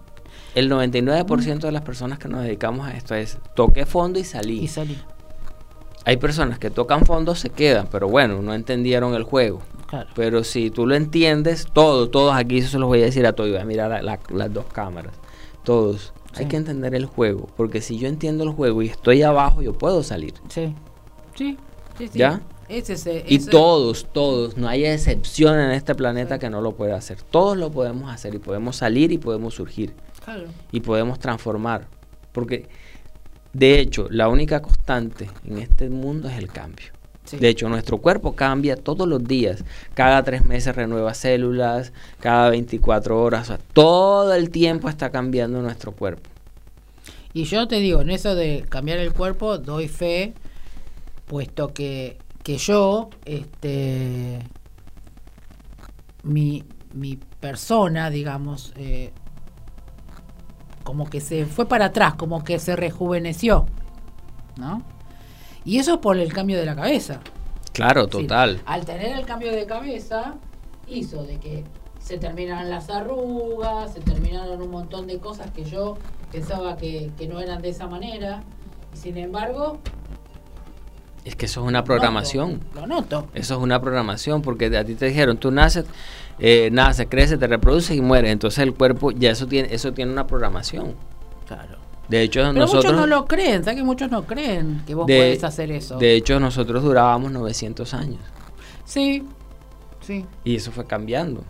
El 0.55 0.71
99% 0.71 1.61
de 1.61 1.73
las 1.73 1.83
personas 1.83 2.19
que 2.19 2.29
nos 2.29 2.43
dedicamos 2.43 2.87
a 2.87 2.93
esto 2.93 3.15
es 3.15 3.39
toqué 3.55 3.87
fondo 3.87 4.19
y 4.19 4.25
salí. 4.25 4.61
Y 4.61 4.69
salí. 4.69 4.99
Hay 6.05 6.17
personas 6.17 6.59
que 6.59 6.71
tocan 6.71 7.07
fondo, 7.07 7.35
se 7.35 7.51
quedan, 7.51 7.87
pero 7.91 8.09
bueno, 8.09 8.43
no 8.43 8.55
entendieron 8.55 9.15
el 9.15 9.23
juego. 9.23 9.61
Claro. 9.93 10.09
Pero 10.15 10.43
si 10.43 10.71
tú 10.71 10.87
lo 10.87 10.95
entiendes, 10.95 11.67
todos, 11.71 12.11
todos 12.11 12.35
aquí, 12.35 12.59
eso 12.59 12.71
se 12.71 12.79
los 12.79 12.89
voy 12.89 13.03
a 13.03 13.05
decir 13.05 13.27
a 13.27 13.35
todos, 13.35 13.51
voy 13.51 13.61
a 13.61 13.65
mirar 13.67 13.91
la- 13.91 14.01
la- 14.01 14.21
las 14.31 14.51
dos 14.53 14.65
cámaras, 14.73 15.13
todos. 15.65 16.15
Hay 16.35 16.47
que 16.47 16.57
entender 16.57 16.95
el 16.95 17.05
juego, 17.05 17.47
porque 17.59 17.83
si 17.83 17.99
yo 17.99 18.09
entiendo 18.09 18.43
el 18.45 18.51
juego 18.51 18.81
y 18.81 18.89
estoy 18.89 19.23
abajo, 19.23 19.61
yo 19.61 19.75
puedo 19.75 20.03
salir. 20.03 20.33
Sí. 20.49 20.75
Sí. 21.35 21.59
Sí, 21.99 22.09
sí. 22.09 22.19
¿Ya? 22.19 22.41
Ese, 22.71 22.95
ese, 22.95 23.23
Y 23.29 23.37
ese- 23.37 23.51
todos, 23.51 24.07
todos, 24.15 24.57
no 24.57 24.67
hay 24.67 24.87
excepción 24.87 25.61
en 25.61 25.73
este 25.73 25.95
planeta 25.95 26.39
que 26.39 26.49
no 26.49 26.63
lo 26.63 26.73
pueda 26.73 26.97
hacer. 26.97 27.19
Todos 27.21 27.59
lo 27.59 27.71
podemos 27.71 28.11
hacer 28.11 28.35
y 28.35 28.39
podemos 28.39 28.77
salir 28.77 29.13
y 29.13 29.19
podemos 29.19 29.53
surgir 29.55 29.93
Claro. 30.25 30.45
y 30.71 30.81
podemos 30.81 31.19
transformar. 31.19 31.87
Porque, 32.33 32.67
de 33.53 33.79
hecho, 33.79 34.07
la 34.09 34.29
única 34.31 34.63
constante 34.63 35.29
en 35.45 35.59
este 35.59 35.91
mundo 35.91 36.31
es 36.31 36.39
el 36.39 36.49
cambio. 36.49 36.87
Sí. 37.25 37.37
De 37.37 37.49
hecho, 37.49 37.69
nuestro 37.69 37.99
cuerpo 37.99 38.35
cambia 38.35 38.77
todos 38.77 39.07
los 39.07 39.23
días. 39.25 39.65
Cada 39.95 40.23
tres 40.23 40.45
meses 40.45 40.75
renueva 40.75 41.15
células, 41.15 41.93
cada 42.21 42.51
24 42.51 43.23
horas. 43.23 43.43
o 43.43 43.45
sea, 43.45 43.59
todo 43.73 44.35
el 44.35 44.51
tiempo 44.51 44.89
está 44.89 45.11
cambiando 45.11 45.63
nuestro 45.63 45.93
cuerpo. 45.93 46.29
Y 47.35 47.45
yo 47.45 47.67
te 47.67 47.77
digo, 47.77 48.03
en 48.03 48.11
eso 48.11 48.35
de 48.35 48.65
cambiar 48.69 48.99
el 48.99 49.13
cuerpo, 49.13 49.59
doy 49.59 49.89
fe, 49.89 50.35
puesto 51.27 51.73
que, 51.73 52.19
que 52.43 52.59
yo, 52.59 53.09
este, 53.25 54.41
mi, 56.23 56.65
mi 56.93 57.19
persona, 57.41 58.11
digamos, 58.11 58.73
eh, 58.77 59.13
como 60.83 61.09
que 61.09 61.21
se 61.21 61.47
fue 61.47 61.67
para 61.67 61.87
atrás, 61.87 62.15
como 62.15 62.45
que 62.45 62.59
se 62.59 62.77
rejuveneció, 62.77 63.67
¿no? 64.57 64.83
Y 65.65 65.79
eso 65.79 66.01
por 66.01 66.19
el 66.19 66.33
cambio 66.33 66.59
de 66.59 66.67
la 66.67 66.75
cabeza. 66.75 67.21
Claro, 67.73 68.03
Es 68.03 68.11
decir, 68.11 68.27
total. 68.29 68.61
al 68.67 68.85
tener 68.85 69.17
el 69.19 69.25
cambio 69.25 69.53
de 69.53 69.65
cabeza, 69.67 70.35
hizo 70.89 71.23
de 71.25 71.39
que 71.39 71.65
se 71.99 72.19
terminaran 72.19 72.69
las 72.69 72.91
arrugas, 72.91 73.93
se 73.95 74.01
terminaron 74.01 74.61
un 74.61 74.71
montón 74.71 75.07
de 75.07 75.19
cosas 75.19 75.51
que 75.53 75.65
yo 75.65 75.97
pensaba 76.33 76.77
que, 76.77 77.11
que 77.17 77.29
no 77.29 77.41
eran 77.41 77.63
de 77.63 77.69
esa 77.71 77.87
manera. 77.87 78.43
Y 78.93 78.97
sin 78.99 79.17
embargo, 79.17 79.79
Es 81.25 81.37
que 81.37 81.47
eso 81.47 81.61
es 81.63 81.67
una 81.69 81.85
programación. 81.85 82.61
noto, 82.75 82.81
lo 82.81 82.87
noto. 82.89 83.29
Eso 83.33 83.55
es 83.55 83.61
una 83.61 83.81
programación, 83.81 84.43
porque 84.43 84.77
a 84.77 84.85
ti 84.85 84.97
te 84.97 85.07
dijeron, 85.07 85.37
tú 85.39 85.53
naces, 85.53 85.85
eh, 86.41 86.69
naces, 86.73 87.07
creces, 87.09 87.39
te 87.39 87.47
reproduces 87.47 87.97
y 87.97 88.01
mueres. 88.01 88.33
Entonces 88.33 88.59
el 88.65 88.75
cuerpo 88.75 89.13
ya 89.13 89.31
eso 89.31 89.47
tiene, 89.47 89.73
eso 89.73 89.93
tiene 89.93 90.11
una 90.13 90.27
programación. 90.27 90.95
Claro. 91.47 91.79
De 92.13 92.23
hecho, 92.23 92.41
Pero 92.41 92.53
nosotros, 92.53 92.85
muchos 92.85 93.01
no 93.01 93.07
lo 93.07 93.25
creen, 93.27 93.65
¿sabes 93.65 93.79
que 93.79 93.85
muchos 93.85 94.11
no 94.11 94.25
creen 94.25 94.83
que 94.87 94.95
vos 94.95 95.07
de, 95.07 95.17
podés 95.17 95.45
hacer 95.45 95.73
eso? 95.73 95.97
de 95.99 96.15
hecho, 96.15 96.39
nosotros 96.39 96.83
durábamos 96.85 97.33
900 97.33 97.95
años 97.95 98.21
Sí, 98.85 99.25
sí, 100.01 100.27
y 100.45 100.57
eso 100.57 100.71
fue 100.73 100.85
cambiando. 100.87 101.43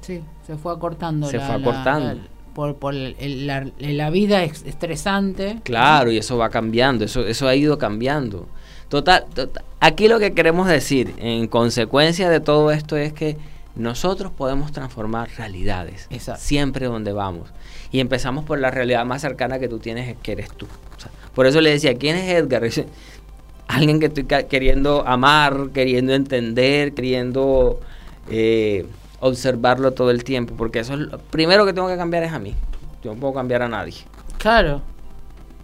sí, 0.00 0.22
se 0.46 0.56
fue 0.56 0.72
acortando. 0.72 1.26
Se 1.28 1.36
la- 1.38 1.46
fue 1.46 1.54
acortando. 1.56 2.14
la- 2.14 2.28
por 2.54 2.76
por 2.76 2.94
el- 2.94 3.46
la, 3.46 3.66
la 3.78 4.10
vida 4.10 4.42
estresante. 4.42 5.60
Claro, 5.62 6.10
y 6.10 6.18
eso 6.18 6.36
va 6.36 6.50
cambiando, 6.50 7.04
eso, 7.04 7.24
eso 7.26 7.46
ha 7.46 7.54
ido 7.54 7.78
cambiando. 7.78 8.48
Total, 8.88 9.24
total, 9.32 9.64
aquí 9.78 10.08
lo 10.08 10.18
que 10.18 10.34
queremos 10.34 10.66
decir, 10.66 11.14
en 11.18 11.46
consecuencia 11.46 12.28
de 12.28 12.40
todo 12.40 12.72
esto, 12.72 12.96
es 12.96 13.12
que 13.12 13.36
nosotros 13.76 14.32
podemos 14.32 14.72
transformar 14.72 15.30
realidades, 15.36 16.06
Exacto. 16.10 16.42
siempre 16.42 16.86
donde 16.86 17.12
vamos. 17.12 17.50
Y 17.92 18.00
empezamos 18.00 18.44
por 18.44 18.58
la 18.58 18.70
realidad 18.70 19.04
más 19.04 19.22
cercana 19.22 19.58
que 19.58 19.68
tú 19.68 19.78
tienes, 19.78 20.16
que 20.22 20.32
eres 20.32 20.50
tú. 20.50 20.66
O 20.96 21.00
sea, 21.00 21.10
por 21.34 21.46
eso 21.46 21.60
le 21.60 21.70
decía, 21.70 21.94
¿quién 21.94 22.16
es 22.16 22.28
Edgar? 22.30 22.62
Dice, 22.62 22.86
Alguien 23.70 24.00
que 24.00 24.06
estoy 24.06 24.24
queriendo 24.24 25.06
amar, 25.06 25.68
queriendo 25.72 26.12
entender, 26.12 26.92
queriendo 26.92 27.78
eh, 28.28 28.84
observarlo 29.20 29.92
todo 29.92 30.10
el 30.10 30.24
tiempo, 30.24 30.54
porque 30.56 30.80
eso 30.80 30.94
es 30.94 30.98
lo 30.98 31.18
primero 31.18 31.64
que 31.64 31.72
tengo 31.72 31.86
que 31.86 31.96
cambiar 31.96 32.24
es 32.24 32.32
a 32.32 32.40
mí. 32.40 32.56
Yo 33.04 33.14
no 33.14 33.20
puedo 33.20 33.32
cambiar 33.32 33.62
a 33.62 33.68
nadie. 33.68 33.94
Claro, 34.38 34.82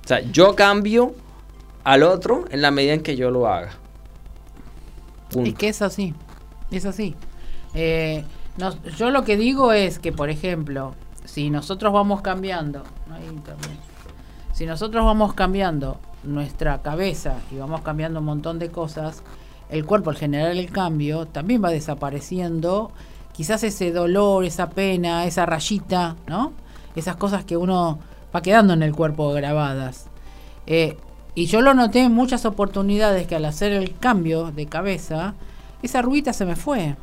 O 0.04 0.06
sea, 0.06 0.20
yo 0.20 0.54
cambio 0.54 1.16
al 1.82 2.04
otro 2.04 2.44
en 2.50 2.62
la 2.62 2.70
medida 2.70 2.92
en 2.92 3.02
que 3.02 3.16
yo 3.16 3.32
lo 3.32 3.48
haga. 3.48 3.72
Punto. 5.30 5.50
Es 5.50 5.56
que 5.56 5.68
es 5.68 5.82
así, 5.82 6.14
es 6.70 6.84
así. 6.84 7.16
Eh, 7.76 8.24
yo 8.96 9.10
lo 9.10 9.22
que 9.24 9.36
digo 9.36 9.72
es 9.72 9.98
que, 9.98 10.10
por 10.10 10.30
ejemplo, 10.30 10.94
si 11.24 11.50
nosotros 11.50 11.92
vamos 11.92 12.22
cambiando, 12.22 12.82
si 14.52 14.64
nosotros 14.64 15.04
vamos 15.04 15.34
cambiando 15.34 15.98
nuestra 16.24 16.80
cabeza 16.80 17.36
y 17.52 17.56
vamos 17.56 17.82
cambiando 17.82 18.20
un 18.20 18.26
montón 18.26 18.58
de 18.58 18.70
cosas, 18.70 19.22
el 19.68 19.84
cuerpo 19.84 20.10
al 20.10 20.16
generar 20.16 20.52
el 20.52 20.70
cambio 20.70 21.26
también 21.26 21.62
va 21.62 21.70
desapareciendo 21.70 22.92
quizás 23.32 23.62
ese 23.62 23.92
dolor, 23.92 24.44
esa 24.44 24.70
pena, 24.70 25.26
esa 25.26 25.44
rayita, 25.44 26.16
¿no? 26.26 26.52
Esas 26.94 27.16
cosas 27.16 27.44
que 27.44 27.58
uno 27.58 27.98
va 28.34 28.40
quedando 28.40 28.72
en 28.72 28.82
el 28.82 28.94
cuerpo 28.94 29.30
grabadas. 29.32 30.06
Eh, 30.66 30.96
y 31.34 31.44
yo 31.44 31.60
lo 31.60 31.74
noté 31.74 32.04
en 32.04 32.12
muchas 32.12 32.46
oportunidades 32.46 33.26
que 33.26 33.36
al 33.36 33.44
hacer 33.44 33.72
el 33.72 33.98
cambio 33.98 34.52
de 34.52 34.64
cabeza, 34.64 35.34
esa 35.82 36.00
ruita 36.00 36.32
se 36.32 36.46
me 36.46 36.56
fue. 36.56 36.96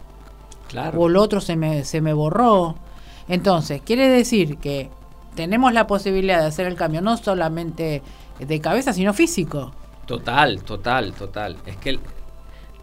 Claro. 0.74 1.00
O 1.00 1.08
lo 1.10 1.22
otro 1.22 1.40
se 1.40 1.56
me, 1.56 1.86
se 1.86 2.02
me 2.02 2.12
borró. 2.14 2.76
Entonces, 3.30 3.82
quiere 3.82 4.10
decir 4.10 4.58
que 4.58 4.90
tenemos 5.36 5.72
la 5.72 5.88
posibilidad 5.88 6.42
de 6.42 6.48
hacer 6.48 6.68
el 6.68 6.76
cambio 6.76 7.02
no 7.02 7.16
solamente 7.16 8.02
de 8.40 8.60
cabeza, 8.60 8.92
sino 8.92 9.14
físico. 9.14 9.72
Total, 10.06 10.62
total, 10.64 11.14
total. 11.14 11.56
Es 11.66 11.78
que 11.78 11.92
el- 11.92 12.00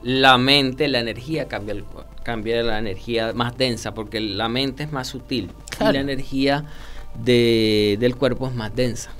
la 0.02 0.38
mente, 0.38 0.88
la 0.88 1.00
energía 1.00 1.46
cambia, 1.48 1.72
el- 1.74 1.84
cambia 2.22 2.62
la 2.62 2.78
energía 2.78 3.32
más 3.34 3.58
densa, 3.58 3.92
porque 3.92 4.18
la 4.20 4.48
mente 4.48 4.84
es 4.84 4.92
más 4.92 5.08
sutil 5.08 5.50
Claro. 5.76 5.90
y 5.90 5.94
la 5.94 6.00
energía 6.00 6.64
de- 7.22 7.96
del 8.00 8.16
cuerpo 8.16 8.46
es 8.48 8.54
más 8.54 8.74
densa. 8.74 9.10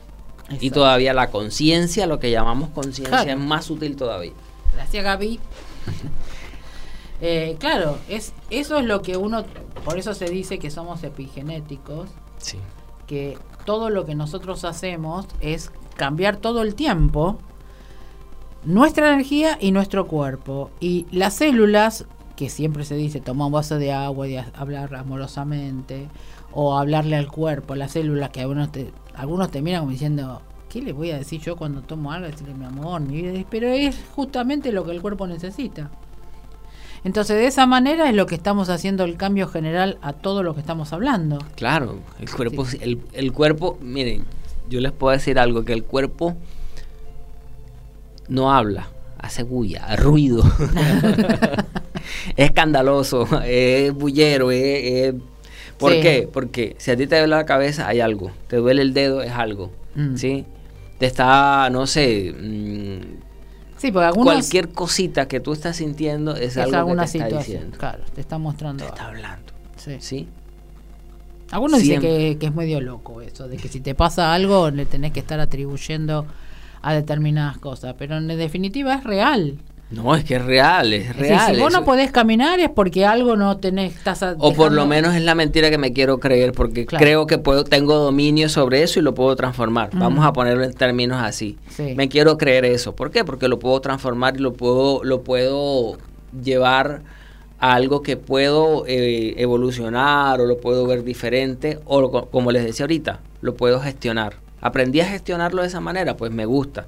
Y 0.61 0.71
todavía 0.71 1.13
la 1.13 1.29
conciencia, 1.31 2.07
lo 2.07 2.19
que 2.19 2.31
llamamos 2.31 2.71
conciencia, 2.71 3.09
Claro. 3.25 3.31
es 3.31 3.37
más 3.47 3.67
sutil 3.67 3.95
todavía. 3.97 4.33
Gracias, 4.75 5.05
Gaby. 5.05 5.39
Eh, 7.21 7.57
claro, 7.59 7.99
es, 8.09 8.33
eso 8.51 8.79
es 8.79 8.87
lo 8.87 9.03
que 9.03 9.17
uno, 9.17 9.45
por 9.85 9.99
eso 9.99 10.15
se 10.15 10.27
dice 10.27 10.59
que 10.59 10.71
somos 10.71 11.03
epigenéticos, 11.05 12.09
Sí. 12.39 12.59
que 13.07 13.37
todo 13.67 13.91
lo 13.91 14.07
que 14.07 14.15
nosotros 14.15 14.65
hacemos 14.65 15.27
es 15.41 15.71
cambiar 15.97 16.37
todo 16.39 16.63
el 16.63 16.75
tiempo 16.75 17.39
nuestra 18.65 19.13
energía 19.13 19.59
y 19.61 19.73
nuestro 19.73 20.07
cuerpo. 20.07 20.71
Y 20.81 21.07
las 21.11 21.35
células, 21.35 22.07
que 22.37 22.49
siempre 22.49 22.85
se 22.85 22.95
dice 22.97 23.21
toma 23.21 23.47
un 23.47 23.53
vaso 23.53 23.77
de 23.79 23.93
agua 23.93 24.29
y 24.29 24.37
hablar 24.37 24.95
amorosamente, 24.95 26.09
o 26.53 26.77
hablarle 26.77 27.17
al 27.17 27.29
cuerpo, 27.29 27.75
las 27.75 27.93
células, 27.93 28.31
que 28.31 28.41
algunos 28.41 28.73
te, 28.73 28.93
algunos 29.15 29.51
te 29.51 29.63
miran 29.63 29.81
como 29.83 29.93
diciendo, 29.93 30.43
¿qué 30.69 30.83
le 30.83 30.93
voy 30.93 31.11
a 31.11 31.19
decir 31.19 31.41
yo 31.41 31.57
cuando 31.57 31.83
tomo 31.83 32.13
algo? 32.13 32.27
Decirle 32.27 32.55
mi 32.55 32.65
amor, 32.65 33.01
mi 33.03 33.23
vida, 33.23 33.45
pero 33.51 33.69
es 33.69 33.97
justamente 34.17 34.73
lo 34.73 34.85
que 34.85 34.91
el 34.93 35.01
cuerpo 35.03 35.27
necesita. 35.27 35.91
Entonces, 37.05 37.37
de 37.37 37.47
esa 37.47 37.67
manera 37.67 38.09
es 38.11 38.15
lo 38.15 38.27
que 38.27 38.35
estamos 38.35 38.69
haciendo 38.69 39.05
el 39.05 39.17
cambio 39.17 39.49
general 39.49 39.99
a 40.03 40.13
todo 40.13 40.43
lo 40.43 40.55
que 40.55 40.61
estamos 40.61 40.93
hablando. 40.93 41.39
Claro, 41.57 41.99
el 42.21 42.31
cuerpo, 42.31 42.67
el, 42.81 43.01
el 43.13 43.33
cuerpo, 43.33 43.79
miren, 43.81 44.25
yo 44.69 44.81
les 44.81 44.93
puedo 44.93 45.13
decir 45.13 45.39
algo, 45.39 45.65
que 45.65 45.73
el 45.73 45.83
cuerpo 45.85 46.37
no 48.29 48.53
habla, 48.53 48.89
hace 49.19 49.43
bulla, 49.43 49.97
ruido. 49.97 50.43
es 52.37 52.47
escandaloso, 52.47 53.27
es 53.45 53.93
bullero, 53.93 54.51
es... 54.51 54.63
es- 54.63 55.15
¿Por 55.79 55.93
Sí. 55.95 56.01
qué? 56.03 56.29
Porque 56.31 56.77
si 56.79 56.91
a 56.91 56.97
ti 56.99 57.07
te 57.07 57.17
duele 57.17 57.35
la 57.35 57.47
cabeza, 57.47 57.89
hay 57.89 58.01
algo. 58.01 58.31
Te 58.49 58.57
duele 58.57 58.83
el 58.83 58.93
dedo, 58.93 59.23
es 59.23 59.31
algo. 59.33 59.71
Mm. 59.95 60.15
¿Sí? 60.17 60.45
Te 60.99 61.07
está, 61.07 61.71
no 61.71 61.87
sé, 61.87 62.35
mm, 62.39 63.30
Sí, 63.81 63.91
porque 63.91 64.05
algunos 64.07 64.35
cualquier 64.35 64.69
cosita 64.69 65.27
que 65.27 65.41
tú 65.41 65.55
estás 65.55 65.77
sintiendo 65.77 66.37
es, 66.37 66.55
es 66.55 66.59
algo 66.59 66.77
alguna 66.77 67.07
que 67.07 67.13
te 67.13 67.19
está 67.19 67.29
situación. 67.29 67.57
diciendo. 67.57 67.79
Claro, 67.79 68.05
te 68.15 68.21
está 68.21 68.37
mostrando. 68.37 68.85
Te 68.85 68.91
está 68.91 69.07
hablando. 69.07 69.53
Sí. 69.77 69.97
¿Sí? 70.01 70.29
Algunos 71.51 71.81
dicen 71.81 72.03
que, 72.03 72.37
que 72.39 72.47
es 72.47 72.55
medio 72.55 72.83
loco 72.83 73.23
eso, 73.23 73.49
de 73.49 73.57
que 73.57 73.69
si 73.69 73.81
te 73.81 73.95
pasa 73.95 74.35
algo 74.35 74.71
le 74.71 74.85
tenés 74.85 75.13
que 75.13 75.21
estar 75.21 75.41
atribuyendo 75.41 76.27
a 76.83 76.93
determinadas 76.93 77.57
cosas, 77.57 77.95
pero 77.99 78.19
en 78.19 78.29
definitiva 78.29 78.95
es 78.95 79.05
real. 79.05 79.57
No, 79.91 80.15
es 80.15 80.25
que 80.25 80.37
es 80.37 80.45
real, 80.45 80.93
es 80.93 81.17
real. 81.17 81.53
si 81.53 81.61
vos 81.61 81.73
no 81.73 81.85
podés 81.85 82.13
caminar 82.13 82.61
es 82.61 82.71
porque 82.71 83.05
algo 83.05 83.35
no 83.35 83.57
tenés, 83.57 83.97
estás 83.97 84.25
O 84.39 84.53
por 84.53 84.71
lo 84.71 84.87
menos 84.87 85.17
es 85.17 85.23
la 85.23 85.35
mentira 85.35 85.69
que 85.69 85.79
me 85.79 85.93
quiero 85.93 86.21
creer, 86.21 86.53
porque 86.53 86.87
creo 86.87 87.27
que 87.27 87.39
puedo, 87.39 87.65
tengo 87.65 87.97
dominio 87.97 88.49
sobre 88.49 88.85
eso 88.85 89.01
y 89.01 89.03
lo 89.03 89.15
puedo 89.15 89.35
transformar. 89.35 89.91
Vamos 89.93 90.25
a 90.25 90.33
ponerlo 90.33 90.63
en 90.65 90.75
términos 90.75 91.21
así. 91.21 91.59
Me 91.97 92.09
quiero 92.09 92.39
creer 92.39 92.65
eso. 92.65 92.95
¿Por 92.95 93.11
qué? 93.11 93.25
Porque 93.25 93.49
lo 93.49 93.59
puedo 93.59 93.81
transformar 93.81 94.37
y 94.37 94.39
lo 94.39 94.53
puedo, 94.53 95.03
lo 95.03 95.23
puedo 95.23 95.99
llevar 96.41 97.03
a 97.59 97.75
algo 97.75 98.03
que 98.03 98.17
puedo 98.17 98.85
eh, 98.87 99.35
evolucionar 99.39 100.41
o 100.41 100.47
lo 100.47 100.59
puedo 100.59 100.87
ver 100.87 101.03
diferente 101.03 101.81
o 101.85 102.29
como 102.31 102.53
les 102.53 102.65
decía 102.65 102.85
ahorita, 102.85 103.21
lo 103.43 103.55
puedo 103.55 103.81
gestionar. 103.81 104.35
Aprendí 104.61 105.01
a 105.01 105.07
gestionarlo 105.07 105.63
de 105.63 105.69
esa 105.69 105.81
manera, 105.81 106.17
pues 106.17 106.31
me 106.31 106.47
gusta. 106.47 106.87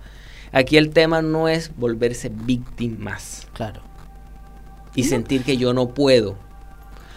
Aquí 0.52 0.76
el 0.76 0.90
tema 0.90 1.22
no 1.22 1.48
es 1.48 1.74
volverse 1.76 2.30
víctimas. 2.32 3.46
Claro. 3.54 3.80
Y 4.94 5.04
sentir 5.04 5.42
que 5.42 5.56
yo 5.56 5.72
no 5.72 5.88
puedo. 5.88 6.36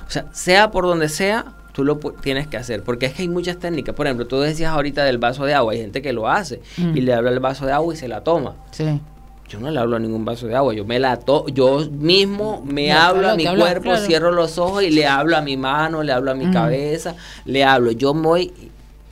O 0.08 0.10
sea, 0.10 0.26
sea 0.32 0.72
por 0.72 0.86
donde 0.86 1.10
sea, 1.10 1.54
tú 1.74 1.84
lo 1.84 1.98
tienes 1.98 2.48
que 2.48 2.56
hacer. 2.56 2.84
Porque 2.84 3.08
es 3.08 3.14
que 3.14 3.24
hay 3.24 3.28
muchas 3.28 3.58
técnicas. 3.58 3.94
Por 3.94 4.08
ejemplo, 4.08 4.26
tú 4.26 4.40
decías 4.40 4.72
ahorita 4.72 5.04
del 5.04 5.18
vaso 5.18 5.44
de 5.44 5.54
agua. 5.54 5.74
Hay 5.74 5.80
gente 5.80 6.02
que 6.02 6.14
lo 6.14 6.30
hace 6.30 6.62
y 6.78 6.82
mm. 6.82 6.94
le 6.94 7.14
habla 7.14 7.32
el 7.32 7.42
vaso 7.42 7.66
de 7.66 7.74
agua 7.74 7.94
y 7.94 7.98
se 7.98 8.08
la 8.08 8.24
toma. 8.24 8.56
Sí. 8.72 9.02
Yo 9.48 9.60
no 9.60 9.70
le 9.70 9.80
hablo 9.80 9.98
a 9.98 10.00
ningún 10.00 10.24
vaso 10.26 10.48
de 10.48 10.56
agua. 10.56 10.74
Yo 10.74 10.86
me 10.86 10.98
la 10.98 11.18
to 11.18 11.48
yo 11.50 11.86
mismo 11.92 12.64
me 12.66 12.92
hablo 12.92 13.30
a 13.30 13.36
mi 13.36 13.46
cuerpo, 13.46 13.96
cierro 13.98 14.32
los 14.32 14.58
ojos 14.58 14.84
y 14.84 14.90
le 14.90 15.06
hablo 15.06 15.38
a 15.38 15.42
mi 15.42 15.56
mano, 15.56 16.02
le 16.02 16.14
hablo 16.14 16.32
a 16.32 16.34
mi 16.34 16.48
mm. 16.48 16.54
cabeza, 16.54 17.16
le 17.44 17.64
hablo. 17.64 17.92
Yo 17.92 18.14
voy 18.14 18.52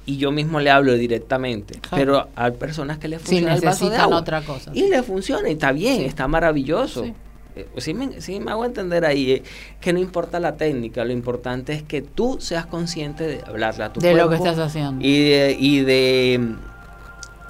y 0.06 0.18
yo 0.18 0.32
mismo 0.32 0.60
le 0.60 0.70
hablo 0.70 0.94
directamente. 0.94 1.80
Pero 1.92 2.28
hay 2.36 2.52
personas 2.52 2.98
que 2.98 3.08
le 3.08 3.20
funciona 3.20 3.56
el 3.56 3.62
vaso 3.62 3.90
de 3.90 3.98
agua. 3.98 4.18
otra 4.18 4.42
cosa. 4.42 4.72
Y 4.74 4.90
le 4.90 5.04
funciona 5.04 5.50
y 5.50 5.54
está 5.54 5.72
bien, 5.72 6.02
está 6.02 6.28
maravilloso. 6.28 7.04
Sí. 7.04 7.14
Eh, 7.56 7.94
me, 7.94 8.40
me, 8.40 8.52
hago 8.52 8.66
entender 8.66 9.06
ahí 9.06 9.32
eh, 9.32 9.44
que 9.80 9.94
no 9.94 10.00
importa 10.00 10.40
la 10.40 10.58
técnica, 10.58 11.06
lo 11.06 11.14
importante 11.14 11.74
es 11.74 11.84
que 11.84 12.02
tú 12.02 12.38
seas 12.40 12.66
consciente 12.66 13.28
de 13.28 13.44
hablarle 13.46 13.84
a 13.84 13.94
tu 13.94 14.00
de 14.00 14.16
lo 14.16 14.28
que 14.28 14.38
estás 14.38 14.58
haciendo 14.58 15.06
y 15.06 15.30
de, 15.30 15.56
y 15.60 15.82
de 15.82 16.56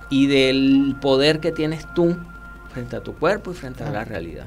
y 0.10 0.28
del 0.28 0.98
poder 1.00 1.40
que 1.40 1.54
tienes 1.54 1.86
tú 1.94 2.18
frente 2.74 2.98
a 2.98 3.00
tu 3.02 3.14
cuerpo 3.16 3.52
y 3.52 3.54
frente 3.54 3.86
a 3.86 3.92
la 3.92 4.04
realidad. 4.04 4.46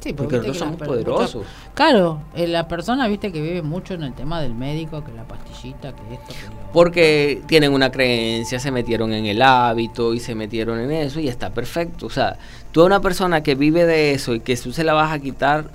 Sí, 0.00 0.12
porque, 0.12 0.36
nosotros 0.36 0.58
somos 0.58 0.76
poderosos. 0.76 1.44
Claro, 1.74 2.20
eh, 2.34 2.46
la 2.46 2.68
persona, 2.68 3.08
viste, 3.08 3.32
que 3.32 3.40
vive 3.40 3.62
mucho 3.62 3.94
en 3.94 4.04
el 4.04 4.14
tema 4.14 4.40
del 4.40 4.54
médico, 4.54 5.02
que 5.02 5.12
la 5.12 5.24
pastillita, 5.24 5.92
que 5.92 6.14
esto. 6.14 6.34
Porque 6.72 7.42
tienen 7.46 7.72
una 7.72 7.90
creencia, 7.90 8.60
se 8.60 8.70
metieron 8.70 9.12
en 9.12 9.26
el 9.26 9.42
hábito 9.42 10.14
y 10.14 10.20
se 10.20 10.36
metieron 10.36 10.78
en 10.78 10.92
eso 10.92 11.18
y 11.18 11.28
está 11.28 11.50
perfecto. 11.50 12.06
O 12.06 12.10
sea, 12.10 12.38
tú 12.70 12.82
a 12.82 12.84
una 12.84 13.00
persona 13.00 13.42
que 13.42 13.56
vive 13.56 13.86
de 13.86 14.12
eso 14.12 14.34
y 14.34 14.40
que 14.40 14.56
tú 14.56 14.72
se 14.72 14.84
la 14.84 14.92
vas 14.92 15.12
a 15.12 15.18
quitar 15.18 15.70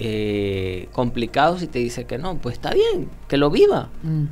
eh, 0.00 0.88
complicado 0.92 1.58
si 1.58 1.68
te 1.68 1.78
dice 1.78 2.04
que 2.06 2.18
no, 2.18 2.36
pues 2.36 2.54
está 2.54 2.70
bien, 2.72 3.08
que 3.28 3.36
lo 3.36 3.50
viva. 3.50 3.88
Mm. 4.02 4.24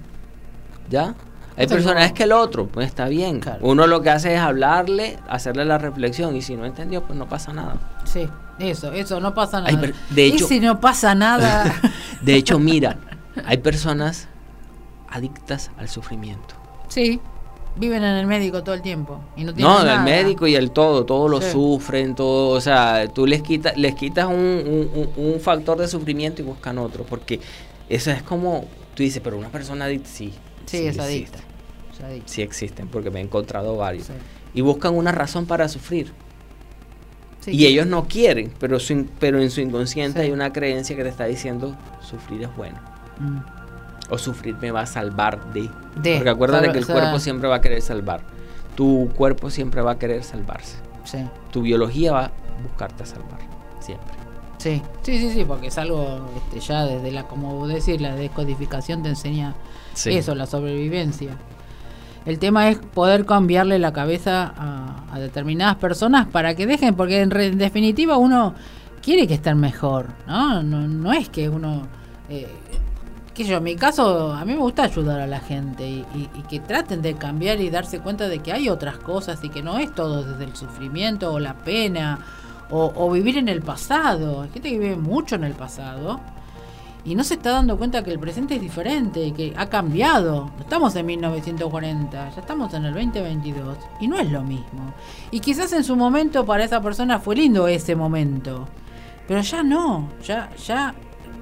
¿Ya? 0.90 1.14
Hay 1.56 1.66
personas 1.68 2.12
que 2.12 2.24
el 2.24 2.32
otro, 2.32 2.66
pues 2.66 2.86
está 2.86 3.08
bien. 3.08 3.40
Uno 3.62 3.86
lo 3.86 4.02
que 4.02 4.10
hace 4.10 4.34
es 4.34 4.40
hablarle, 4.40 5.16
hacerle 5.28 5.64
la 5.64 5.78
reflexión 5.78 6.36
y 6.36 6.42
si 6.42 6.54
no 6.54 6.66
entendió, 6.66 7.02
pues 7.02 7.18
no 7.18 7.28
pasa 7.28 7.52
nada. 7.52 7.76
Sí, 8.04 8.28
eso, 8.58 8.92
eso, 8.92 9.20
no 9.20 9.34
pasa 9.34 9.60
nada. 9.60 9.92
de 10.10 10.26
hecho, 10.26 10.44
y 10.44 10.48
si 10.48 10.60
no 10.60 10.80
pasa 10.80 11.14
nada. 11.14 11.74
de 12.22 12.34
hecho, 12.34 12.58
mira, 12.58 12.98
hay 13.44 13.58
personas 13.58 14.28
adictas 15.08 15.70
al 15.78 15.88
sufrimiento. 15.88 16.54
Sí, 16.88 17.20
viven 17.76 18.02
en 18.02 18.16
el 18.16 18.26
médico 18.26 18.62
todo 18.62 18.74
el 18.74 18.82
tiempo 18.82 19.20
y 19.36 19.44
no 19.44 19.52
tienen 19.54 19.72
No, 19.72 19.82
el 19.82 20.00
médico 20.00 20.46
y 20.46 20.54
el 20.54 20.70
todo, 20.70 21.04
todos 21.04 21.30
lo 21.30 21.40
sufren, 21.40 22.14
todo, 22.14 22.50
o 22.50 22.60
sea, 22.60 23.08
tú 23.08 23.26
les 23.26 23.42
quitas 23.42 23.76
les 23.76 23.94
quitas 23.94 24.26
un, 24.26 25.12
un, 25.16 25.40
factor 25.40 25.78
de 25.78 25.88
sufrimiento 25.88 26.42
y 26.42 26.44
buscan 26.44 26.78
otro, 26.78 27.04
porque 27.04 27.40
eso 27.88 28.10
es 28.10 28.22
como, 28.22 28.66
tú 28.94 29.02
dices, 29.02 29.20
pero 29.22 29.36
una 29.36 29.48
persona 29.48 29.84
adicta, 29.84 30.08
sí. 30.08 30.32
Sí, 30.66 30.86
es 30.86 30.98
adicta. 30.98 31.38
Sí 32.26 32.42
existen, 32.42 32.88
porque 32.88 33.10
me 33.10 33.20
he 33.20 33.22
encontrado 33.22 33.76
varios. 33.76 34.08
Y 34.52 34.60
buscan 34.60 34.94
una 34.94 35.12
razón 35.12 35.46
para 35.46 35.68
sufrir. 35.68 36.12
Y 37.46 37.66
ellos 37.66 37.86
no 37.86 38.04
quieren, 38.04 38.52
pero, 38.58 38.78
pero 39.18 39.40
en 39.40 39.50
su 39.50 39.60
inconsciente 39.60 40.20
hay 40.20 40.30
una 40.30 40.52
creencia 40.52 40.96
que 40.96 41.02
te 41.02 41.08
está 41.08 41.24
diciendo, 41.24 41.76
sufrir 42.00 42.42
es 42.42 42.56
bueno. 42.56 42.78
Mm. 43.18 43.38
O 44.10 44.18
sufrir 44.18 44.56
me 44.60 44.70
va 44.70 44.82
a 44.82 44.86
salvar 44.86 45.52
de. 45.52 45.68
porque 45.94 46.28
acuérdate 46.28 46.70
que 46.72 46.78
el 46.78 46.86
cuerpo 46.86 47.18
siempre 47.18 47.48
va 47.48 47.56
a 47.56 47.60
querer 47.60 47.82
salvar. 47.82 48.20
Tu 48.74 49.10
cuerpo 49.16 49.50
siempre 49.50 49.80
va 49.80 49.92
a 49.92 49.98
querer 49.98 50.22
salvarse. 50.22 50.76
Tu 51.50 51.62
biología 51.62 52.12
va 52.12 52.24
a 52.26 52.32
buscarte 52.62 53.06
salvar. 53.06 53.38
Siempre. 53.80 54.14
Sí, 54.58 54.82
sí, 55.02 55.18
sí, 55.18 55.30
sí, 55.32 55.44
porque 55.44 55.68
es 55.68 55.78
algo 55.78 56.28
este, 56.36 56.60
ya 56.60 56.84
desde 56.84 57.12
la, 57.12 57.24
como 57.24 57.66
decir, 57.66 58.00
la 58.00 58.14
descodificación 58.14 59.02
te 59.02 59.10
enseña 59.10 59.54
eso, 60.04 60.34
la 60.34 60.46
sobrevivencia. 60.46 61.36
El 62.26 62.40
tema 62.40 62.68
es 62.68 62.78
poder 62.78 63.24
cambiarle 63.24 63.78
la 63.78 63.92
cabeza 63.92 64.52
a, 64.56 65.18
determinadas 65.18 65.76
personas 65.76 66.26
para 66.26 66.54
que 66.54 66.66
dejen, 66.66 66.94
porque 66.94 67.22
en, 67.22 67.30
definitiva 67.56 68.18
uno 68.18 68.54
quiere 69.00 69.26
que 69.26 69.32
estén 69.34 69.58
mejor, 69.58 70.08
¿no? 70.26 70.62
No, 70.62 71.12
es 71.12 71.30
que 71.30 71.48
uno... 71.48 71.86
Eh, 72.28 72.46
que 73.32 73.44
yo, 73.44 73.58
en 73.58 73.62
mi 73.62 73.76
caso, 73.76 74.32
a 74.32 74.44
mí 74.44 74.52
me 74.52 74.58
gusta 74.58 74.82
ayudar 74.82 75.20
a 75.20 75.26
la 75.26 75.40
gente 75.40 75.86
y, 75.88 76.28
que 76.50 76.60
traten 76.60 77.00
de 77.00 77.14
cambiar 77.14 77.60
y 77.60 77.70
darse 77.70 78.00
cuenta 78.00 78.28
de 78.28 78.40
que 78.40 78.52
hay 78.52 78.68
otras 78.68 78.98
cosas 78.98 79.42
y 79.42 79.48
que 79.48 79.62
no 79.62 79.78
es 79.78 79.94
todo 79.94 80.22
desde 80.22 80.44
el 80.44 80.56
sufrimiento 80.56 81.32
o 81.32 81.38
la 81.38 81.54
pena 81.54 82.18
o, 82.70 82.92
o 82.94 83.10
vivir 83.10 83.38
en 83.38 83.48
el 83.48 83.62
pasado. 83.62 84.42
Hay 84.42 84.50
gente 84.50 84.70
que 84.70 84.78
vive 84.78 84.96
mucho 84.96 85.36
en 85.36 85.44
el 85.44 85.54
pasado 85.54 86.20
y 87.06 87.14
no 87.14 87.22
se 87.22 87.34
está 87.34 87.52
dando 87.52 87.78
cuenta 87.78 88.02
que 88.02 88.10
el 88.10 88.18
presente 88.18 88.56
es 88.56 88.60
diferente, 88.60 89.32
que 89.32 89.54
ha 89.56 89.68
cambiado. 89.68 90.50
No 90.56 90.60
estamos 90.60 90.96
en 90.96 91.06
1940, 91.06 92.30
ya 92.30 92.40
estamos 92.40 92.74
en 92.74 92.84
el 92.84 92.94
2022 92.94 93.78
y 94.00 94.08
no 94.08 94.18
es 94.18 94.30
lo 94.30 94.42
mismo. 94.42 94.92
Y 95.30 95.38
quizás 95.38 95.72
en 95.72 95.84
su 95.84 95.94
momento 95.94 96.44
para 96.44 96.64
esa 96.64 96.82
persona 96.82 97.20
fue 97.20 97.36
lindo 97.36 97.68
ese 97.68 97.94
momento, 97.94 98.66
pero 99.28 99.40
ya 99.40 99.62
no, 99.62 100.08
ya 100.24 100.50
ya 100.56 100.94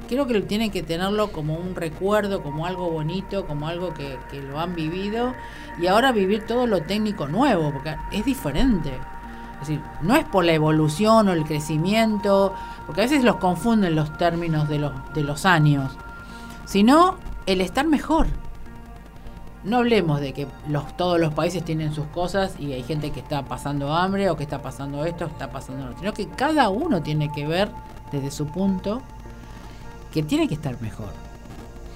creo 0.06 0.26
que 0.26 0.38
tienen 0.42 0.70
que 0.70 0.82
tenerlo 0.82 1.32
como 1.32 1.54
un 1.54 1.74
recuerdo, 1.74 2.42
como 2.42 2.66
algo 2.66 2.90
bonito, 2.90 3.46
como 3.46 3.66
algo 3.66 3.94
que, 3.94 4.18
que 4.30 4.42
lo 4.42 4.60
han 4.60 4.74
vivido 4.74 5.32
y 5.80 5.86
ahora 5.86 6.12
vivir 6.12 6.44
todo 6.46 6.66
lo 6.66 6.82
técnico 6.82 7.26
nuevo, 7.26 7.72
porque 7.72 7.96
es 8.12 8.24
diferente. 8.26 8.90
Es 9.54 9.68
decir, 9.68 9.80
no 10.02 10.16
es 10.16 10.24
por 10.24 10.44
la 10.44 10.52
evolución 10.52 11.28
o 11.28 11.32
el 11.32 11.44
crecimiento 11.44 12.52
porque 12.86 13.02
a 13.02 13.04
veces 13.04 13.24
los 13.24 13.36
confunden 13.36 13.94
los 13.94 14.16
términos 14.18 14.68
de 14.68 14.78
los, 14.78 14.92
de 15.14 15.22
los 15.22 15.46
años, 15.46 15.92
sino 16.64 17.16
el 17.46 17.60
estar 17.60 17.86
mejor. 17.86 18.26
No 19.62 19.78
hablemos 19.78 20.20
de 20.20 20.34
que 20.34 20.46
los, 20.68 20.94
todos 20.96 21.18
los 21.18 21.32
países 21.32 21.64
tienen 21.64 21.94
sus 21.94 22.06
cosas 22.06 22.54
y 22.58 22.74
hay 22.74 22.82
gente 22.82 23.10
que 23.10 23.20
está 23.20 23.44
pasando 23.46 23.94
hambre 23.94 24.28
o 24.28 24.36
que 24.36 24.42
está 24.42 24.60
pasando 24.60 25.06
esto, 25.06 25.24
está 25.24 25.50
pasando 25.50 25.86
lo 25.86 25.98
sino 25.98 26.12
que 26.12 26.28
cada 26.28 26.68
uno 26.68 27.02
tiene 27.02 27.32
que 27.32 27.46
ver 27.46 27.70
desde 28.12 28.30
su 28.30 28.46
punto 28.46 29.00
que 30.12 30.22
tiene 30.22 30.46
que 30.48 30.54
estar 30.54 30.80
mejor 30.82 31.08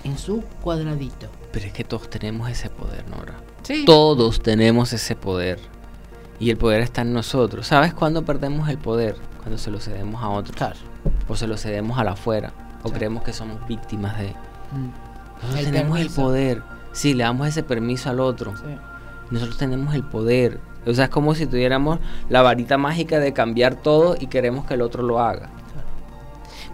en 0.05 0.17
su 0.17 0.43
cuadradito. 0.63 1.29
Pero 1.53 1.67
es 1.67 1.73
que 1.73 1.85
todos 1.85 2.09
tenemos 2.09 2.49
ese 2.49 2.71
poder, 2.71 3.09
Nora. 3.11 3.35
Sí. 3.63 3.85
Todos 3.85 4.43
tenemos 4.43 4.95
ese 4.95 5.15
poder. 5.15 5.61
Y 6.41 6.51
el 6.51 6.57
poder 6.57 6.81
está 6.81 7.03
en 7.03 7.13
nosotros. 7.13 7.67
¿Sabes 7.67 7.95
cuándo 7.95 8.25
perdemos 8.25 8.69
el 8.69 8.79
poder? 8.79 9.17
cuando 9.49 9.57
se 9.57 9.71
lo 9.71 9.81
cedemos 9.81 10.23
a 10.23 10.29
otros. 10.29 10.77
O 11.27 11.35
se 11.35 11.47
lo 11.47 11.57
cedemos 11.57 11.99
a 11.99 12.05
la 12.05 12.13
afuera. 12.13 12.53
O 12.83 12.91
creemos 12.91 13.23
que 13.23 13.33
somos 13.33 13.67
víctimas 13.67 14.19
de... 14.19 14.29
Mm. 14.29 15.43
Nosotros 15.43 15.65
tenemos 15.65 16.01
el 16.01 16.11
poder. 16.11 16.63
Sí, 16.93 17.15
le 17.15 17.25
damos 17.25 17.49
ese 17.49 17.63
permiso 17.63 18.11
al 18.11 18.21
otro. 18.21 18.53
Nosotros 19.31 19.57
tenemos 19.57 19.95
el 19.95 20.05
poder. 20.05 20.61
O 20.87 20.93
sea, 20.93 21.05
es 21.05 21.11
como 21.11 21.35
si 21.35 21.47
tuviéramos 21.47 21.99
la 22.29 22.43
varita 22.43 22.77
mágica 22.77 23.21
de 23.21 23.33
cambiar 23.33 23.77
todo 23.77 24.17
y 24.21 24.27
queremos 24.27 24.67
que 24.67 24.75
el 24.75 24.83
otro 24.83 25.03
lo 25.03 25.21
haga. 25.21 25.49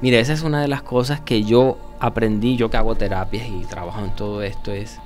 Mira, 0.01 0.19
esa 0.19 0.33
es 0.33 0.43
una 0.43 0.61
de 0.61 0.69
las 0.69 0.83
cosas 0.83 1.21
que 1.21 1.45
yo 1.45 1.79
aprendí, 2.01 2.57
yo 2.57 2.71
que 2.71 2.77
hago 2.77 2.97
terapias 2.97 3.47
y 3.49 3.65
trabajo 3.67 4.01
en 4.01 4.15
todo 4.17 4.43
esto, 4.43 4.73
es, 4.73 4.99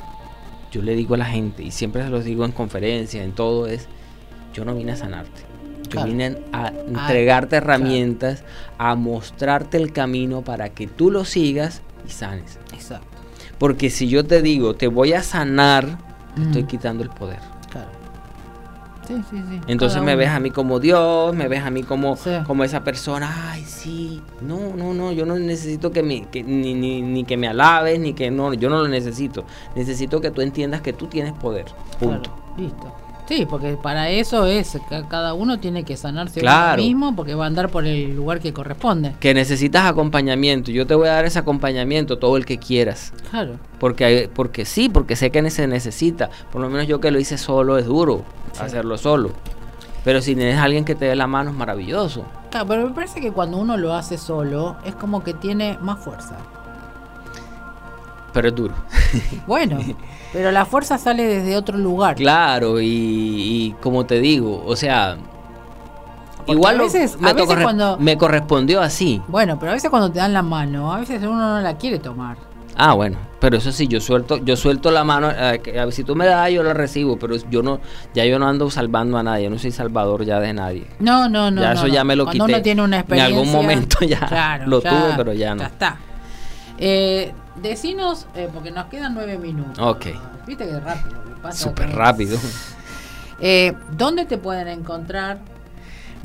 yo 0.72 0.82
le 0.82 0.94
digo 0.94 1.14
a 1.14 1.18
la 1.18 1.26
gente, 1.26 1.62
y 1.62 1.70
siempre 1.70 2.02
se 2.02 2.08
los 2.08 2.24
digo 2.24 2.44
en 2.44 2.52
conferencias, 2.52 3.24
en 3.24 3.32
todo, 3.32 3.66
es, 3.66 3.86
yo 4.52 4.64
no 4.64 4.74
vine 4.74 4.92
a 4.92 4.96
sanarte. 4.96 5.48
Yo 5.90 6.04
vine 6.04 6.38
a 6.52 6.66
ah, 6.66 6.72
entregarte 6.86 7.56
herramientas, 7.56 8.44
a 8.76 8.94
mostrarte 8.94 9.78
el 9.78 9.92
camino 9.92 10.42
para 10.42 10.68
que 10.68 10.86
tú 10.86 11.10
lo 11.10 11.24
sigas 11.24 11.82
y 12.06 12.10
sanes. 12.10 12.58
Exacto. 12.72 13.06
Porque 13.58 13.90
si 13.90 14.08
yo 14.08 14.24
te 14.24 14.42
digo, 14.42 14.74
te 14.74 14.86
voy 14.86 15.14
a 15.14 15.22
sanar, 15.22 15.98
te 16.34 16.42
estoy 16.42 16.62
mm. 16.64 16.66
quitando 16.66 17.02
el 17.02 17.10
poder. 17.10 17.40
Claro. 17.70 17.88
Sí, 19.06 19.14
sí, 19.30 19.42
sí. 19.48 19.60
Entonces 19.66 20.02
me 20.02 20.14
ves 20.14 20.28
a 20.28 20.38
mí 20.38 20.50
como 20.50 20.78
Dios, 20.78 21.34
me 21.34 21.48
ves 21.48 21.62
a 21.62 21.70
mí 21.70 21.82
como, 21.82 22.16
como 22.46 22.64
esa 22.64 22.84
persona, 22.84 23.50
ay, 23.50 23.64
sí, 23.64 24.22
no, 24.42 24.74
no, 24.76 24.92
no, 24.92 25.12
yo 25.12 25.24
no 25.24 25.38
necesito 25.38 25.90
que, 25.90 26.02
me, 26.02 26.26
ni, 26.44 26.74
ni, 26.74 27.00
ni, 27.00 27.24
que 27.24 27.38
me 27.38 27.48
alabes, 27.48 27.98
ni 27.98 28.12
que 28.12 28.30
no, 28.30 28.52
yo 28.52 28.68
no 28.68 28.82
lo 28.82 28.88
necesito. 28.88 29.44
Necesito 29.74 30.20
que 30.20 30.30
tú 30.30 30.42
entiendas 30.42 30.82
que 30.82 30.92
tú 30.92 31.06
tienes 31.06 31.32
poder. 31.32 31.64
Punto. 31.98 32.30
listo. 32.58 33.07
Sí, 33.28 33.46
porque 33.48 33.76
para 33.76 34.08
eso 34.08 34.46
es, 34.46 34.78
ca- 34.88 35.06
cada 35.06 35.34
uno 35.34 35.60
tiene 35.60 35.84
que 35.84 35.96
sanarse 35.98 36.40
Claro. 36.40 36.80
uno 36.82 36.88
mismo 36.88 37.14
porque 37.14 37.34
va 37.34 37.44
a 37.44 37.46
andar 37.48 37.68
por 37.68 37.84
el 37.86 38.16
lugar 38.16 38.40
que 38.40 38.54
corresponde. 38.54 39.14
Que 39.20 39.34
necesitas 39.34 39.84
acompañamiento. 39.84 40.70
Yo 40.70 40.86
te 40.86 40.94
voy 40.94 41.08
a 41.08 41.12
dar 41.12 41.26
ese 41.26 41.38
acompañamiento, 41.38 42.18
todo 42.18 42.38
el 42.38 42.46
que 42.46 42.56
quieras. 42.58 43.12
Claro. 43.30 43.56
Porque, 43.78 44.04
hay- 44.06 44.26
porque 44.28 44.64
sí, 44.64 44.88
porque 44.88 45.14
sé 45.14 45.30
que 45.30 45.48
se 45.50 45.66
necesita. 45.66 46.30
Por 46.50 46.62
lo 46.62 46.70
menos 46.70 46.86
yo 46.86 47.00
que 47.00 47.10
lo 47.10 47.20
hice 47.20 47.36
solo 47.38 47.76
es 47.78 47.84
duro 47.86 48.24
Sí. 48.52 48.62
hacerlo 48.62 48.96
solo. 48.96 49.30
Pero 50.04 50.22
si 50.22 50.34
tienes 50.34 50.58
alguien 50.58 50.84
que 50.86 50.94
te 50.94 51.04
dé 51.04 51.14
la 51.14 51.26
mano 51.26 51.50
es 51.50 51.56
maravilloso. 51.56 52.24
Claro, 52.50 52.66
pero 52.66 52.88
me 52.88 52.94
parece 52.94 53.20
que 53.20 53.30
cuando 53.30 53.58
uno 53.58 53.76
lo 53.76 53.92
hace 53.92 54.16
solo 54.16 54.76
es 54.86 54.94
como 54.94 55.22
que 55.22 55.34
tiene 55.34 55.76
más 55.82 55.98
fuerza. 55.98 56.36
Pero 58.32 58.48
es 58.48 58.54
duro. 58.54 58.74
Bueno, 59.46 59.78
pero 60.32 60.50
la 60.52 60.66
fuerza 60.66 60.98
sale 60.98 61.24
desde 61.24 61.56
otro 61.56 61.78
lugar. 61.78 62.16
Claro, 62.16 62.80
y, 62.80 62.86
y 62.86 63.74
como 63.80 64.04
te 64.04 64.20
digo, 64.20 64.62
o 64.66 64.76
sea, 64.76 65.16
Porque 66.38 66.52
igual 66.52 66.78
a 66.80 66.82
veces- 66.82 67.18
me, 67.18 67.30
a 67.30 67.32
veces 67.32 67.56
cuando- 67.62 67.96
me 67.98 68.16
correspondió 68.18 68.80
así. 68.82 69.22
Bueno, 69.28 69.58
pero 69.58 69.72
a 69.72 69.74
veces 69.74 69.88
cuando 69.90 70.10
te 70.12 70.18
dan 70.18 70.32
la 70.34 70.42
mano, 70.42 70.92
a 70.92 70.98
veces 70.98 71.22
uno 71.22 71.56
no 71.56 71.60
la 71.60 71.76
quiere 71.78 71.98
tomar. 71.98 72.36
Ah, 72.80 72.92
bueno, 72.92 73.16
pero 73.40 73.56
eso 73.56 73.72
sí, 73.72 73.88
yo 73.88 74.00
suelto, 74.00 74.36
yo 74.36 74.54
suelto 74.56 74.92
la 74.92 75.02
mano, 75.02 75.30
eh, 75.34 75.60
que, 75.64 75.80
a 75.80 75.84
ver, 75.86 75.92
si 75.92 76.04
tú 76.04 76.14
me 76.14 76.26
das, 76.26 76.48
yo 76.52 76.62
la 76.62 76.74
recibo, 76.74 77.18
pero 77.18 77.34
yo 77.50 77.60
no, 77.62 77.80
ya 78.14 78.24
yo 78.24 78.38
no 78.38 78.46
ando 78.46 78.70
salvando 78.70 79.18
a 79.18 79.22
nadie, 79.24 79.44
yo 79.44 79.50
no 79.50 79.58
soy 79.58 79.72
salvador 79.72 80.24
ya 80.24 80.38
de 80.38 80.52
nadie. 80.52 80.86
No, 81.00 81.28
no, 81.28 81.50
no. 81.50 81.60
Ya 81.60 81.68
no, 81.68 81.74
eso 81.74 81.88
no. 81.88 81.92
ya 81.94 82.04
me 82.04 82.14
lo 82.14 82.24
Cuando 82.26 82.44
quité. 82.44 82.54
uno 82.56 82.62
tiene 82.62 82.82
una 82.82 82.96
En 82.96 83.00
experiencia. 83.00 83.36
algún 83.36 83.52
momento 83.52 83.98
ya 84.06 84.60
lo 84.66 84.80
tuve, 84.80 85.14
pero 85.16 85.32
ya 85.32 85.54
no. 85.56 85.62
Ya 85.62 85.66
está. 85.68 85.96
Eh, 86.78 87.32
decinos, 87.62 88.26
eh, 88.34 88.48
porque 88.52 88.70
nos 88.70 88.86
quedan 88.86 89.14
nueve 89.14 89.38
minutos. 89.38 89.78
Ok. 89.78 90.06
Viste 90.46 90.66
que 90.66 90.80
rápido. 90.80 91.22
que 91.24 91.40
pasa 91.42 91.68
Súper 91.68 91.90
rápido. 91.94 92.38
Eh, 93.40 93.72
¿Dónde 93.92 94.24
te 94.26 94.36
pueden 94.36 94.66
encontrar? 94.66 95.38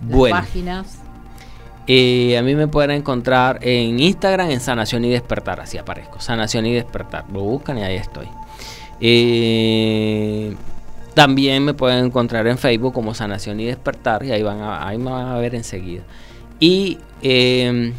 Las 0.01 0.17
Bueno. 0.17 0.35
páginas. 0.35 0.97
Eh, 1.85 2.35
a 2.39 2.41
mí 2.41 2.55
me 2.55 2.67
pueden 2.67 2.89
encontrar 2.89 3.59
en 3.61 3.99
Instagram 3.99 4.49
en 4.49 4.59
Sanación 4.59 5.05
y 5.05 5.11
Despertar, 5.11 5.59
así 5.59 5.77
aparezco. 5.77 6.19
Sanación 6.19 6.65
y 6.65 6.73
Despertar. 6.73 7.25
Lo 7.31 7.41
buscan 7.41 7.77
y 7.77 7.83
ahí 7.83 7.97
estoy. 7.97 8.27
Eh, 8.99 10.55
también 11.13 11.63
me 11.63 11.73
pueden 11.75 12.05
encontrar 12.05 12.47
en 12.47 12.57
Facebook 12.57 12.93
como 12.93 13.13
Sanación 13.13 13.59
y 13.59 13.65
Despertar 13.65 14.23
y 14.23 14.31
ahí, 14.31 14.41
van 14.41 14.61
a, 14.61 14.87
ahí 14.87 14.97
me 14.97 15.11
van 15.11 15.27
a 15.27 15.37
ver 15.37 15.53
enseguida. 15.53 16.01
Y 16.59 16.97
eh, 17.21 17.93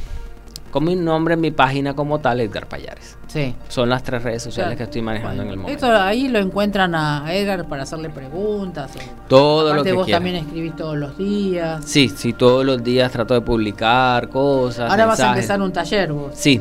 con 0.74 0.82
mi 0.82 0.96
nombre 0.96 1.34
en 1.34 1.40
mi 1.40 1.52
página 1.52 1.94
como 1.94 2.18
tal, 2.18 2.40
Edgar 2.40 2.66
Payares. 2.66 3.16
Sí. 3.28 3.54
Son 3.68 3.88
las 3.88 4.02
tres 4.02 4.24
redes 4.24 4.42
sociales 4.42 4.70
Claro. 4.72 4.78
que 4.78 4.82
estoy 4.82 5.02
manejando 5.02 5.44
en 5.44 5.50
el 5.50 5.56
momento. 5.56 5.86
Esto 5.86 5.96
ahí 6.02 6.26
lo 6.26 6.40
encuentran 6.40 6.96
a 6.96 7.32
Edgar 7.32 7.68
para 7.68 7.84
hacerle 7.84 8.10
preguntas. 8.10 8.90
o- 8.96 9.28
Todo 9.28 9.72
lo 9.72 9.84
que 9.84 9.92
vos 9.92 10.04
quieran. 10.04 10.24
también 10.24 10.44
escribís 10.44 10.74
todos 10.74 10.96
los 10.96 11.16
días. 11.16 11.84
Sí, 11.84 12.08
sí, 12.08 12.32
todos 12.32 12.66
los 12.66 12.82
días 12.82 13.12
trato 13.12 13.34
de 13.34 13.40
publicar 13.42 14.28
cosas. 14.30 14.90
Ahora 14.90 15.06
vas 15.06 15.20
a 15.20 15.28
empezar 15.28 15.62
un 15.62 15.72
taller 15.72 16.12
vos. 16.12 16.32
Sí, 16.34 16.60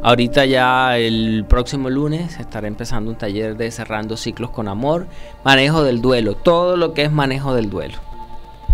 ahorita 0.00 0.44
ya 0.44 0.96
el 0.96 1.44
próximo 1.48 1.90
lunes 1.90 2.38
estaré 2.38 2.68
empezando 2.68 3.10
un 3.10 3.16
taller 3.16 3.56
de 3.56 3.72
cerrando 3.72 4.16
ciclos 4.16 4.50
con 4.50 4.68
amor, 4.68 5.08
manejo 5.44 5.82
del 5.82 6.00
duelo, 6.00 6.36
todo 6.36 6.76
lo 6.76 6.94
que 6.94 7.02
es 7.02 7.10
manejo 7.10 7.52
del 7.52 7.68
duelo. 7.68 7.98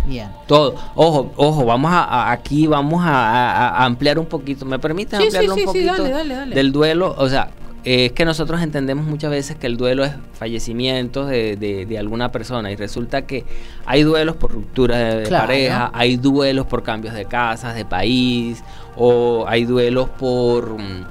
Bien. 0.06 0.30
Todo, 0.46 0.74
ojo, 0.94 1.32
ojo, 1.36 1.64
vamos 1.64 1.92
a, 1.92 2.04
a- 2.04 2.32
aquí 2.32 2.66
vamos 2.66 3.02
a, 3.04 3.84
ampliar 3.84 4.18
un 4.18 4.26
poquito. 4.26 4.64
¿Me 4.64 4.78
permiten 4.78 5.18
Sí, 5.20 5.24
ampliarlo 5.26 5.54
sí, 5.54 5.60
un 5.60 5.60
sí, 5.60 5.66
poquito 5.66 5.92
dale, 6.02 6.10
dale, 6.10 6.34
dale. 6.34 6.54
del 6.54 6.70
duelo? 6.72 7.14
O 7.18 7.28
sea, 7.28 7.50
eh, 7.84 8.06
es 8.06 8.12
que 8.12 8.24
nosotros 8.24 8.60
entendemos 8.62 9.04
muchas 9.06 9.30
veces 9.30 9.56
que 9.56 9.66
el 9.66 9.76
duelo 9.76 10.04
es 10.04 10.12
fallecimiento 10.34 11.24
de, 11.26 11.56
de- 11.56 11.86
de 11.86 11.98
alguna 11.98 12.30
persona 12.32 12.70
y 12.70 12.76
resulta 12.76 13.22
que 13.22 13.44
hay 13.84 14.02
duelos 14.04 14.36
por 14.36 14.52
ruptura 14.52 14.96
de, 14.96 15.22
Claro. 15.24 15.46
pareja, 15.46 15.90
hay 15.92 16.16
duelos 16.16 16.66
por 16.66 16.82
cambios 16.82 17.14
de 17.14 17.24
casas, 17.26 17.74
de 17.74 17.84
país, 17.84 18.62
o 18.96 19.44
hay 19.48 19.64
duelos 19.64 20.08
por 20.10 20.78
mm, 20.78 21.04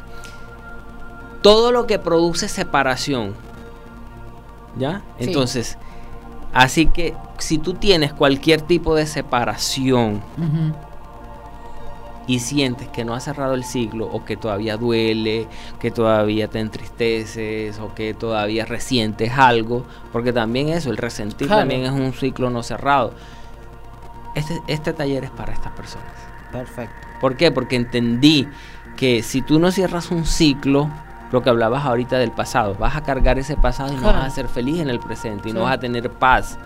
todo 1.42 1.72
lo 1.72 1.86
que 1.88 2.00
produce 2.00 2.48
separación. 2.48 3.34
¿Ya? 4.78 5.02
Entonces, 5.20 5.78
así 6.54 6.88
que 6.88 7.14
si 7.40 7.58
tú 7.58 7.74
tienes 7.74 8.14
cualquier 8.14 8.62
tipo 8.62 8.96
de 8.96 9.06
separación 9.06 10.22
y 12.28 12.40
sientes 12.40 12.88
que 12.88 13.06
no 13.06 13.14
has 13.14 13.24
cerrado 13.24 13.54
el 13.54 13.64
ciclo 13.64 14.08
o 14.12 14.26
que 14.26 14.36
todavía 14.36 14.78
duele, 14.78 15.48
que 15.80 15.92
todavía 15.92 16.48
te 16.48 16.60
entristeces 16.60 17.78
o 17.80 17.94
que 17.94 18.14
todavía 18.16 18.66
resientes 18.66 19.32
algo, 19.38 19.86
porque 20.12 20.34
también 20.34 20.70
eso, 20.70 20.90
el 20.90 20.98
resentir 20.98 21.48
Claro. 21.48 21.62
también 21.62 21.84
es 21.84 21.92
un 21.92 22.14
ciclo 22.14 22.50
no 22.50 22.64
cerrado. 22.64 23.14
Este, 24.34 24.60
este 24.68 24.92
taller 24.94 25.24
es 25.26 25.30
para 25.32 25.54
estas 25.54 25.72
personas. 25.74 26.08
Perfecto. 26.52 26.96
¿Por 27.22 27.38
qué? 27.38 27.52
Porque 27.52 27.76
entendí 27.76 28.48
que 28.98 29.22
si 29.22 29.42
tú 29.42 29.60
no 29.60 29.72
cierras 29.72 30.10
un 30.10 30.26
ciclo, 30.26 30.90
lo 31.32 31.42
que 31.44 31.50
hablabas 31.50 31.86
ahorita 31.86 32.18
del 32.18 32.32
pasado, 32.32 32.76
vas 32.76 32.96
a 32.96 33.04
cargar 33.04 33.38
ese 33.38 33.56
pasado 33.56 33.92
y 33.94 33.96
no 33.98 34.02
Claro. 34.02 34.20
vas 34.20 34.28
a 34.28 34.36
ser 34.36 34.48
feliz 34.48 34.80
en 34.80 34.90
el 34.90 35.00
presente 35.00 35.50
y 35.50 35.54
no 35.54 35.62
vas 35.64 35.74
a 35.74 35.80
tener 35.80 36.10
paz, 36.10 36.58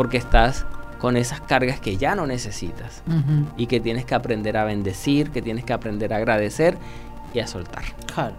porque 0.00 0.16
estás 0.16 0.64
con 0.98 1.18
esas 1.18 1.42
cargas 1.42 1.78
que 1.78 1.98
ya 1.98 2.14
no 2.14 2.26
necesitas 2.26 3.02
y 3.58 3.66
que 3.66 3.80
tienes 3.80 4.06
que 4.06 4.14
aprender 4.14 4.56
a 4.56 4.64
bendecir, 4.64 5.28
que 5.30 5.42
tienes 5.42 5.62
que 5.62 5.74
aprender 5.74 6.14
a 6.14 6.16
agradecer 6.16 6.78
y 7.34 7.40
a 7.40 7.46
soltar. 7.46 7.82
Claro. 8.14 8.32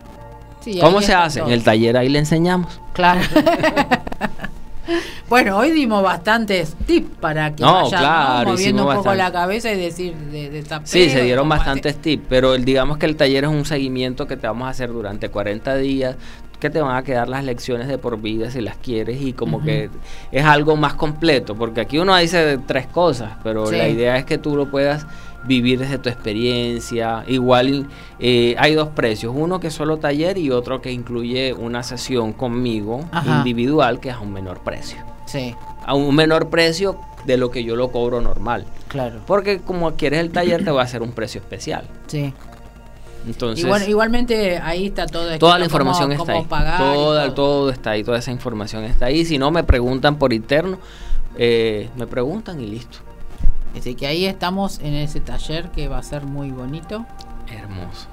Sí, 0.61 0.79
¿Cómo 0.81 1.03
se 1.03 1.13
hace? 1.13 1.37
todo. 1.39 1.49
En 1.49 1.53
el 1.53 1.63
taller 1.63 1.97
ahí 1.97 2.09
le 2.09 2.17
enseñamos. 2.17 2.81
Claro. 2.93 3.21
bueno, 5.29 5.55
hoy 5.57 5.69
dimos 5.69 6.01
bastantes 6.01 6.73
tips 6.87 7.15
para 7.19 7.55
que 7.55 7.61
No, 7.63 7.73
vayan 7.83 7.91
¿no? 7.91 7.97
claro, 7.99 8.49
moviendo 8.53 8.81
un 8.81 8.87
poco 8.95 9.03
bastante. 9.09 9.17
la 9.19 9.31
cabeza 9.31 9.71
y 9.71 9.79
decir 9.79 10.15
de, 10.15 10.49
de 10.49 10.63
Sí, 10.85 11.11
se 11.11 11.21
dieron 11.21 11.47
bastantes 11.47 11.95
tips, 11.97 12.23
pero 12.27 12.55
el- 12.55 12.65
digamos 12.65 12.97
que 12.97 13.05
el 13.05 13.15
taller 13.15 13.43
es 13.43 13.51
un 13.51 13.65
seguimiento 13.65 14.25
que 14.25 14.35
te 14.35 14.47
vamos 14.47 14.65
a 14.65 14.71
hacer 14.71 14.91
durante 14.91 15.29
40 15.29 15.75
días, 15.77 16.15
que 16.61 16.69
te 16.69 16.79
van 16.79 16.95
a 16.95 17.03
quedar 17.03 17.27
las 17.27 17.43
lecciones 17.43 17.87
de 17.89 17.97
por 17.97 18.21
vida 18.21 18.49
si 18.51 18.61
las 18.61 18.77
quieres 18.77 19.19
y 19.21 19.33
como 19.33 19.61
que 19.61 19.89
es 20.31 20.45
algo 20.45 20.77
más 20.77 20.93
completo, 20.93 21.55
porque 21.55 21.81
aquí 21.81 21.97
uno 21.99 22.15
dice 22.15 22.59
tres 22.67 22.87
cosas, 22.87 23.33
pero 23.43 23.65
Sí. 23.65 23.75
la 23.75 23.89
idea 23.89 24.15
es 24.17 24.23
que 24.25 24.37
tú 24.37 24.55
lo 24.55 24.69
puedas 24.71 25.05
vivir 25.43 25.79
desde 25.79 25.97
tu 25.97 26.07
experiencia. 26.09 27.23
Igual 27.27 27.87
eh, 28.19 28.55
hay 28.59 28.75
dos 28.75 28.89
precios, 28.89 29.33
uno 29.35 29.59
que 29.59 29.67
es 29.67 29.73
solo 29.73 29.97
taller 29.97 30.37
y 30.37 30.51
otro 30.51 30.81
que 30.81 30.91
incluye 30.91 31.51
una 31.53 31.81
sesión 31.83 32.31
conmigo 32.33 33.05
Ajá. 33.11 33.37
individual 33.39 33.99
que 33.99 34.09
es 34.09 34.15
a 34.15 34.19
un 34.19 34.31
menor 34.31 34.59
precio. 34.59 34.99
Sí, 35.25 35.55
A 35.85 35.95
un 35.95 36.13
menor 36.15 36.49
precio 36.49 36.99
de 37.25 37.37
lo 37.37 37.49
que 37.49 37.63
yo 37.63 37.75
lo 37.75 37.91
cobro 37.91 38.21
normal. 38.21 38.65
claro. 38.87 39.19
Porque 39.25 39.59
como 39.59 39.93
quieres 39.95 40.19
el 40.19 40.29
taller 40.31 40.63
te 40.63 40.69
va 40.71 40.81
a 40.81 40.83
hacer 40.85 41.01
un 41.01 41.11
precio 41.11 41.41
especial. 41.41 41.85
Sí. 42.07 42.33
Entonces, 43.27 43.87
igualmente 43.87 44.57
ahí 44.57 44.87
está 44.87 45.05
todo 45.05 45.37
toda 45.37 45.59
la 45.59 45.65
cómo- 45.65 45.65
información 45.65 46.11
está 46.11 46.25
cómo 46.33 46.39
ahí. 46.39 46.45
Toda- 46.77 46.77
todo. 47.27 47.33
todo. 47.33 47.69
está 47.69 47.91
ahí, 47.91 48.03
toda 48.03 48.17
esa 48.17 48.31
información 48.31 48.83
está 48.83 49.05
ahí. 49.05 49.25
Si 49.25 49.37
no 49.37 49.51
me 49.51 49.63
preguntan 49.63 50.17
por 50.17 50.33
interno, 50.33 50.77
eh, 51.37 51.89
me 51.97 52.07
preguntan 52.07 52.59
y 52.61 52.65
listo. 52.67 52.97
Así 53.77 53.95
que 53.95 54.07
ahí 54.07 54.25
estamos 54.25 54.79
en 54.79 54.95
ese 54.95 55.19
taller 55.21 55.69
que 55.69 55.87
va 55.87 55.97
a 55.99 56.03
ser 56.03 56.23
muy 56.25 56.51
bonito. 56.51 57.05
Hermoso. 57.49 58.07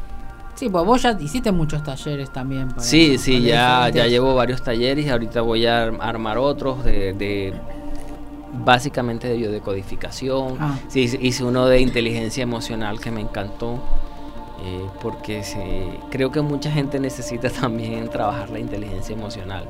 Sí, 0.55 0.69
pues 0.69 0.85
vos 0.85 1.03
ya 1.03 1.17
hiciste 1.21 1.53
muchos 1.53 1.83
talleres 1.85 2.33
también. 2.33 2.69
para- 2.69 2.83
Sí, 2.83 3.17
sí, 3.19 3.41
ya, 3.43 3.89
ya 3.91 4.07
llevo 4.07 4.35
varios 4.35 4.63
talleres 4.63 5.07
y 5.07 5.09
ahorita 5.09 5.41
voy 5.41 5.67
a 5.67 5.85
arm- 5.87 5.99
armar 6.01 6.37
otros 6.39 6.85
de, 6.85 7.13
de- 7.13 7.55
básicamente 8.65 9.29
de 9.29 9.37
biodecodificación. 9.37 10.57
Ah. 10.61 10.79
Sí, 10.89 11.09
hice 11.21 11.45
uno 11.45 11.67
de 11.67 11.81
inteligencia 11.81 12.43
emocional 12.43 13.01
que 13.01 13.11
me 13.11 13.21
encantó. 13.21 13.79
Eh, 14.65 14.87
porque 15.01 15.43
se- 15.45 15.99
creo 16.11 16.31
que 16.31 16.41
mucha 16.41 16.71
gente 16.71 16.99
necesita 17.01 17.49
también 17.61 18.09
trabajar 18.09 18.51
la 18.51 18.59
inteligencia 18.59 19.15
emocional. 19.15 19.65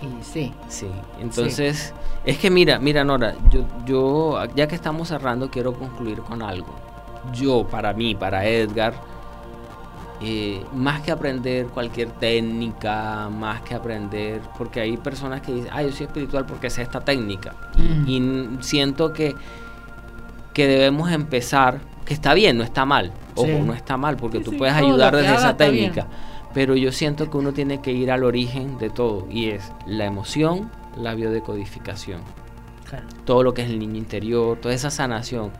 Y 0.00 0.22
sí, 0.22 0.52
Sí, 0.68 0.86
entonces 1.20 1.92
es 2.24 2.38
que 2.38 2.50
mira, 2.50 2.78
mira 2.78 3.02
Nora, 3.02 3.34
yo, 3.50 3.62
yo 3.84 4.38
ya 4.54 4.68
que 4.68 4.76
estamos 4.76 5.08
cerrando 5.08 5.50
quiero 5.50 5.72
concluir 5.74 6.20
con 6.20 6.40
algo. 6.42 6.68
Yo, 7.34 7.66
para 7.66 7.92
mí, 7.92 8.14
para 8.14 8.46
Edgar, 8.46 8.94
eh, 10.20 10.64
más 10.72 11.00
que 11.02 11.10
aprender 11.12 11.66
cualquier 11.66 12.10
técnica, 12.10 13.28
más 13.28 13.60
que 13.62 13.74
aprender, 13.74 14.40
porque 14.56 14.80
hay 14.80 14.96
personas 14.96 15.40
que 15.42 15.52
dicen, 15.52 15.70
ah, 15.72 15.82
yo 15.82 15.90
soy 15.92 16.06
espiritual 16.06 16.44
porque 16.46 16.70
sé 16.70 16.82
esta 16.82 17.00
técnica. 17.00 17.54
Y- 18.06 18.20
Mm. 18.20 18.58
Y, 18.60 18.62
siento 18.62 19.12
que, 19.12 19.34
que 20.52 20.66
debemos 20.66 21.10
empezar, 21.12 21.80
que 22.08 22.14
está 22.14 22.32
bien, 22.34 22.56
no 22.56 22.64
está 22.64 22.84
mal. 22.86 23.12
Ojo, 23.34 23.46
Sí. 23.46 23.60
no 23.64 23.74
está 23.74 23.96
mal, 23.98 24.16
porque 24.16 24.38
Sí, 24.38 24.44
tú 24.44 24.50
sí, 24.52 24.56
puedes 24.56 24.74
ayudar 24.74 25.14
desde 25.14 25.34
esa 25.34 25.52
bien. 25.52 25.56
técnica. 25.92 26.06
Pero 26.54 26.74
yo 26.74 26.90
siento 26.90 27.30
que 27.30 27.36
uno 27.36 27.52
tiene 27.52 27.82
que 27.82 27.92
ir 27.92 28.10
al 28.10 28.24
origen 28.24 28.78
de 28.78 28.88
todo, 28.90 29.26
y 29.30 29.50
es 29.50 29.70
la 29.86 30.06
emoción, 30.06 30.70
la 30.96 31.14
biodecodificación 31.14 32.22
claro. 32.88 33.06
todo 33.26 33.42
lo 33.42 33.52
que 33.54 33.62
es 33.62 33.68
el 33.68 33.78
niño 33.78 33.96
interior, 33.98 34.56
toda 34.58 34.74
esa 34.74 34.90
sanación. 34.90 35.50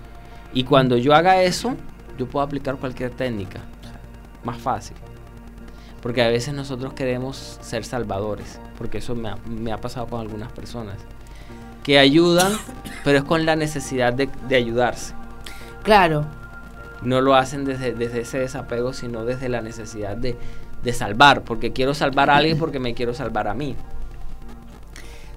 Y 0.55 0.65
cuando 0.65 0.97
yo 0.97 1.15
haga 1.15 1.43
eso, 1.43 1.75
yo 2.19 2.27
puedo 2.27 2.45
aplicar 2.45 2.77
cualquier 2.77 3.11
técnica. 3.11 3.61
Más 4.43 4.57
fácil. 4.57 4.97
Porque 6.01 6.23
a 6.23 6.29
veces 6.29 6.55
nosotros 6.55 6.95
queremos 6.95 7.59
ser 7.61 7.85
salvadores. 7.85 8.59
Porque 8.79 8.99
eso 8.99 9.15
me 9.15 9.29
ha, 9.29 9.37
me 9.47 9.71
ha 9.73 9.79
pasado 9.79 10.07
con 10.07 10.21
algunas 10.21 10.51
personas. 10.53 10.97
que 11.85 11.99
ayudan, 11.99 12.53
pero 13.05 13.19
es 13.19 13.25
con 13.25 13.45
la 13.47 13.57
necesidad 13.57 14.13
de, 14.13 14.29
de 14.49 14.57
ayudarse. 14.57 15.15
Claro, 15.83 16.27
No 17.03 17.21
lo 17.21 17.35
hacen 17.35 17.65
desde, 17.65 17.93
desde 17.95 18.21
ese 18.23 18.39
desapego, 18.39 18.93
sino 18.93 19.25
desde 19.25 19.49
la 19.49 19.61
necesidad 19.63 20.17
de, 20.17 20.37
de 20.83 20.93
salvar, 20.93 21.43
porque 21.45 21.73
quiero 21.73 21.95
salvar 21.95 22.31
a 22.31 22.37
alguien 22.37 22.59
porque 22.61 22.81
me 22.81 22.95
quiero 22.95 23.15
salvar 23.15 23.49
a 23.49 23.55
mí. 23.55 23.77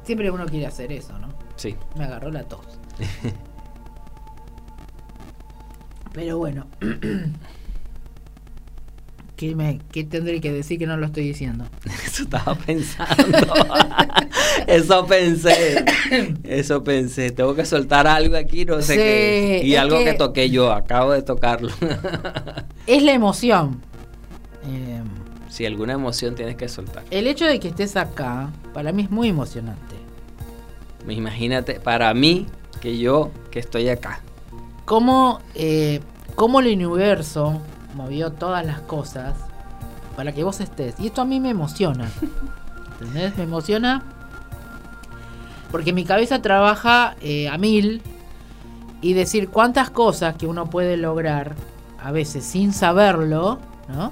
siempre 0.03 0.31
uno 0.31 0.45
quiere 0.45 0.65
hacer 0.65 0.91
eso, 0.91 1.17
¿no? 1.19 1.29
Sí. 1.55 1.75
Me 1.95 2.05
agarró 2.05 2.31
la 2.31 2.43
tos. 2.43 2.65
Pero 6.13 6.37
bueno. 6.37 6.65
¿Qué, 9.41 9.55
me, 9.55 9.79
¿Qué 9.91 10.03
tendré 10.03 10.39
que 10.39 10.51
decir 10.53 10.77
que 10.77 10.85
no 10.85 10.97
lo 10.97 11.07
estoy 11.07 11.23
diciendo? 11.23 11.65
Eso 12.05 12.21
estaba 12.21 12.53
pensando. 12.53 13.53
Eso 14.67 15.07
pensé. 15.07 15.83
Eso 16.43 16.83
pensé. 16.83 17.31
Tengo 17.31 17.55
que 17.55 17.65
soltar 17.65 18.05
algo 18.05 18.37
aquí, 18.37 18.65
no 18.65 18.79
sé 18.83 18.93
Sí, 18.93 18.99
qué. 18.99 19.61
Y 19.65 19.75
algo 19.77 19.97
que... 19.97 20.05
que- 20.05 20.13
toqué 20.13 20.51
yo, 20.51 20.71
acabo 20.71 21.11
de 21.13 21.23
tocarlo. 21.23 21.71
Es 22.85 23.01
la 23.01 23.13
emoción. 23.13 23.81
Eh, 24.67 25.01
si 25.49 25.65
alguna 25.65 25.93
emoción 25.93 26.35
tienes 26.35 26.55
que 26.55 26.69
soltar. 26.69 27.03
el 27.09 27.25
hecho 27.25 27.45
de 27.45 27.59
que 27.59 27.69
estés 27.69 27.95
acá, 27.97 28.51
para 28.75 28.91
mí 28.91 29.01
es 29.01 29.09
muy 29.09 29.29
emocionante. 29.29 29.95
Imagínate, 31.09 31.79
para 31.79 32.13
mí, 32.13 32.45
que 32.79 32.99
yo 32.99 33.31
que 33.49 33.57
estoy 33.57 33.89
acá. 33.89 34.21
Cómo, 34.85 35.39
eh, 35.55 35.99
cómo 36.35 36.59
el 36.59 36.67
universo 36.75 37.59
movió 37.95 38.31
todas 38.31 38.65
las 38.65 38.81
cosas 38.81 39.35
para 40.15 40.31
que 40.33 40.43
vos 40.43 40.59
estés. 40.59 40.95
Y 40.99 41.07
esto 41.07 41.21
a 41.21 41.25
mí 41.25 41.39
me 41.39 41.49
emociona. 41.49 42.09
¿Entendés? 42.99 43.37
Me 43.37 43.43
emociona 43.43 44.03
porque 45.71 45.93
mi 45.93 46.03
cabeza 46.03 46.41
trabaja 46.41 47.15
eh, 47.21 47.47
a 47.47 47.57
mil 47.57 48.01
y 49.01 49.13
decir 49.13 49.49
cuántas 49.49 49.89
cosas 49.89 50.35
que 50.35 50.45
uno 50.45 50.69
puede 50.69 50.97
lograr 50.97 51.55
a 52.03 52.11
veces 52.11 52.43
sin 52.45 52.73
saberlo, 52.73 53.59
¿no? 53.87 54.11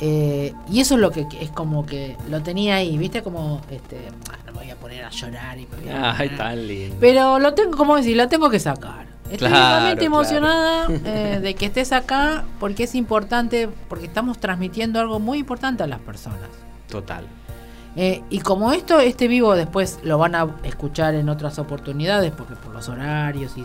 Eh, 0.00 0.52
y 0.70 0.80
eso 0.80 0.94
es 0.96 1.00
lo 1.00 1.10
que 1.10 1.26
es 1.40 1.50
como 1.50 1.86
que 1.86 2.16
lo 2.28 2.42
tenía 2.42 2.76
ahí, 2.76 2.98
¿viste? 2.98 3.22
Como, 3.22 3.60
este, 3.70 4.08
ah, 4.30 4.36
no 4.46 4.52
me 4.52 4.58
voy 4.58 4.70
a 4.70 4.76
poner 4.76 5.04
a 5.04 5.10
llorar 5.10 5.58
y 5.58 5.66
me 5.66 5.76
voy 5.76 5.88
a 5.88 6.16
Ay, 6.16 6.28
tan 6.30 6.66
lindo. 6.66 6.96
pero 7.00 7.38
lo 7.38 7.54
tengo, 7.54 7.76
como 7.76 7.96
decir, 7.96 8.16
lo 8.16 8.28
tengo 8.28 8.50
que 8.50 8.60
sacar. 8.60 9.03
Estoy 9.30 9.48
Claro, 9.48 10.00
emocionada 10.02 10.86
eh, 10.90 11.40
de 11.42 11.54
que 11.54 11.66
estés 11.66 11.92
acá 11.92 12.44
porque 12.60 12.84
es 12.84 12.94
importante, 12.94 13.68
porque 13.88 14.06
estamos 14.06 14.38
transmitiendo 14.38 15.00
algo 15.00 15.18
muy 15.18 15.38
importante 15.38 15.82
a 15.82 15.86
las 15.86 16.00
personas. 16.00 16.40
Total. 16.88 17.24
Eh, 17.96 18.22
y 18.28 18.40
como 18.40 18.72
esto, 18.72 18.98
este 19.00 19.28
vivo 19.28 19.54
después 19.54 20.00
lo 20.02 20.18
van 20.18 20.34
a 20.34 20.48
escuchar 20.64 21.14
en 21.14 21.28
otras 21.28 21.58
oportunidades, 21.58 22.32
porque 22.32 22.54
por 22.56 22.72
los 22.74 22.88
horarios 22.88 23.52
y- 23.56 23.64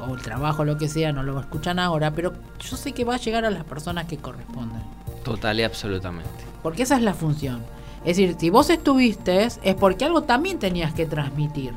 o 0.00 0.14
el 0.14 0.22
trabajo, 0.22 0.64
lo 0.64 0.76
que 0.78 0.88
sea, 0.88 1.12
no 1.12 1.22
lo 1.22 1.38
escuchan 1.38 1.78
ahora, 1.78 2.10
pero 2.10 2.32
yo 2.58 2.76
sé 2.76 2.92
que 2.92 3.04
va 3.04 3.14
a 3.14 3.18
llegar 3.18 3.44
a 3.44 3.50
las 3.50 3.64
personas 3.64 4.06
que 4.06 4.16
corresponden. 4.16 4.80
Total 5.24 5.58
y 5.60 5.62
absolutamente. 5.62 6.30
Porque 6.62 6.84
esa 6.84 6.96
es 6.96 7.02
la 7.02 7.12
función. 7.14 7.60
Es 8.04 8.16
decir, 8.16 8.36
si 8.38 8.50
vos 8.50 8.70
estuviste, 8.70 9.44
es 9.44 9.74
porque 9.78 10.04
algo 10.04 10.22
también 10.22 10.58
tenías 10.58 10.94
que 10.94 11.04
transmitir. 11.06 11.72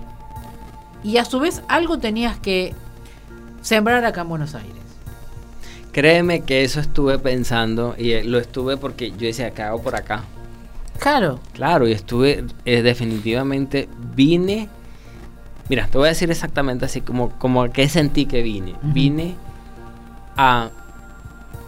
Y 1.04 1.18
a 1.18 1.26
su 1.26 1.40
vez 1.40 1.62
algo 1.68 1.98
tenías 2.00 2.40
que 2.40 2.74
sembrar 3.62 4.04
acá 4.06 4.22
en 4.22 4.30
Buenos 4.30 4.56
Aires. 4.56 4.74
Créeme 5.92 6.42
que 6.42 6.64
eso 6.64 6.80
estuve 6.80 7.18
pensando 7.18 7.96
y 7.98 8.12
eh, 8.12 8.24
lo 8.24 8.38
estuve 8.38 8.78
porque 8.78 9.12
yo 9.12 9.28
decía, 9.28 9.52
¿qué 9.52 9.64
hago 9.64 9.82
por 9.82 9.96
acá? 9.96 10.24
Claro, 11.00 11.40
Claro, 11.54 11.88
y 11.88 11.94
estuve, 11.94 12.46
eh, 12.66 12.82
definitivamente, 12.82 13.88
vine, 14.16 14.70
mira, 15.70 15.88
te 15.88 15.98
voy 15.98 16.08
a 16.08 16.10
decir 16.10 16.30
exactamente 16.30 16.86
así 16.86 17.02
como, 17.02 17.30
como 17.40 17.72
que 17.72 17.88
sentí 17.90 18.26
que 18.26 18.42
vine. 18.42 18.76
Vine 18.82 19.36
a 20.36 20.70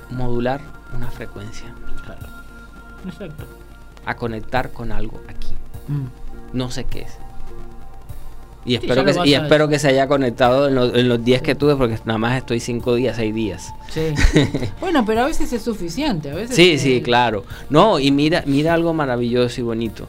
modular 0.10 0.62
una 0.94 1.10
frecuencia, 1.10 1.74
claro. 2.06 2.28
Exacto. 3.08 3.46
a 4.06 4.16
conectar 4.16 4.72
con 4.72 4.92
algo 4.92 5.22
aquí. 5.28 5.56
Mm. 5.88 6.58
No 6.58 6.70
sé 6.70 6.84
qué 6.84 7.02
es. 7.04 7.18
Y 8.64 8.70
Sí, 8.72 8.76
espero, 8.76 9.04
lo 9.04 9.24
que, 9.24 9.28
y 9.30 9.34
espero 9.34 9.68
que 9.68 9.80
se 9.80 9.88
haya 9.88 10.08
conectado 10.08 10.68
en, 10.68 10.76
los- 10.76 10.94
en 10.94 11.10
los 11.10 11.24
días 11.24 11.42
que 11.42 11.56
tuve, 11.56 11.76
porque 11.76 11.98
nada 12.06 12.20
más 12.20 12.38
estoy 12.38 12.60
cinco 12.60 12.94
días, 12.96 13.16
seis 13.16 13.34
días. 13.34 13.74
Sí. 13.90 14.14
bueno, 14.80 15.04
pero 15.06 15.22
a 15.22 15.26
veces 15.26 15.52
es 15.52 15.64
suficiente. 15.64 16.30
A 16.30 16.36
veces 16.36 16.56
Sí, 16.56 16.78
sí, 16.78 17.02
claro. 17.02 17.44
No, 17.72 18.00
y 18.00 18.12
mira, 18.12 18.44
mira 18.46 18.74
algo 18.76 18.94
maravilloso 18.94 19.60
y 19.62 19.64
bonito. 19.64 20.08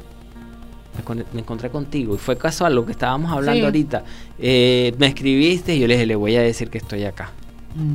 Me, 0.98 1.03
con- 1.03 1.24
me 1.32 1.40
encontré 1.40 1.70
contigo 1.70 2.14
y 2.14 2.18
fue 2.18 2.36
casual 2.36 2.74
lo 2.74 2.84
que 2.84 2.92
estábamos 2.92 3.32
hablando 3.32 3.61
Sí. 3.61 3.64
ahorita. 3.64 4.05
Eh, 4.38 4.94
me 4.98 5.07
escribiste 5.07 5.74
y 5.74 5.80
yo 5.80 5.86
le 5.86 5.94
dije, 5.94 6.05
le 6.07 6.16
voy 6.16 6.36
a 6.36 6.42
decir 6.42 6.68
que 6.68 6.76
estoy 6.78 7.05
acá. 7.05 7.30
Mm, 7.74 7.94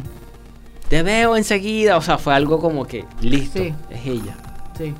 Te 0.89 1.03
veo 1.03 1.35
enseguida, 1.37 1.97
o 1.97 2.01
sea, 2.01 2.17
fue 2.17 2.33
algo 2.33 2.59
como 2.59 2.85
que, 2.87 3.05
listo, 3.21 3.59
Sí. 3.61 3.73
es 3.91 4.05
ella. 4.07 4.35
sí, 4.77 4.93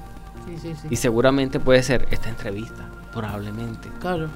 sí, 0.45 0.53
sí, 0.62 0.74
sí. 0.82 0.88
Y 0.91 0.95
seguramente 0.97 1.60
puede 1.60 1.82
ser 1.82 2.08
esta 2.12 2.30
entrevista, 2.30 2.88
probablemente. 3.14 3.88
Claro. 3.99 4.30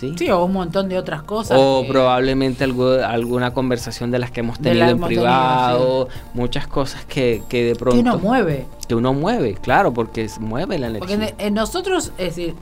¿Sí? 0.00 0.14
Sí, 0.16 0.30
o 0.30 0.44
un 0.44 0.52
montón 0.54 0.88
de 0.88 0.98
otras 0.98 1.22
cosas. 1.22 1.58
O 1.60 1.82
que- 1.82 1.88
probablemente 1.92 2.64
algo, 2.64 2.90
alguna 3.04 3.52
conversación 3.52 4.10
de 4.10 4.18
las 4.18 4.30
que 4.30 4.40
hemos 4.40 4.58
tenido 4.58 4.84
en 4.84 4.90
hemos 4.92 5.08
tenido, 5.08 5.22
privado, 5.24 6.08
muchas 6.34 6.66
cosas 6.66 7.04
que, 7.04 7.42
que 7.50 7.64
de 7.64 7.74
pronto... 7.76 7.96
que 7.96 8.00
uno 8.08 8.18
mueve. 8.18 8.66
que 8.88 8.94
uno 8.94 9.12
mueve, 9.12 9.54
claro, 9.60 9.92
porque 9.92 10.28
mueve 10.40 10.78
la 10.78 10.90
Porque 10.98 11.12
energía. 11.14 11.34
en, 11.38 11.46
en 11.48 11.54
nosotros, 11.54 12.12
es 12.16 12.34
decir, 12.36 12.54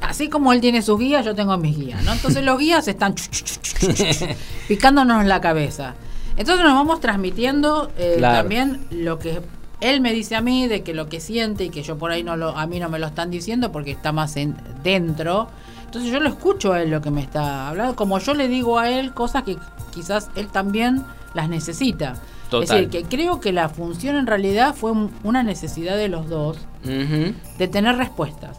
así 0.00 0.28
como 0.28 0.52
él 0.52 0.60
tiene 0.60 0.82
sus 0.82 0.98
guías, 0.98 1.24
yo 1.24 1.34
tengo 1.34 1.56
mis 1.58 1.76
guías, 1.78 2.02
¿no? 2.02 2.12
Entonces 2.12 2.42
los 2.44 2.58
guías 2.58 2.88
están 2.88 3.14
picándonos 4.68 5.24
la 5.26 5.40
cabeza. 5.40 5.94
Entonces 6.36 6.64
nos 6.64 6.74
vamos 6.74 7.00
transmitiendo 7.00 7.90
eh, 7.98 8.14
Claro. 8.18 8.38
también 8.38 8.80
lo 8.90 9.18
que 9.18 9.40
él 9.80 10.00
me 10.00 10.12
dice 10.12 10.34
a 10.36 10.40
mí, 10.40 10.66
de 10.68 10.82
que 10.82 10.94
lo 10.94 11.08
que 11.08 11.20
siente 11.20 11.64
y 11.64 11.70
que 11.70 11.82
yo 11.82 11.98
por 11.98 12.10
ahí 12.10 12.22
no 12.24 12.36
lo, 12.36 12.56
a 12.56 12.66
mí 12.66 12.80
no 12.80 12.88
me 12.88 12.98
lo 12.98 13.06
están 13.06 13.30
diciendo 13.30 13.70
porque 13.72 13.90
está 13.92 14.12
más 14.12 14.36
en, 14.36 14.56
dentro. 14.82 15.48
Entonces 15.88 16.10
yo 16.12 16.20
lo 16.20 16.28
escucho 16.28 16.74
a 16.74 16.82
él 16.82 16.90
lo 16.90 17.00
que 17.00 17.10
me 17.10 17.22
está 17.22 17.68
hablando, 17.68 17.96
como 17.96 18.18
yo 18.18 18.34
le 18.34 18.46
digo 18.46 18.78
a 18.78 18.90
él 18.90 19.14
cosas 19.14 19.42
que 19.44 19.56
quizás 19.90 20.28
él 20.36 20.48
también 20.48 21.02
las 21.32 21.48
necesita. 21.48 22.14
Total. 22.50 22.62
Es 22.62 22.68
decir, 22.70 22.88
que 22.90 23.16
creo 23.16 23.40
que 23.40 23.52
la 23.52 23.70
función 23.70 24.16
en 24.16 24.26
realidad 24.26 24.74
fue 24.74 24.90
un- 24.92 25.10
una 25.24 25.42
necesidad 25.42 25.96
de 25.96 26.08
los 26.08 26.28
dos 26.28 26.58
de 26.84 27.68
tener 27.68 27.96
respuestas. 27.96 28.58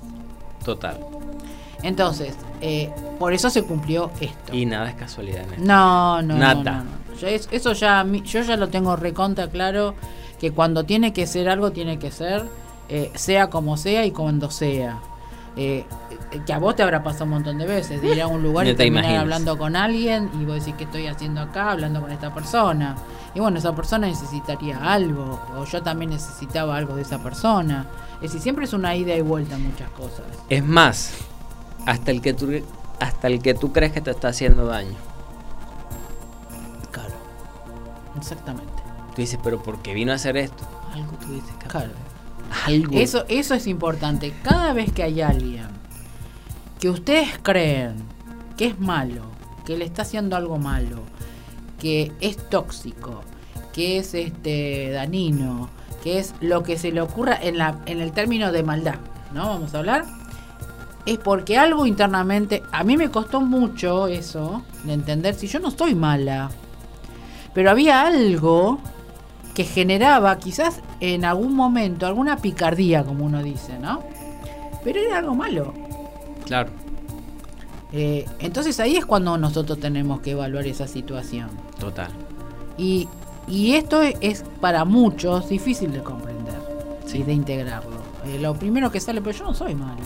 Total. 0.66 1.00
Entonces, 1.84 2.36
eh, 2.62 2.92
por 3.20 3.34
eso 3.34 3.50
se 3.50 3.64
cumplió 3.64 4.12
esto. 4.20 4.54
Y 4.54 4.66
nada 4.66 4.90
es 4.90 4.96
casualidad 4.96 5.44
en 5.44 5.50
esto. 5.52 5.64
No, 5.66 6.22
no, 6.22 6.36
Nada. 6.36 6.56
no, 6.56 6.84
no. 6.84 7.18
Yo 7.20 7.28
es- 7.28 7.48
eso 7.52 7.74
ya, 7.74 8.06
yo 8.26 8.42
ya 8.42 8.58
lo 8.58 8.68
tengo 8.70 8.96
recontra 8.96 9.48
claro, 9.50 9.94
que 10.40 10.52
cuando 10.52 10.84
tiene 10.84 11.14
que 11.14 11.28
ser 11.28 11.48
algo, 11.50 11.72
tiene 11.72 12.00
que 12.00 12.12
ser, 12.12 12.44
eh, 12.90 13.12
sea 13.16 13.50
como 13.50 13.78
sea 13.78 14.06
y 14.06 14.12
cuando 14.12 14.50
sea. 14.52 15.00
Eh, 15.62 15.86
que 16.46 16.54
a 16.54 16.58
vos 16.58 16.74
te 16.74 16.84
habrá 16.84 17.04
pasado 17.04 17.26
un 17.26 17.32
montón 17.32 17.58
de 17.58 17.66
veces, 17.66 18.02
de 18.02 18.16
ir 18.16 18.22
a 18.22 18.28
un 18.28 18.42
lugar 18.42 18.66
y 18.66 18.70
te 18.70 18.76
terminar 18.78 19.04
imaginas. 19.04 19.24
hablando 19.24 19.58
con 19.58 19.76
alguien 19.76 20.30
y 20.40 20.46
vos 20.46 20.56
decís, 20.56 20.74
¿qué 20.78 20.86
estoy 20.86 21.08
haciendo 21.08 21.42
acá? 21.42 21.72
Hablando 21.72 22.00
con 22.00 22.14
esta 22.14 22.34
persona. 22.34 22.96
Y 23.36 23.42
bueno, 23.42 23.60
esa 23.60 23.76
persona 23.76 24.08
necesitaría 24.08 24.78
algo, 24.78 25.38
o 25.58 25.66
yo 25.66 25.84
también 25.84 26.12
necesitaba 26.12 26.78
algo 26.78 26.96
de 26.96 27.02
esa 27.02 27.22
persona. 27.22 27.86
Es 28.16 28.22
decir, 28.32 28.40
siempre 28.40 28.64
es 28.64 28.72
una 28.72 28.96
ida 28.96 29.14
y 29.16 29.22
vuelta 29.22 29.56
en 29.56 29.64
muchas 29.64 29.90
cosas. 29.90 30.26
Es 30.48 30.64
más, 30.64 31.14
hasta 31.86 32.12
el 32.12 32.22
que 32.22 32.34
tú 32.34 32.50
hasta 33.02 33.28
el 33.28 33.42
que 33.42 33.54
tú 33.54 33.74
crees 33.74 33.92
que 33.92 34.00
te 34.00 34.12
está 34.12 34.30
haciendo 34.30 34.66
daño. 34.66 34.96
Claro. 36.92 37.14
Exactamente. 38.18 38.72
Tú 39.14 39.22
dices, 39.22 39.38
pero 39.44 39.62
¿por 39.62 39.82
qué 39.82 39.94
vino 39.94 40.14
a 40.14 40.16
hacer 40.16 40.38
esto? 40.38 40.64
Algo 40.94 41.12
tuviste 41.18 41.52
que 41.60 41.68
Claro. 41.68 41.92
Algo. 42.66 42.98
Eso, 42.98 43.26
eso 43.28 43.54
es 43.54 43.68
importante. 43.68 44.34
Cada 44.44 44.74
vez 44.74 44.92
que 44.92 45.04
hay 45.04 45.22
alguien 45.22 45.68
que 46.80 46.90
ustedes 46.90 47.40
creen 47.42 47.96
que 48.58 48.68
es 48.68 48.80
malo, 48.80 49.24
que 49.66 49.78
le 49.78 49.86
está 49.86 50.02
haciendo 50.02 50.36
algo 50.36 50.58
malo, 50.58 51.04
que 51.80 52.12
es 52.20 52.38
tóxico, 52.50 53.22
que 53.74 53.98
es 53.98 54.14
este 54.14 54.92
danino, 54.92 55.70
que 56.04 56.20
es 56.20 56.34
lo 56.42 56.64
que 56.64 56.78
se 56.78 56.92
le 56.92 57.02
ocurra 57.02 57.38
en, 57.42 57.58
la, 57.58 57.80
en 57.86 58.00
el 58.00 58.12
término 58.12 58.52
de 58.52 58.64
maldad, 58.64 58.96
¿no? 59.34 59.48
Vamos 59.48 59.74
a 59.74 59.80
hablar. 59.80 60.06
Es 61.06 61.18
porque 61.18 61.58
algo 61.58 61.86
internamente, 61.86 62.64
a 62.72 62.84
mí 62.84 62.98
me 62.98 63.10
costó 63.10 63.42
mucho 63.42 64.08
eso, 64.08 64.64
de 64.84 64.94
entender 64.94 65.36
si 65.36 65.48
yo 65.48 65.60
no 65.60 65.70
estoy 65.70 65.96
mala, 65.96 66.50
pero 67.54 67.72
había 67.72 68.06
algo 68.06 68.80
que 69.54 69.64
generaba 69.64 70.38
quizás 70.38 70.80
en 71.00 71.26
algún 71.26 71.56
momento 71.56 72.06
alguna 72.08 72.38
picardía, 72.38 73.04
como 73.04 73.26
uno 73.26 73.42
dice, 73.44 73.78
¿no? 73.80 74.02
Pero 74.84 75.00
era 75.00 75.18
algo 75.20 75.36
malo. 75.36 75.74
Claro. 76.46 76.70
Eh, 77.92 78.26
entonces 78.40 78.80
ahí 78.80 78.96
es 78.98 79.06
cuando 79.06 79.38
nosotros 79.38 79.80
tenemos 79.80 80.22
que 80.22 80.32
evaluar 80.32 80.66
esa 80.68 80.88
situación. 80.88 81.50
Total. 81.80 82.10
Y, 82.78 83.08
y 83.48 83.74
esto 83.74 84.02
es 84.02 84.44
para 84.62 84.86
muchos 84.86 85.50
difícil 85.50 85.92
de 85.92 86.02
comprender 86.04 86.40
Sí. 87.06 87.20
y 87.20 87.24
de 87.24 87.34
integrarlo. 87.34 87.98
Eh, 88.26 88.38
lo 88.40 88.54
primero 88.54 88.92
que 88.92 89.00
sale, 89.00 89.22
pero 89.22 89.36
yo 89.38 89.44
no 89.46 89.54
soy 89.56 89.74
malo. 89.74 90.02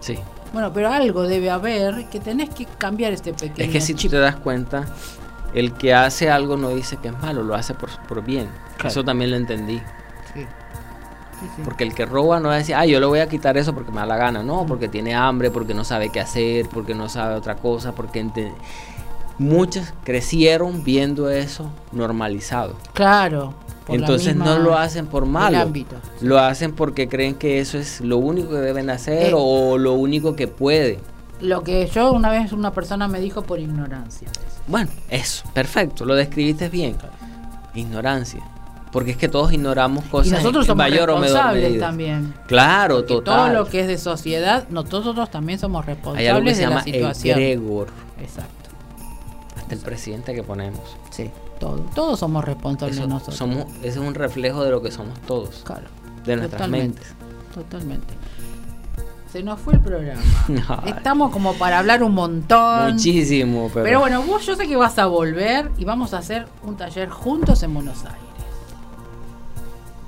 Sí. 0.00 0.18
Bueno, 0.52 0.72
pero 0.72 0.92
algo 0.92 1.22
debe 1.22 1.50
haber 1.50 2.04
que 2.10 2.20
tenés 2.20 2.50
que 2.50 2.66
cambiar 2.66 3.12
este 3.12 3.32
pequeño 3.32 3.66
Es 3.66 3.72
que 3.72 3.80
si 3.80 3.94
chip. 3.94 4.10
te 4.10 4.18
das 4.18 4.36
cuenta, 4.36 4.84
el 5.54 5.72
que 5.74 5.94
hace 5.94 6.30
algo 6.30 6.56
no 6.56 6.70
dice 6.70 6.96
que 6.98 7.08
es 7.08 7.18
malo, 7.20 7.42
lo 7.42 7.54
hace 7.54 7.74
por, 7.74 7.90
por 8.06 8.22
bien. 8.24 8.48
Claro. 8.76 8.88
Eso 8.90 9.04
también 9.04 9.30
lo 9.30 9.36
entendí. 9.36 9.78
Sí. 10.34 10.40
Sí, 11.40 11.46
sí. 11.56 11.62
Porque 11.64 11.84
el 11.84 11.94
que 11.94 12.06
roba 12.06 12.40
no 12.40 12.48
va 12.48 12.54
a 12.54 12.58
decir, 12.58 12.74
ah, 12.74 12.86
yo 12.86 13.00
le 13.00 13.06
voy 13.06 13.18
a 13.20 13.28
quitar 13.28 13.56
eso 13.56 13.74
porque 13.74 13.90
me 13.90 13.98
da 13.98 14.06
la 14.06 14.16
gana. 14.16 14.42
No, 14.42 14.66
porque 14.66 14.88
tiene 14.88 15.14
hambre, 15.14 15.50
porque 15.50 15.74
no 15.74 15.84
sabe 15.84 16.10
qué 16.10 16.20
hacer, 16.20 16.68
porque 16.68 16.94
no 16.94 17.08
sabe 17.08 17.34
otra 17.34 17.56
cosa, 17.56 17.92
porque 17.92 18.20
ente- 18.20 18.52
muchos 19.38 19.92
crecieron 20.04 20.84
viendo 20.84 21.28
eso 21.30 21.70
normalizado. 21.92 22.74
Claro. 22.92 23.54
Entonces 23.88 24.34
no 24.34 24.58
lo 24.58 24.78
hacen 24.78 25.06
por 25.06 25.26
malo. 25.26 25.58
ámbito. 25.58 25.96
Lo 26.20 26.38
hacen 26.38 26.72
porque 26.72 27.08
creen 27.08 27.34
que 27.34 27.60
eso 27.60 27.76
es 27.78 28.00
lo 28.00 28.16
único 28.16 28.50
que 28.50 28.56
deben 28.56 28.88
hacer 28.88 29.30
Eh. 29.30 29.34
o 29.36 29.76
lo 29.76 29.92
único 29.92 30.36
que 30.36 30.48
puede. 30.48 31.00
Lo 31.40 31.62
que 31.62 31.86
yo 31.88 32.12
una 32.12 32.30
vez 32.30 32.52
una 32.52 32.72
persona 32.72 33.08
me 33.08 33.20
dijo 33.20 33.42
por 33.42 33.58
ignorancia. 33.60 34.28
Bueno, 34.66 34.90
eso, 35.10 35.44
perfecto, 35.52 36.04
lo 36.04 36.14
describiste 36.14 36.68
bien. 36.68 36.96
Ignorancia. 37.74 38.40
Porque 38.92 39.10
es 39.10 39.16
que 39.16 39.28
todos 39.28 39.52
ignoramos 39.52 40.04
cosas 40.04 40.28
Y 40.28 40.30
nosotros 40.30 40.64
en 40.64 40.66
somos 40.68 40.78
mayor 40.78 41.10
o 41.10 41.14
menor 41.14 41.22
responsables 41.32 41.64
medida. 41.64 41.86
también. 41.86 42.34
Claro, 42.46 42.96
Porque 42.98 43.14
total. 43.14 43.50
Todo 43.52 43.62
lo 43.64 43.68
que 43.68 43.80
es 43.80 43.86
de 43.88 43.98
sociedad, 43.98 44.68
nosotros 44.68 45.30
también 45.30 45.58
somos 45.58 45.82
Hay 45.86 45.94
responsables 45.94 46.30
algo 46.30 46.44
que 46.44 46.54
se 46.54 46.60
de 46.60 46.66
llama 46.68 46.76
la 46.76 46.84
situación. 46.84 47.38
egregor. 47.40 47.88
Exacto. 48.20 48.70
Hasta 49.56 49.74
el 49.74 49.80
presidente 49.80 50.32
que 50.32 50.44
ponemos. 50.44 50.96
Sí, 51.10 51.28
todo. 51.58 51.80
Todos 51.94 52.20
somos 52.20 52.44
responsables 52.44 52.96
Eso, 52.96 53.08
nosotros. 53.08 53.36
somos, 53.36 53.64
ese 53.78 53.88
es 53.88 53.96
un 53.96 54.14
reflejo 54.14 54.62
de 54.62 54.70
lo 54.70 54.80
que 54.80 54.92
somos 54.92 55.18
todos. 55.22 55.62
Claro. 55.64 55.88
De 56.24 56.36
nuestras 56.36 56.60
Totalmente. 56.62 57.00
mentes. 57.00 57.14
Totalmente. 57.52 58.14
Se 59.34 59.42
nos 59.42 59.58
fue 59.58 59.74
el 59.74 59.80
programa. 59.80 60.22
Estamos 60.86 61.32
como 61.32 61.54
para 61.54 61.80
hablar 61.80 62.04
un 62.04 62.14
montón. 62.14 62.92
Muchísimo, 62.92 63.68
pero, 63.74 63.84
Pero 63.84 63.98
bueno, 63.98 64.22
vos 64.22 64.46
yo 64.46 64.54
sé 64.54 64.68
que 64.68 64.76
vas 64.76 64.96
a 65.00 65.06
volver 65.06 65.72
y 65.76 65.84
vamos 65.84 66.14
a 66.14 66.18
hacer 66.18 66.46
un 66.62 66.76
taller 66.76 67.08
juntos 67.08 67.60
en 67.64 67.74
Buenos 67.74 68.04
Aires. 68.04 68.20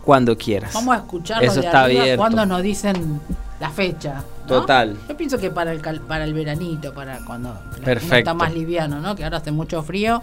cuando 0.05 0.39
quieras. 0.39 0.73
Vamos 0.75 0.95
a 0.95 0.99
escucharlos 0.99 1.51
Eso 1.51 1.61
de 1.61 1.67
está 1.67 1.83
abierto. 1.83 2.19
cuando 2.19 2.47
nos 2.47 2.63
dicen 2.63 3.21
la 3.59 3.69
fecha. 3.69 4.23
¿no? 4.43 4.47
Total. 4.47 4.97
Yo 5.09 5.17
pienso 5.17 5.39
que 5.39 5.51
para 5.51 5.73
el 5.73 5.81
para 5.81 6.23
el 6.23 6.33
veranito, 6.33 6.95
para 6.95 7.19
cuando 7.25 7.53
Perfecto. 7.85 8.19
está 8.19 8.35
más 8.35 8.55
liviano, 8.55 9.01
¿no? 9.01 9.17
Que 9.17 9.25
ahora 9.25 9.39
hace 9.39 9.51
mucho 9.51 9.83
frío 9.83 10.23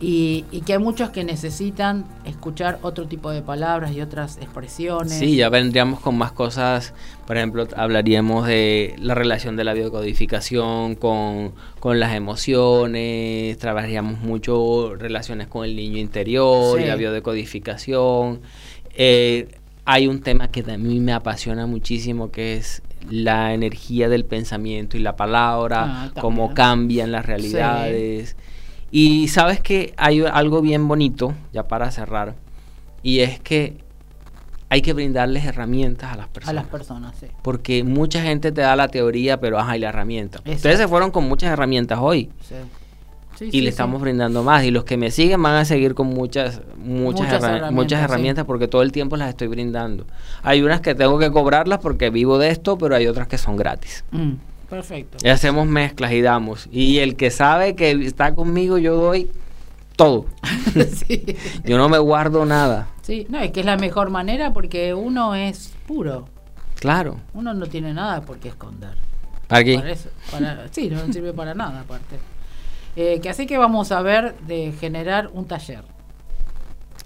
y, 0.00 0.44
y 0.50 0.62
que 0.62 0.74
hay 0.74 0.78
muchos 0.78 1.10
que 1.10 1.24
necesitan 1.24 2.04
escuchar 2.24 2.78
otro 2.82 3.06
tipo 3.06 3.30
de 3.30 3.42
palabras 3.42 3.92
y 3.92 4.00
otras 4.00 4.36
expresiones. 4.38 5.12
Sí, 5.12 5.36
ya 5.36 5.48
vendríamos 5.48 6.00
con 6.00 6.18
más 6.18 6.32
cosas. 6.32 6.92
Por 7.26 7.36
ejemplo, 7.36 7.66
hablaríamos 7.76 8.46
de 8.46 8.96
la 8.98 9.14
relación 9.14 9.56
de 9.56 9.64
la 9.64 9.72
biocodificación 9.72 10.96
con, 10.96 11.52
con 11.80 12.00
las 12.00 12.14
emociones, 12.14 13.56
trabajaríamos 13.58 14.20
mucho 14.20 14.94
relaciones 14.96 15.46
con 15.46 15.64
el 15.64 15.76
niño 15.76 15.98
interior 15.98 16.80
y 16.80 16.86
la 16.86 16.96
biodecodificación. 16.96 18.40
Eh, 18.96 19.48
hay 19.84 20.06
un 20.06 20.20
tema 20.20 20.48
que 20.48 20.60
a 20.70 20.78
mí 20.78 21.00
me 21.00 21.12
apasiona 21.12 21.66
muchísimo 21.66 22.30
que 22.30 22.56
es 22.56 22.82
la 23.10 23.52
energía 23.52 24.08
del 24.08 24.24
pensamiento 24.24 24.96
y 24.96 25.00
la 25.00 25.14
palabra, 25.16 25.84
Ah, 25.86 26.10
cómo 26.20 26.54
cambian 26.54 27.12
las 27.12 27.26
realidades. 27.26 28.36
Y 28.96 29.26
sabes 29.26 29.58
que 29.60 29.92
hay 29.96 30.22
algo 30.22 30.62
bien 30.62 30.86
bonito, 30.86 31.34
ya 31.52 31.66
para 31.66 31.90
cerrar, 31.90 32.36
y 33.02 33.18
es 33.20 33.40
que 33.40 33.76
hay 34.68 34.82
que 34.82 34.92
brindarles 34.92 35.44
herramientas 35.44 36.12
a 36.12 36.16
las 36.16 36.26
a 36.26 36.32
personas. 36.32 36.54
las 36.54 36.66
personas, 36.66 37.16
sí. 37.18 37.26
Porque 37.42 37.82
mucha 37.82 38.22
gente 38.22 38.52
te 38.52 38.60
da 38.60 38.76
la 38.76 38.86
teoría, 38.86 39.40
pero 39.40 39.58
ajá, 39.58 39.76
y 39.76 39.80
la 39.80 39.88
herramienta. 39.88 40.38
Ustedes 40.46 40.78
se 40.78 40.86
fueron 40.86 41.10
con 41.10 41.28
muchas 41.28 41.50
herramientas 41.52 41.98
hoy 42.00 42.30
Sí. 42.48 42.54
Sí, 43.36 43.46
y 43.46 43.50
sí, 43.50 43.60
le 43.62 43.70
estamos 43.70 44.00
brindando 44.00 44.44
más. 44.44 44.62
Y 44.62 44.70
los 44.70 44.84
que 44.84 44.96
me 44.96 45.10
siguen 45.10 45.42
van 45.42 45.56
a 45.56 45.64
seguir 45.64 45.96
con 45.96 46.06
muchas, 46.06 46.60
muchas, 46.78 47.22
Muchas 47.22 47.32
herra- 47.32 47.36
herramientas, 47.48 47.72
muchas 47.72 48.02
herramientas 48.04 48.44
porque 48.44 48.68
todo 48.68 48.82
el 48.82 48.92
tiempo 48.92 49.16
las 49.16 49.28
estoy 49.30 49.48
brindando. 49.48 50.06
Hay 50.44 50.62
unas 50.62 50.80
que 50.82 50.94
tengo 50.94 51.18
que 51.18 51.32
cobrarlas 51.32 51.80
porque 51.80 52.10
vivo 52.10 52.38
de 52.38 52.50
esto, 52.50 52.78
pero 52.78 52.94
hay 52.94 53.08
otras 53.08 53.26
que 53.26 53.36
son 53.36 53.56
gratis. 53.56 54.04
Mm, 54.12 54.34
perfecto. 54.74 55.18
Y 55.22 55.28
hacemos 55.28 55.66
mezclas 55.66 56.12
y 56.12 56.20
damos. 56.22 56.68
Y 56.72 56.98
el 56.98 57.16
que 57.16 57.30
sabe 57.30 57.74
que 57.76 57.90
está 57.92 58.34
conmigo, 58.34 58.78
yo 58.78 58.96
doy 58.96 59.30
todo. 59.96 60.26
sí. 61.06 61.36
Yo 61.64 61.78
no 61.78 61.88
me 61.88 61.98
guardo 61.98 62.44
nada. 62.44 62.88
Sí, 63.02 63.26
no, 63.28 63.38
es 63.40 63.52
que 63.52 63.60
es 63.60 63.66
la 63.66 63.76
mejor 63.76 64.10
manera 64.10 64.52
porque 64.52 64.92
uno 64.94 65.34
es 65.34 65.72
puro. 65.86 66.28
Claro. 66.80 67.20
Uno 67.32 67.54
no 67.54 67.66
tiene 67.66 67.94
nada 67.94 68.20
por 68.22 68.38
qué 68.38 68.48
esconder. 68.48 68.96
Aquí. 69.48 69.76
Para 69.76 69.90
eso- 69.92 70.08
para- 70.30 70.68
sí, 70.72 70.90
no 70.90 71.12
sirve 71.12 71.32
para 71.32 71.54
nada 71.54 71.80
aparte. 71.80 72.18
Eh, 72.96 73.20
que 73.20 73.28
así 73.30 73.46
que 73.46 73.56
vamos 73.58 73.92
a 73.92 74.02
ver 74.02 74.34
de 74.46 74.72
generar 74.80 75.28
un 75.32 75.46
taller. 75.46 75.82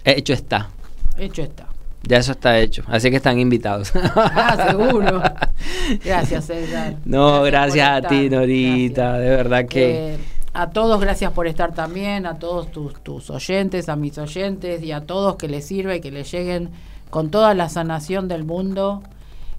Hecho 0.03 0.33
está. 0.33 0.69
Hecho 1.17 1.41
está. 1.43 1.67
Ya 2.03 2.17
eso 2.17 2.31
está 2.31 2.59
hecho. 2.59 2.83
Así 2.87 3.09
que 3.09 3.17
están 3.17 3.39
invitados. 3.39 3.91
Ah, 4.15 4.67
seguro. 4.69 5.21
Gracias, 6.03 6.49
Edgar. 6.49 6.95
No, 7.05 7.43
gracias 7.43 7.89
a 7.89 8.07
ti, 8.07 8.29
Norita. 8.29 9.17
Gracias. 9.17 9.23
De 9.23 9.29
verdad 9.35 9.65
que. 9.65 10.13
Eh, 10.13 10.17
a 10.53 10.71
todos, 10.71 10.99
gracias 10.99 11.31
por 11.31 11.47
estar 11.47 11.73
también, 11.73 12.25
a 12.25 12.39
todos 12.39 12.71
tus, 12.71 12.95
tus 13.03 13.29
oyentes, 13.29 13.87
a 13.87 13.95
mis 13.95 14.17
oyentes 14.17 14.81
y 14.81 14.91
a 14.91 15.01
todos 15.01 15.35
que 15.35 15.47
les 15.47 15.65
sirva 15.65 15.95
y 15.95 16.01
que 16.01 16.11
les 16.11 16.31
lleguen 16.31 16.71
con 17.09 17.29
toda 17.29 17.53
la 17.53 17.69
sanación 17.69 18.27
del 18.27 18.45
mundo 18.45 19.03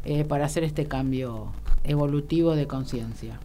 eh, 0.04 0.24
para 0.24 0.46
hacer 0.46 0.64
este 0.64 0.86
cambio 0.86 1.52
evolutivo 1.84 2.56
de 2.56 2.66
conciencia. 2.66 3.38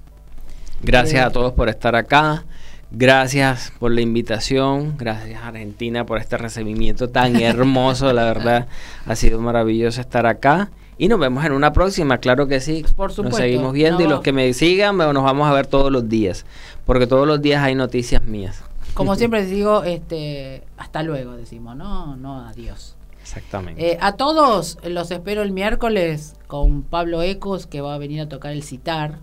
Gracias 0.82 1.22
eh, 1.22 1.26
a 1.26 1.30
todos 1.30 1.54
por 1.54 1.70
estar 1.70 1.96
acá. 1.96 2.46
Gracias 2.92 3.74
por 3.80 3.92
la 3.92 4.02
invitación. 4.02 4.96
Gracias 4.98 5.44
Argentina 5.44 6.06
por 6.06 6.20
este 6.20 6.38
recibimiento 6.38 7.10
tan 7.10 7.36
hermoso. 7.42 8.14
La 8.14 8.24
verdad, 8.26 8.68
ha 9.06 9.16
sido 9.16 9.40
maravilloso 9.40 10.02
estar 10.02 10.26
acá. 10.26 10.70
Y 10.98 11.10
nos 11.10 11.20
vemos 11.20 11.44
en 11.44 11.52
una 11.52 11.74
próxima, 11.74 12.20
claro 12.20 12.48
que 12.48 12.62
sí. 12.62 12.86
Por 12.96 13.12
supuesto. 13.12 13.24
Nos 13.24 13.38
seguimos 13.38 13.74
viendo 13.74 14.02
y 14.02 14.08
los 14.08 14.22
que 14.22 14.32
me 14.32 14.54
sigan, 14.54 14.98
nos 14.98 15.24
vamos 15.24 15.48
a 15.50 15.54
ver 15.54 15.68
todos 15.68 15.92
los 15.92 16.08
días. 16.08 16.46
Porque 16.86 17.06
todos 17.06 17.28
los 17.28 17.42
días 17.42 17.62
hay 17.64 17.76
noticias 17.76 18.24
mías. 18.24 18.64
Como 18.94 19.16
siempre 19.16 19.42
les 19.42 19.50
digo, 19.50 19.84
este, 19.84 20.64
hasta 20.78 21.04
luego 21.04 21.36
decimos, 21.36 21.76
no, 21.76 22.16
no, 22.16 22.48
adiós. 22.48 22.96
Exactamente. 23.22 23.92
Eh, 23.92 23.98
a 24.00 24.14
todos 24.14 24.78
los 24.86 25.12
espero 25.12 25.42
el 25.42 25.52
miércoles 25.52 26.36
con 26.48 26.84
Pablo 26.84 27.22
Ecos, 27.22 27.68
que 27.68 27.82
va 27.82 27.96
a 27.96 27.98
venir 27.98 28.22
a 28.22 28.30
tocar 28.30 28.54
el 28.54 28.64
citar, 28.64 29.20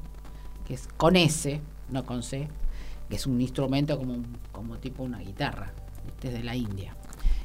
que 0.67 0.75
es 0.75 0.89
con 0.99 1.17
S, 1.17 1.61
no 1.89 2.05
con 2.05 2.23
C, 2.23 2.49
que 3.13 3.17
es 3.17 3.27
un 3.27 3.39
instrumento 3.43 3.99
como, 3.99 4.15
un- 4.15 4.39
como 4.53 4.79
tipo 4.79 5.03
una 5.03 5.19
guitarra, 5.19 5.75
este 6.09 6.29
es 6.29 6.33
de 6.33 6.43
la 6.43 6.57
India, 6.57 6.97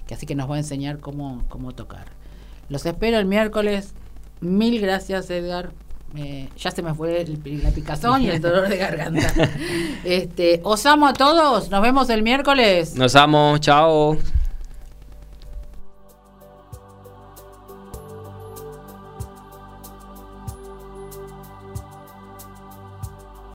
que 0.08 0.14
así 0.14 0.26
que 0.26 0.34
nos 0.34 0.50
va 0.50 0.56
a 0.56 0.60
enseñar 0.60 1.00
cómo, 1.02 1.44
cómo 1.50 1.74
tocar. 1.74 2.06
Los 2.70 2.86
espero 2.86 3.18
el 3.20 3.26
miércoles. 3.26 3.94
Mil 4.40 4.80
gracias, 4.80 5.30
Edgar. 5.30 5.72
Eh, 6.16 6.48
ya 6.58 6.72
se 6.72 6.82
me 6.82 6.94
fue 6.94 7.20
el, 7.22 7.62
la 7.62 7.72
picazón 7.72 8.22
y 8.22 8.30
el 8.30 8.40
dolor 8.40 8.70
de 8.70 8.78
garganta. 8.78 9.30
Este, 10.06 10.62
os 10.64 10.86
amo 10.86 11.06
a 11.06 11.12
todos. 11.12 11.70
Nos 11.70 11.82
vemos 11.82 12.10
el 12.10 12.24
miércoles. 12.24 12.96
Nos 12.96 13.14
vamos. 13.14 13.60
Chao. 13.60 14.18